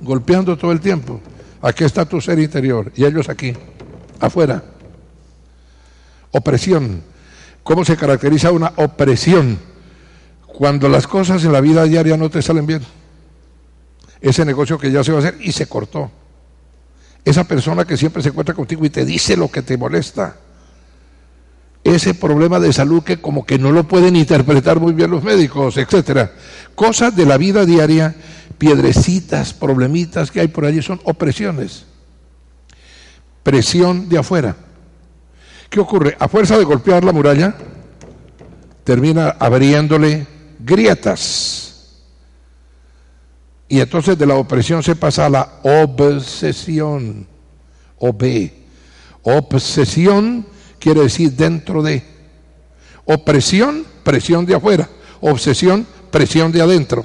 golpeando 0.00 0.56
todo 0.56 0.72
el 0.72 0.80
tiempo. 0.80 1.20
Aquí 1.60 1.84
está 1.84 2.04
tu 2.04 2.20
ser 2.20 2.40
interior 2.40 2.90
y 2.96 3.04
ellos 3.04 3.28
aquí, 3.28 3.52
afuera. 4.18 4.64
Opresión. 6.32 7.02
¿Cómo 7.62 7.84
se 7.84 7.96
caracteriza 7.96 8.50
una 8.50 8.72
opresión? 8.76 9.58
Cuando 10.46 10.88
las 10.88 11.06
cosas 11.06 11.44
en 11.44 11.52
la 11.52 11.60
vida 11.60 11.84
diaria 11.84 12.16
no 12.16 12.28
te 12.28 12.42
salen 12.42 12.66
bien. 12.66 12.82
Ese 14.20 14.44
negocio 14.44 14.76
que 14.78 14.90
ya 14.90 15.04
se 15.04 15.12
va 15.12 15.18
a 15.18 15.20
hacer 15.20 15.36
y 15.40 15.52
se 15.52 15.66
cortó. 15.66 16.10
Esa 17.24 17.44
persona 17.44 17.84
que 17.84 17.96
siempre 17.96 18.22
se 18.22 18.30
encuentra 18.30 18.54
contigo 18.54 18.84
y 18.84 18.90
te 18.90 19.04
dice 19.04 19.36
lo 19.36 19.48
que 19.48 19.62
te 19.62 19.76
molesta 19.76 20.36
ese 21.84 22.14
problema 22.14 22.60
de 22.60 22.72
salud 22.72 23.02
que 23.02 23.20
como 23.20 23.44
que 23.44 23.58
no 23.58 23.72
lo 23.72 23.84
pueden 23.84 24.14
interpretar 24.14 24.78
muy 24.78 24.92
bien 24.92 25.10
los 25.10 25.22
médicos, 25.22 25.76
etcétera. 25.76 26.32
Cosas 26.74 27.14
de 27.16 27.26
la 27.26 27.36
vida 27.36 27.66
diaria, 27.66 28.14
piedrecitas, 28.58 29.52
problemitas 29.52 30.30
que 30.30 30.40
hay 30.40 30.48
por 30.48 30.64
allí 30.64 30.80
son 30.82 31.00
opresiones. 31.04 31.84
Presión 33.42 34.08
de 34.08 34.18
afuera. 34.18 34.56
¿Qué 35.68 35.80
ocurre? 35.80 36.16
A 36.20 36.28
fuerza 36.28 36.56
de 36.56 36.64
golpear 36.64 37.02
la 37.02 37.12
muralla, 37.12 37.56
termina 38.84 39.30
abriéndole 39.30 40.26
grietas. 40.60 41.72
Y 43.68 43.80
entonces 43.80 44.18
de 44.18 44.26
la 44.26 44.36
opresión 44.36 44.82
se 44.82 44.94
pasa 44.94 45.26
a 45.26 45.30
la 45.30 45.48
obsesión. 45.62 47.26
OB. 47.98 48.50
Obsesión 49.22 50.46
quiere 50.82 51.02
decir 51.02 51.32
dentro 51.32 51.80
de. 51.82 52.02
Opresión, 53.04 53.84
presión 54.02 54.44
de 54.44 54.56
afuera. 54.56 54.88
Obsesión, 55.20 55.86
presión 56.10 56.50
de 56.50 56.60
adentro. 56.60 57.04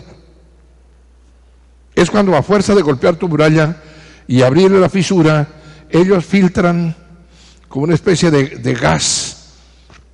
Es 1.94 2.10
cuando 2.10 2.36
a 2.36 2.42
fuerza 2.42 2.74
de 2.74 2.82
golpear 2.82 3.16
tu 3.16 3.28
muralla 3.28 3.78
y 4.28 4.42
abrirle 4.42 4.80
la 4.80 4.90
fisura, 4.90 5.48
ellos 5.90 6.26
filtran 6.26 6.96
como 7.68 7.86
una 7.86 7.94
especie 7.94 8.32
de, 8.32 8.74
gas 8.74 9.54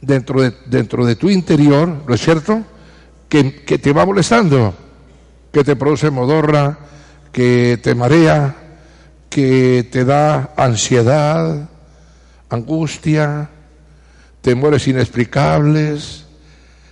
dentro 0.01 0.41
de, 0.41 0.53
dentro 0.65 1.05
de 1.05 1.15
tu 1.15 1.29
interior, 1.29 2.03
¿no 2.07 2.13
es 2.13 2.21
cierto? 2.21 2.63
Que, 3.29 3.63
que 3.63 3.79
te 3.79 3.93
va 3.93 4.05
molestando, 4.05 4.73
que 5.51 5.63
te 5.63 5.75
produce 5.75 6.09
modorra, 6.09 6.77
que 7.31 7.79
te 7.81 7.95
marea, 7.95 8.55
que 9.29 9.87
te 9.91 10.05
da 10.05 10.53
ansiedad, 10.55 11.69
angustia, 12.49 13.49
temores 14.43 14.87
inexplicables, 14.89 16.25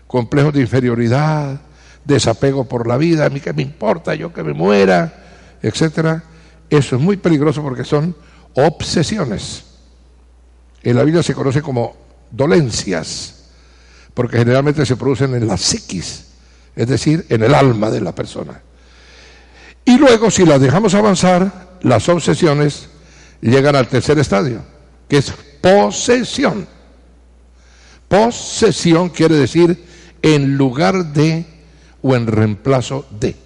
complejos 0.08 0.54
de 0.54 0.62
inferioridad, 0.62 1.60
desapego 2.06 2.64
por 2.64 2.88
la 2.88 2.98
vida, 2.98 3.26
a 3.26 3.30
mí 3.30 3.42
que 3.42 3.54
me 3.54 3.62
importa, 3.62 4.16
yo 4.16 4.34
que 4.34 4.42
me 4.42 4.54
muera, 4.54 5.58
etcétera. 5.62 6.24
Eso 6.70 6.96
es 6.96 7.02
muy 7.02 7.18
peligroso 7.18 7.62
porque 7.62 7.84
son 7.84 8.16
obsesiones. 8.56 9.66
En 10.82 10.96
la 10.96 11.04
Biblia 11.04 11.22
se 11.22 11.36
conoce 11.36 11.62
como 11.62 11.96
dolencias, 12.32 13.44
porque 14.14 14.38
generalmente 14.38 14.86
se 14.86 14.96
producen 14.96 15.36
en 15.36 15.46
la 15.46 15.58
psiquis, 15.58 16.28
es 16.74 16.88
decir, 16.88 17.26
en 17.28 17.44
el 17.44 17.54
alma 17.54 17.92
de 17.92 18.00
la 18.00 18.16
persona. 18.16 18.62
Y 19.84 19.98
luego, 19.98 20.32
si 20.32 20.46
las 20.46 20.62
dejamos 20.62 20.94
avanzar, 20.94 21.78
las 21.82 22.08
obsesiones 22.08 22.88
llegan 23.42 23.76
al 23.76 23.90
tercer 23.90 24.18
estadio, 24.20 24.62
que 25.10 25.18
es 25.18 25.34
posesión. 25.60 26.66
Posesión 28.12 29.08
quiere 29.08 29.36
decir 29.36 29.86
en 30.22 30.58
lugar 30.58 31.14
de 31.14 31.46
o 32.02 32.14
en 32.14 32.28
reemplazo 32.28 33.06
de. 33.10 33.38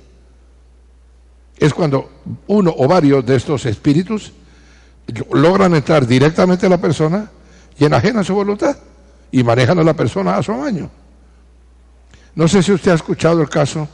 Es 1.55 1.71
cuando 1.71 2.09
uno 2.47 2.73
o 2.75 2.87
varios 2.87 3.23
de 3.23 3.35
estos 3.35 3.67
espíritus 3.67 4.33
logran 5.31 5.75
entrar 5.75 6.07
directamente 6.07 6.65
a 6.65 6.69
la 6.69 6.81
persona 6.81 7.29
y 7.77 7.85
enajenan 7.85 8.25
su 8.25 8.33
voluntad 8.33 8.75
y 9.31 9.43
manejan 9.43 9.77
a 9.77 9.83
la 9.83 9.93
persona 9.93 10.35
a 10.35 10.41
su 10.41 10.51
amaño. 10.51 10.89
No 12.33 12.47
sé 12.47 12.63
si 12.63 12.71
usted 12.71 12.93
ha 12.93 12.95
escuchado 12.95 13.43
el 13.43 13.49
caso 13.49 13.87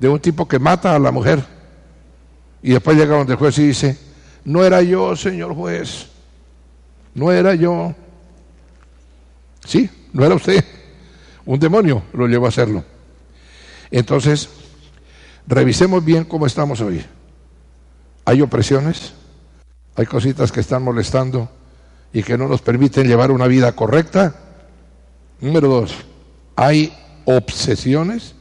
de 0.00 0.08
un 0.08 0.18
tipo 0.18 0.48
que 0.48 0.58
mata 0.58 0.96
a 0.96 0.98
la 0.98 1.12
mujer 1.12 1.44
y 2.60 2.72
después 2.72 2.96
llega 2.96 3.16
donde 3.16 3.34
el 3.34 3.38
juez 3.38 3.56
y 3.58 3.68
dice, 3.68 3.96
no 4.44 4.64
era 4.64 4.82
yo, 4.82 5.14
señor 5.14 5.54
juez, 5.54 6.08
no 7.14 7.30
era 7.30 7.54
yo. 7.54 7.94
Sí, 9.64 9.88
no 10.12 10.24
era 10.24 10.34
usted. 10.34 10.64
Un 11.44 11.58
demonio 11.58 12.02
lo 12.12 12.26
llevó 12.26 12.46
a 12.46 12.50
hacerlo. 12.50 12.84
Entonces, 13.90 14.48
revisemos 15.46 16.04
bien 16.04 16.24
cómo 16.24 16.46
estamos 16.46 16.80
hoy. 16.80 17.04
Hay 18.24 18.42
opresiones, 18.42 19.14
hay 19.96 20.06
cositas 20.06 20.52
que 20.52 20.60
están 20.60 20.82
molestando 20.82 21.50
y 22.12 22.22
que 22.22 22.36
no 22.36 22.48
nos 22.48 22.60
permiten 22.60 23.06
llevar 23.06 23.30
una 23.30 23.46
vida 23.46 23.72
correcta. 23.72 24.34
Número 25.40 25.68
dos, 25.68 25.94
hay 26.56 26.92
obsesiones. 27.24 28.34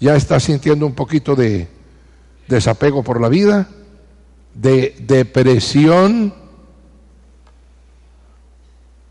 Ya 0.00 0.16
está 0.16 0.40
sintiendo 0.40 0.84
un 0.84 0.94
poquito 0.94 1.34
de 1.36 1.68
desapego 2.48 3.02
por 3.02 3.20
la 3.20 3.28
vida, 3.28 3.68
de 4.54 4.94
depresión 5.00 6.41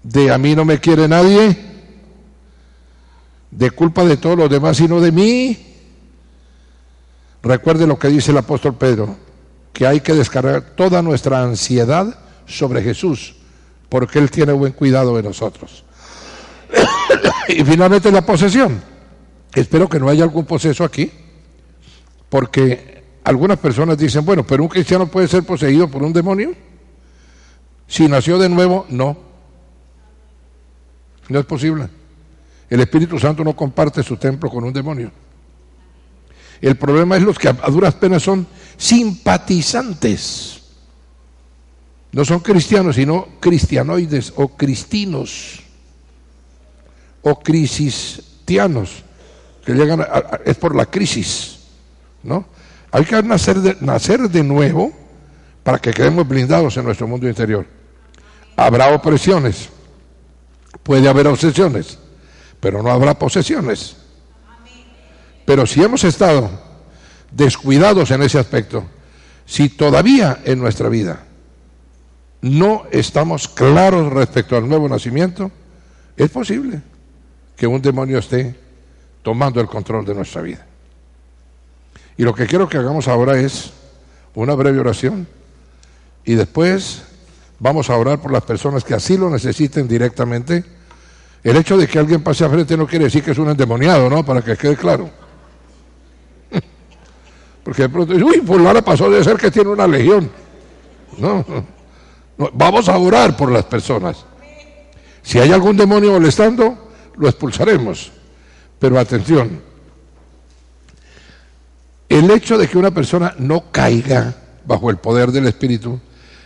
de 0.04 0.32
a 0.32 0.38
mí 0.38 0.56
no 0.56 0.66
me 0.66 0.80
quiere 0.80 1.08
nadie, 1.08 1.58
de 3.52 3.72
culpa 3.72 4.04
de 4.06 4.18
todos 4.18 4.38
los 4.38 4.50
demás, 4.50 4.78
sino 4.78 5.00
de 5.00 5.12
mí. 5.12 5.68
Recuerde 7.44 7.88
lo 7.88 7.98
que 8.00 8.08
dice 8.08 8.32
el 8.32 8.38
apóstol 8.38 8.76
Pedro, 8.76 9.16
que 9.74 9.86
hay 9.86 10.02
que 10.02 10.14
descargar 10.14 10.62
toda 10.76 11.02
nuestra 11.02 11.42
ansiedad 11.44 12.20
sobre 12.46 12.82
Jesús, 12.82 13.36
porque 13.90 14.20
Él 14.20 14.32
tiene 14.32 14.54
buen 14.54 14.74
cuidado 14.74 15.16
de 15.16 15.24
nosotros. 15.24 15.84
y 17.48 17.64
finalmente 17.64 18.12
la 18.12 18.26
posesión. 18.26 18.82
Espero 19.54 19.90
que 19.90 20.00
no 20.00 20.08
haya 20.08 20.24
algún 20.24 20.46
poseso 20.46 20.84
aquí, 20.84 21.12
porque 22.30 23.04
algunas 23.24 23.60
personas 23.60 23.98
dicen, 23.98 24.24
bueno, 24.24 24.46
pero 24.46 24.64
un 24.64 24.70
cristiano 24.70 25.08
puede 25.08 25.28
ser 25.28 25.44
poseído 25.44 25.90
por 25.90 26.04
un 26.04 26.14
demonio. 26.14 26.54
Si 27.88 28.08
nació 28.08 28.40
de 28.40 28.48
nuevo, 28.48 28.86
no. 28.90 29.31
No 31.32 31.40
es 31.40 31.46
posible. 31.46 31.88
El 32.70 32.82
Espíritu 32.82 33.18
Santo 33.18 33.42
no 33.44 33.56
comparte 33.56 34.04
su 34.04 34.18
templo 34.18 34.50
con 34.50 34.66
un 34.66 34.74
demonio. 34.74 35.12
El 36.60 36.76
problema 36.76 37.16
es 37.16 37.24
los 37.24 37.40
que 37.40 37.48
a 37.48 37.54
duras 37.54 37.94
penas 37.96 38.22
son 38.22 38.46
simpatizantes. 38.76 40.62
No 42.12 42.26
son 42.26 42.42
cristianos, 42.42 42.98
sino 42.98 43.28
cristianoides 43.40 44.34
o 44.36 44.50
cristinos 44.50 45.64
o 47.22 47.40
crisistianos, 47.40 49.04
que 49.64 49.74
llegan 49.74 50.06
es 50.44 50.58
por 50.58 50.76
la 50.76 50.88
crisis, 50.88 51.60
¿no? 52.24 52.46
Hay 52.92 53.06
que 53.06 53.24
nacer 53.24 53.60
de, 53.60 53.78
nacer 53.80 54.28
de 54.28 54.44
nuevo 54.44 54.92
para 55.64 55.78
que 55.78 55.92
quedemos 55.92 56.28
blindados 56.28 56.76
en 56.76 56.84
nuestro 56.84 57.08
mundo 57.08 57.30
interior. 57.30 57.66
Habrá 58.58 58.94
opresiones, 58.94 59.70
Puede 60.84 61.08
haber 61.08 61.28
obsesiones, 61.28 61.98
pero 62.60 62.82
no 62.82 62.92
habrá 62.92 63.18
posesiones. 63.18 63.98
Pero 65.46 65.66
si 65.66 65.84
hemos 65.84 66.04
estado 66.04 66.50
descuidados 67.32 68.12
en 68.12 68.22
ese 68.24 68.40
aspecto, 68.40 68.86
si 69.46 69.70
todavía 69.70 70.40
en 70.46 70.60
nuestra 70.60 70.90
vida 70.90 71.26
no 72.42 72.86
estamos 72.92 73.48
claros 73.48 74.12
respecto 74.14 74.56
al 74.56 74.68
nuevo 74.68 74.88
nacimiento, 74.88 75.52
es 76.18 76.30
posible 76.30 76.82
que 77.56 77.68
un 77.68 77.82
demonio 77.82 78.18
esté 78.18 78.56
tomando 79.22 79.62
el 79.62 79.68
control 79.68 80.06
de 80.06 80.16
nuestra 80.16 80.42
vida. 80.42 80.66
Y 82.18 82.24
lo 82.24 82.34
que 82.34 82.48
quiero 82.48 82.68
que 82.68 82.78
hagamos 82.78 83.08
ahora 83.08 83.40
es 83.40 83.72
una 84.36 84.54
breve 84.56 84.80
oración 84.80 85.28
y 86.26 86.36
después 86.36 87.04
Vamos 87.62 87.92
a 87.92 87.96
orar 87.96 88.20
por 88.20 88.32
las 88.32 88.42
personas 88.42 88.84
que 88.84 88.96
así 88.96 89.16
lo 89.18 89.30
necesiten 89.30 89.88
directamente. 89.88 90.66
El 91.44 91.56
hecho 91.58 91.78
de 91.78 91.88
que 91.88 92.00
alguien 92.00 92.24
pase 92.24 92.44
a 92.44 92.50
frente 92.50 92.76
no 92.76 92.88
quiere 92.88 93.06
decir 93.06 93.24
que 93.24 93.32
es 93.32 93.38
un 93.38 93.50
endemoniado, 93.50 94.10
¿no? 94.10 94.26
Para 94.26 94.42
que 94.42 94.58
quede 94.58 94.76
claro. 94.76 95.12
Porque 97.64 97.84
de 97.84 97.90
pronto 97.90 98.14
dice, 98.14 98.26
uy, 98.26 98.66
ahora 98.66 98.82
pasó 98.82 99.12
de 99.12 99.24
ser 99.24 99.38
que 99.38 99.52
tiene 99.52 99.70
una 99.70 99.86
legión. 99.86 100.28
No, 101.20 101.46
no, 102.36 102.50
vamos 102.52 102.90
a 102.90 102.98
orar 102.98 103.38
por 103.38 103.52
las 103.52 103.66
personas. 103.66 104.26
Si 105.22 105.38
hay 105.38 105.52
algún 105.52 105.78
demonio 105.78 106.14
molestando, 106.14 106.90
lo 107.16 107.30
expulsaremos. 107.30 108.12
Pero 108.80 108.98
atención, 108.98 109.62
el 112.10 112.32
hecho 112.32 112.58
de 112.58 112.68
que 112.68 112.80
una 112.80 112.90
persona 112.90 113.36
no 113.38 113.66
caiga 113.72 114.34
bajo 114.66 114.90
el 114.90 114.98
poder 114.98 115.32
del 115.32 115.46
Espíritu 115.46 116.00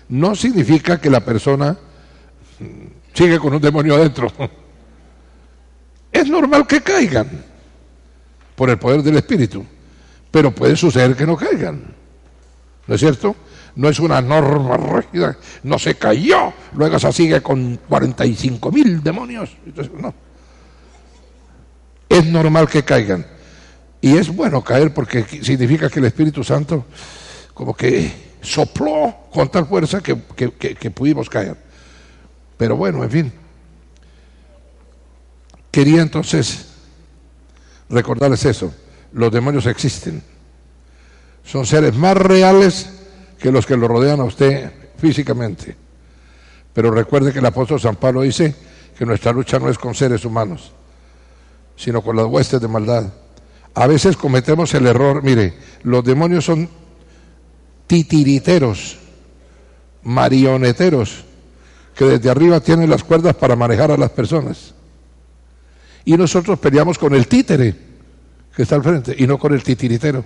no 0.10 0.36
significa 0.36 1.00
que 1.00 1.10
la 1.10 1.20
persona 1.20 1.78
sigue 3.14 3.40
con 3.40 3.54
un 3.54 3.62
demonio 3.62 3.96
adentro. 3.96 4.32
Es 6.12 6.30
normal 6.30 6.66
que 6.66 6.82
caigan 6.82 7.30
por 8.56 8.70
el 8.70 8.78
poder 8.78 9.04
del 9.04 9.18
Espíritu, 9.18 9.66
pero 10.32 10.56
puede 10.56 10.76
suceder 10.76 11.16
que 11.16 11.26
no 11.26 11.36
caigan. 11.36 11.94
¿No 12.88 12.96
es 12.96 13.02
cierto? 13.02 13.36
No 13.76 13.90
es 13.90 14.00
una 14.00 14.22
norma 14.22 14.78
rígida, 14.78 15.38
no 15.64 15.78
se 15.78 15.96
cayó, 15.96 16.54
luego 16.74 16.98
se 16.98 17.12
sigue 17.12 17.42
con 17.42 17.78
45 17.90 18.72
mil 18.72 19.04
demonios. 19.04 19.58
no. 20.00 20.14
Es 22.08 22.26
normal 22.26 22.70
que 22.70 22.84
caigan. 22.84 23.26
Y 24.00 24.16
es 24.16 24.34
bueno 24.34 24.64
caer 24.64 24.94
porque 24.94 25.26
significa 25.42 25.90
que 25.90 26.00
el 26.00 26.06
Espíritu 26.06 26.44
Santo 26.44 26.86
como 27.54 27.74
que 27.74 28.25
sopló 28.46 29.16
con 29.32 29.50
tal 29.50 29.66
fuerza 29.66 30.02
que, 30.02 30.18
que 30.36 30.92
pudimos 30.92 31.30
caer. 31.30 31.58
Pero 32.58 32.78
bueno, 32.78 33.04
en 33.04 33.12
fin. 33.12 33.34
Quería 35.72 36.02
entonces 36.02 36.68
recordarles 37.90 38.46
eso. 38.46 38.74
Los 39.12 39.32
demonios 39.32 39.66
existen. 39.66 40.22
Son 41.44 41.66
seres 41.66 41.96
más 41.96 42.18
reales 42.18 42.90
que 43.40 43.52
los 43.52 43.66
que 43.66 43.78
lo 43.78 43.88
rodean 43.88 44.20
a 44.20 44.24
usted 44.24 44.72
físicamente. 44.98 45.76
Pero 46.74 46.92
recuerde 46.92 47.32
que 47.32 47.40
el 47.40 47.46
apóstol 47.46 47.80
San 47.80 47.96
Pablo 47.96 48.22
dice 48.22 48.56
que 48.98 49.06
nuestra 49.06 49.32
lucha 49.32 49.60
no 49.60 49.70
es 49.70 49.78
con 49.78 49.94
seres 49.94 50.26
humanos, 50.26 50.72
sino 51.76 52.02
con 52.02 52.16
las 52.16 52.26
huestes 52.26 52.60
de 52.60 52.68
maldad. 52.68 53.12
A 53.74 53.88
veces 53.88 54.18
cometemos 54.18 54.74
el 54.74 54.88
error, 54.88 55.24
mire, 55.24 55.54
los 55.84 56.04
demonios 56.04 56.46
son 56.46 56.70
titiriteros, 57.88 58.98
marioneteros, 60.04 61.24
que 61.96 62.06
desde 62.06 62.30
arriba 62.30 62.60
tienen 62.60 62.90
las 62.90 63.04
cuerdas 63.04 63.36
para 63.36 63.56
manejar 63.56 63.92
a 63.92 63.98
las 63.98 64.12
personas. 64.12 64.74
Y 66.04 66.16
nosotros 66.18 66.60
peleamos 66.60 66.98
con 66.98 67.16
el 67.16 67.28
títere 67.28 67.76
que 68.56 68.64
está 68.64 68.76
al 68.76 68.84
frente 68.84 69.16
y 69.18 69.26
no 69.26 69.38
con 69.38 69.54
el 69.54 69.64
titiritero. 69.64 70.24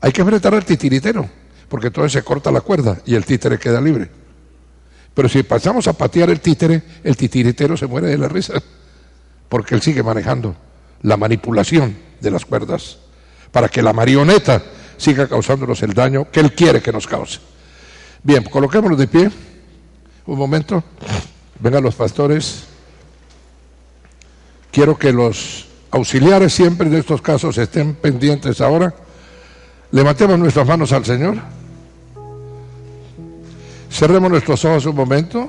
Hay 0.00 0.12
que 0.12 0.20
enfrentar 0.20 0.54
al 0.54 0.64
titiritero, 0.64 1.28
porque 1.68 1.86
entonces 1.86 2.12
se 2.12 2.22
corta 2.22 2.50
la 2.50 2.60
cuerda 2.60 3.00
y 3.06 3.14
el 3.14 3.24
títere 3.24 3.58
queda 3.58 3.80
libre. 3.80 4.10
Pero 5.14 5.28
si 5.28 5.42
pasamos 5.42 5.86
a 5.86 5.92
patear 5.92 6.30
el 6.30 6.40
títere, 6.40 6.82
el 7.04 7.16
titiritero 7.16 7.76
se 7.76 7.86
muere 7.86 8.08
de 8.08 8.18
la 8.18 8.28
risa, 8.28 8.54
porque 9.48 9.74
él 9.74 9.82
sigue 9.82 10.02
manejando 10.02 10.56
la 11.02 11.16
manipulación 11.16 11.96
de 12.20 12.30
las 12.30 12.44
cuerdas, 12.44 12.98
para 13.50 13.68
que 13.68 13.82
la 13.82 13.92
marioneta 13.92 14.62
siga 15.02 15.26
causándonos 15.26 15.82
el 15.82 15.92
daño 15.92 16.30
que 16.30 16.38
él 16.38 16.52
quiere 16.52 16.80
que 16.80 16.92
nos 16.92 17.06
cause. 17.06 17.40
Bien, 18.22 18.44
coloquémonos 18.44 18.96
de 18.96 19.08
pie. 19.08 19.30
Un 20.26 20.38
momento. 20.38 20.82
Vengan 21.58 21.82
los 21.82 21.96
pastores. 21.96 22.64
Quiero 24.70 24.96
que 24.96 25.12
los 25.12 25.66
auxiliares 25.90 26.52
siempre 26.52 26.88
de 26.88 27.00
estos 27.00 27.20
casos 27.20 27.58
estén 27.58 27.94
pendientes 27.94 28.60
ahora. 28.60 28.94
Levantemos 29.90 30.38
nuestras 30.38 30.66
manos 30.66 30.92
al 30.92 31.04
Señor. 31.04 31.36
Cerremos 33.90 34.30
nuestros 34.30 34.64
ojos 34.64 34.86
un 34.86 34.94
momento. 34.96 35.48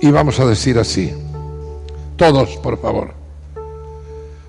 Y 0.00 0.10
vamos 0.12 0.38
a 0.38 0.46
decir 0.46 0.78
así. 0.78 1.12
Todos, 2.16 2.56
por 2.58 2.80
favor. 2.80 3.15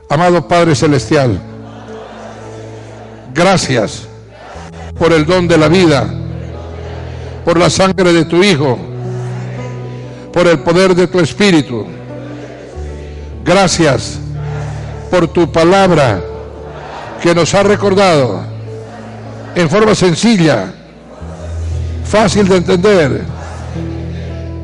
Amado 0.10 0.48
Padre 0.48 0.76
Celestial 0.76 1.40
Gracias 3.38 4.08
por 4.98 5.14
el 5.14 5.28
don 5.28 5.48
de 5.48 5.60
la 5.60 5.68
vida, 5.68 6.08
por 7.46 7.60
la 7.60 7.70
sangre 7.70 8.12
de 8.12 8.26
tu 8.26 8.44
Hijo, 8.44 8.80
por 10.34 10.48
el 10.48 10.58
poder 10.58 10.96
de 10.96 11.06
tu 11.06 11.20
Espíritu. 11.20 11.86
Gracias 13.46 14.18
por 15.12 15.28
tu 15.28 15.52
palabra 15.52 16.20
que 17.22 17.36
nos 17.36 17.54
ha 17.54 17.62
recordado 17.62 18.42
en 19.54 19.70
forma 19.70 19.94
sencilla, 19.94 20.74
fácil 22.06 22.48
de 22.48 22.58
entender, 22.58 23.22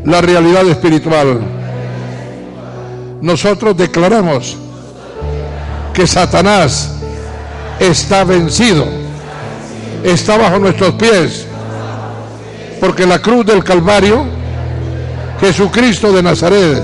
la 0.03 0.19
realidad 0.19 0.67
espiritual. 0.67 1.41
Nosotros 3.21 3.77
declaramos 3.77 4.57
que 5.93 6.07
Satanás 6.07 6.91
está 7.79 8.23
vencido, 8.23 8.85
está 10.03 10.37
bajo 10.37 10.59
nuestros 10.59 10.93
pies, 10.95 11.45
porque 12.79 13.05
la 13.05 13.19
cruz 13.19 13.45
del 13.45 13.63
Calvario, 13.63 14.25
Jesucristo 15.39 16.11
de 16.11 16.23
Nazaret, 16.23 16.83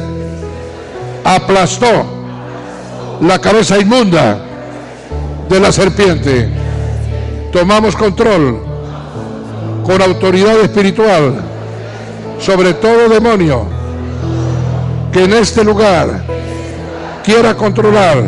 aplastó 1.24 1.88
la 3.22 3.40
cabeza 3.40 3.80
inmunda 3.80 4.40
de 5.50 5.60
la 5.60 5.72
serpiente. 5.72 6.50
Tomamos 7.52 7.96
control 7.96 8.64
con 9.84 10.02
autoridad 10.02 10.60
espiritual 10.62 11.50
sobre 12.40 12.74
todo 12.74 13.10
demonio 13.10 13.66
que 15.12 15.26
en 15.26 15.34
este 15.34 15.64
lugar 15.64 16.24
quiera 17.24 17.54
controlar 17.56 18.24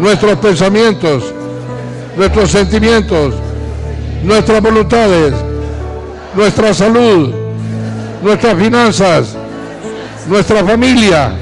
nuestros 0.00 0.38
pensamientos, 0.38 1.24
nuestros 2.16 2.50
sentimientos, 2.50 3.34
nuestras 4.24 4.62
voluntades, 4.62 5.34
nuestra 6.34 6.72
salud, 6.72 7.34
nuestras 8.22 8.54
finanzas, 8.54 9.36
nuestra 10.26 10.64
familia, 10.64 11.32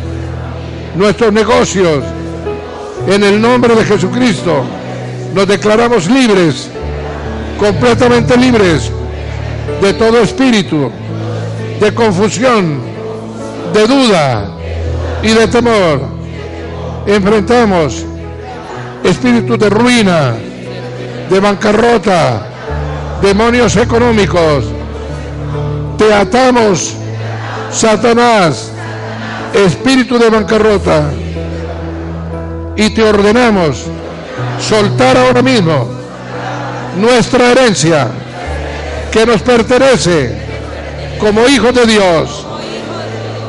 nuestros 0.97 1.33
negocios. 1.33 2.03
En 3.07 3.23
el 3.23 3.41
nombre 3.41 3.75
de 3.75 3.85
Jesucristo 3.85 4.65
nos 5.35 5.47
declaramos 5.47 6.11
libres, 6.11 6.69
completamente 7.59 8.37
libres 8.37 8.91
de 9.81 9.95
todo 9.95 10.21
espíritu, 10.21 10.91
de 11.81 11.95
confusión, 11.95 12.81
de 13.73 13.87
duda 13.87 14.51
y 15.23 15.29
de 15.29 15.47
temor. 15.47 16.01
Enfrentamos 17.07 18.05
espíritus 19.09 19.59
de 19.59 19.71
ruina, 19.71 20.35
de 21.31 21.41
bancarrota, 21.41 22.47
demonios 23.23 23.77
económicos. 23.77 24.65
Te 25.97 26.13
atamos, 26.13 26.95
Satanás, 27.73 28.71
espíritu 29.53 30.19
de 30.19 30.31
bancarrota. 30.31 31.11
Y 32.77 32.91
te 32.91 33.03
ordenamos 33.03 33.85
soltar 34.61 35.17
ahora 35.17 35.43
mismo 35.43 35.89
nuestra 36.97 37.51
herencia 37.51 38.09
que 39.11 39.27
nos 39.27 39.43
pertenece 39.43 40.37
como 41.19 41.47
hijos 41.49 41.75
de 41.75 41.87
Dios. 41.87 42.47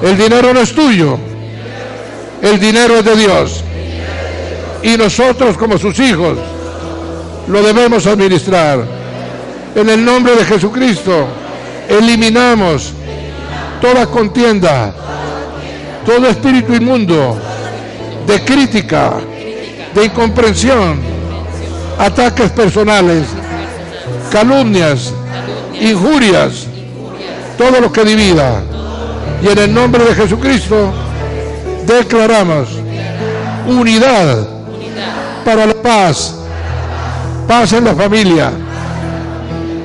El 0.01 0.17
dinero 0.17 0.53
no 0.53 0.61
es 0.61 0.73
tuyo, 0.73 1.19
el 2.41 2.59
dinero 2.59 2.97
es 2.97 3.05
de 3.05 3.15
Dios. 3.15 3.63
Y 4.81 4.97
nosotros 4.97 5.57
como 5.57 5.77
sus 5.77 5.99
hijos 5.99 6.37
lo 7.47 7.61
debemos 7.63 8.05
administrar. 8.07 8.83
En 9.75 9.89
el 9.89 10.03
nombre 10.03 10.35
de 10.35 10.45
Jesucristo, 10.45 11.27
eliminamos 11.87 12.93
toda 13.81 14.05
contienda, 14.07 14.93
todo 16.05 16.27
espíritu 16.27 16.73
inmundo 16.73 17.37
de 18.25 18.43
crítica, 18.43 19.13
de 19.93 20.05
incomprensión, 20.05 20.99
ataques 21.97 22.51
personales, 22.51 23.25
calumnias, 24.31 25.13
injurias, 25.79 26.67
todo 27.57 27.81
lo 27.81 27.91
que 27.91 28.05
divida. 28.05 28.61
Y 29.41 29.47
en 29.47 29.57
el 29.57 29.73
nombre 29.73 30.03
de 30.03 30.15
Jesucristo 30.15 30.93
declaramos 31.85 32.69
unidad 33.67 34.58
para 35.49 35.65
la 35.65 35.73
paz. 35.73 36.35
Paz 37.47 37.73
en 37.73 37.85
la 37.85 37.95
familia, 37.95 38.51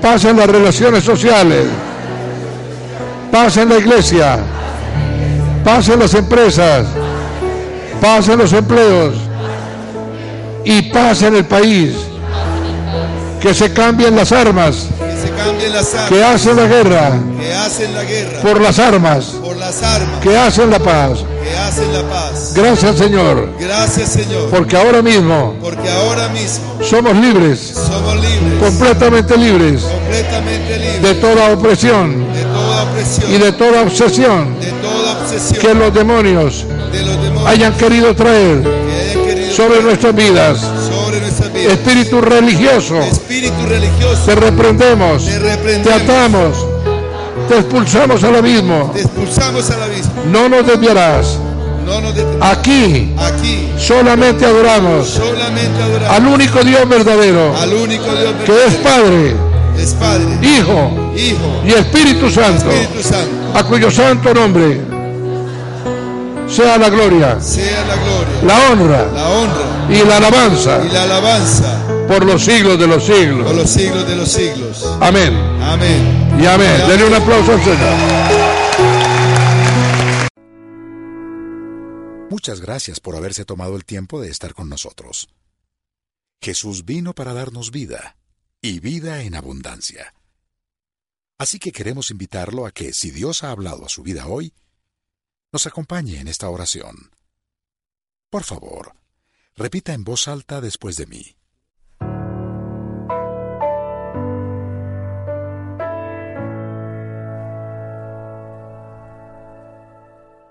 paz 0.02 0.26
en 0.26 0.36
las 0.36 0.46
relaciones 0.46 1.02
sociales, 1.02 1.64
paz 3.32 3.56
en 3.56 3.70
la 3.70 3.78
iglesia, 3.78 4.36
paz 5.64 5.88
en 5.88 6.00
las 6.00 6.12
empresas, 6.12 6.84
paz 8.02 8.28
en 8.28 8.38
los 8.38 8.52
empleos. 8.52 9.14
Y 10.66 10.82
paz 10.82 11.22
en 11.22 11.36
el 11.36 11.44
país. 11.44 11.94
Que 13.40 13.54
se 13.54 13.72
cambien 13.72 14.16
las 14.16 14.32
armas. 14.32 14.88
Que, 16.08 16.24
hacen 16.24 16.56
la 16.56 16.66
guerra, 16.66 17.12
por 18.42 18.60
las 18.60 18.78
armas, 18.78 19.36
que 20.22 20.36
hacen 20.36 20.70
la 20.70 20.78
paz. 20.78 21.24
hacen 21.66 21.92
la 21.92 22.02
paz. 22.02 22.52
Gracias 22.54 22.96
Señor, 22.96 23.48
Gracias 23.58 24.10
Señor, 24.10 24.50
porque 24.50 24.76
ahora 24.76 25.00
mismo 25.00 25.54
porque 25.62 25.88
ahora 25.88 26.28
mismo 26.28 26.78
somos 26.82 27.16
libres, 27.16 27.74
somos 27.74 28.14
libres, 28.16 28.60
completamente 28.60 29.36
libres. 29.36 29.82
Completamente 29.82 30.78
libres. 30.78 31.02
De 31.02 31.14
toda 31.14 31.52
opresión. 31.52 32.32
De 32.34 32.42
toda 32.42 32.82
opresión, 32.82 33.32
y 33.32 33.38
de 33.38 33.52
toda 33.52 33.82
obsesión. 33.82 34.60
De 34.60 34.72
toda 34.72 35.22
obsesión. 35.22 35.60
Que 35.60 35.74
los 35.74 35.94
demonios 35.94 36.66
de 36.92 37.02
los 37.02 37.22
demonios. 37.22 37.46
hayan 37.46 37.72
querido 37.74 38.14
traer 38.14 38.62
que 38.62 39.10
hayan 39.10 39.24
querido 39.24 39.54
sobre 39.54 39.82
nuestras 39.82 40.14
vidas. 40.14 40.60
sobre 40.60 41.20
nuestras 41.20 41.52
vidas. 41.52 41.72
Espíritu 41.72 42.20
religioso, 42.20 43.00
Espíritu 43.00 43.66
religioso, 43.66 44.22
te 44.26 44.34
reprendemos, 44.34 45.24
te 45.24 45.30
te 45.32 45.38
reprendemos, 45.38 46.02
atamos, 46.02 46.73
te 47.48 47.58
expulsamos 47.58 48.22
al 48.24 48.36
abismo. 48.36 48.90
te 48.94 49.00
expulsamos 49.02 49.70
al 49.70 49.82
abismo. 49.82 50.12
No 50.30 50.48
nos 50.48 50.66
desviarás. 50.66 51.38
No 51.84 52.00
nos 52.00 52.14
detendrás. 52.14 52.58
Aquí 52.58 53.12
Aquí 53.18 53.68
solamente 53.78 54.46
adoramos 54.46 55.08
solamente 55.08 55.82
adoramos 55.82 56.16
al 56.16 56.26
único 56.26 56.64
Dios 56.64 56.88
verdadero, 56.88 57.54
al 57.60 57.74
único 57.74 58.04
Dios 58.04 58.32
que 58.46 58.52
es 58.66 58.82
verdadero. 58.82 58.82
Padre, 58.82 59.36
es 59.78 59.92
Padre, 59.94 60.38
Hijo 60.40 61.12
Hijo, 61.14 61.62
y 61.66 61.72
Espíritu 61.72 62.30
Santo, 62.30 62.70
Espíritu 62.70 63.06
Santo. 63.06 63.58
a 63.58 63.64
cuyo 63.64 63.90
santo 63.90 64.32
nombre 64.32 64.80
sea 66.48 66.78
la 66.78 66.88
gloria, 66.88 67.38
Sea 67.40 67.84
la 67.84 67.96
gloria, 67.96 68.42
la 68.46 68.72
honra 68.72 69.06
la 69.14 69.28
honra 69.28 69.64
y 69.90 70.08
la 70.08 70.16
alabanza 70.16 70.78
y 70.84 70.92
la 70.92 71.02
alabanza 71.02 71.76
por 72.06 72.24
los 72.24 72.44
siglos 72.44 72.78
de 72.78 72.86
los 72.86 73.04
por 73.04 73.16
siglos. 73.16 73.56
los 73.56 73.70
siglos 73.70 74.06
de 74.06 74.16
los 74.16 74.28
siglos. 74.30 74.84
Amén. 75.00 75.34
Amén. 75.62 76.40
Y 76.40 76.46
amén. 76.46 76.88
Denle 76.88 77.06
un 77.06 77.14
aplauso 77.14 77.52
al 77.52 77.62
Señor. 77.62 77.94
Muchas 82.30 82.60
gracias 82.60 83.00
por 83.00 83.16
haberse 83.16 83.44
tomado 83.44 83.76
el 83.76 83.84
tiempo 83.84 84.20
de 84.20 84.28
estar 84.28 84.54
con 84.54 84.68
nosotros. 84.68 85.28
Jesús 86.40 86.84
vino 86.84 87.14
para 87.14 87.32
darnos 87.32 87.70
vida, 87.70 88.16
y 88.60 88.80
vida 88.80 89.22
en 89.22 89.34
abundancia. 89.34 90.14
Así 91.38 91.58
que 91.58 91.72
queremos 91.72 92.10
invitarlo 92.10 92.66
a 92.66 92.72
que, 92.72 92.92
si 92.92 93.10
Dios 93.10 93.44
ha 93.44 93.50
hablado 93.50 93.86
a 93.86 93.88
su 93.88 94.02
vida 94.02 94.26
hoy, 94.26 94.52
nos 95.52 95.66
acompañe 95.66 96.18
en 96.20 96.28
esta 96.28 96.48
oración. 96.48 97.10
Por 98.30 98.44
favor, 98.44 98.94
repita 99.54 99.92
en 99.92 100.04
voz 100.04 100.28
alta 100.28 100.60
después 100.60 100.96
de 100.96 101.06
mí. 101.06 101.36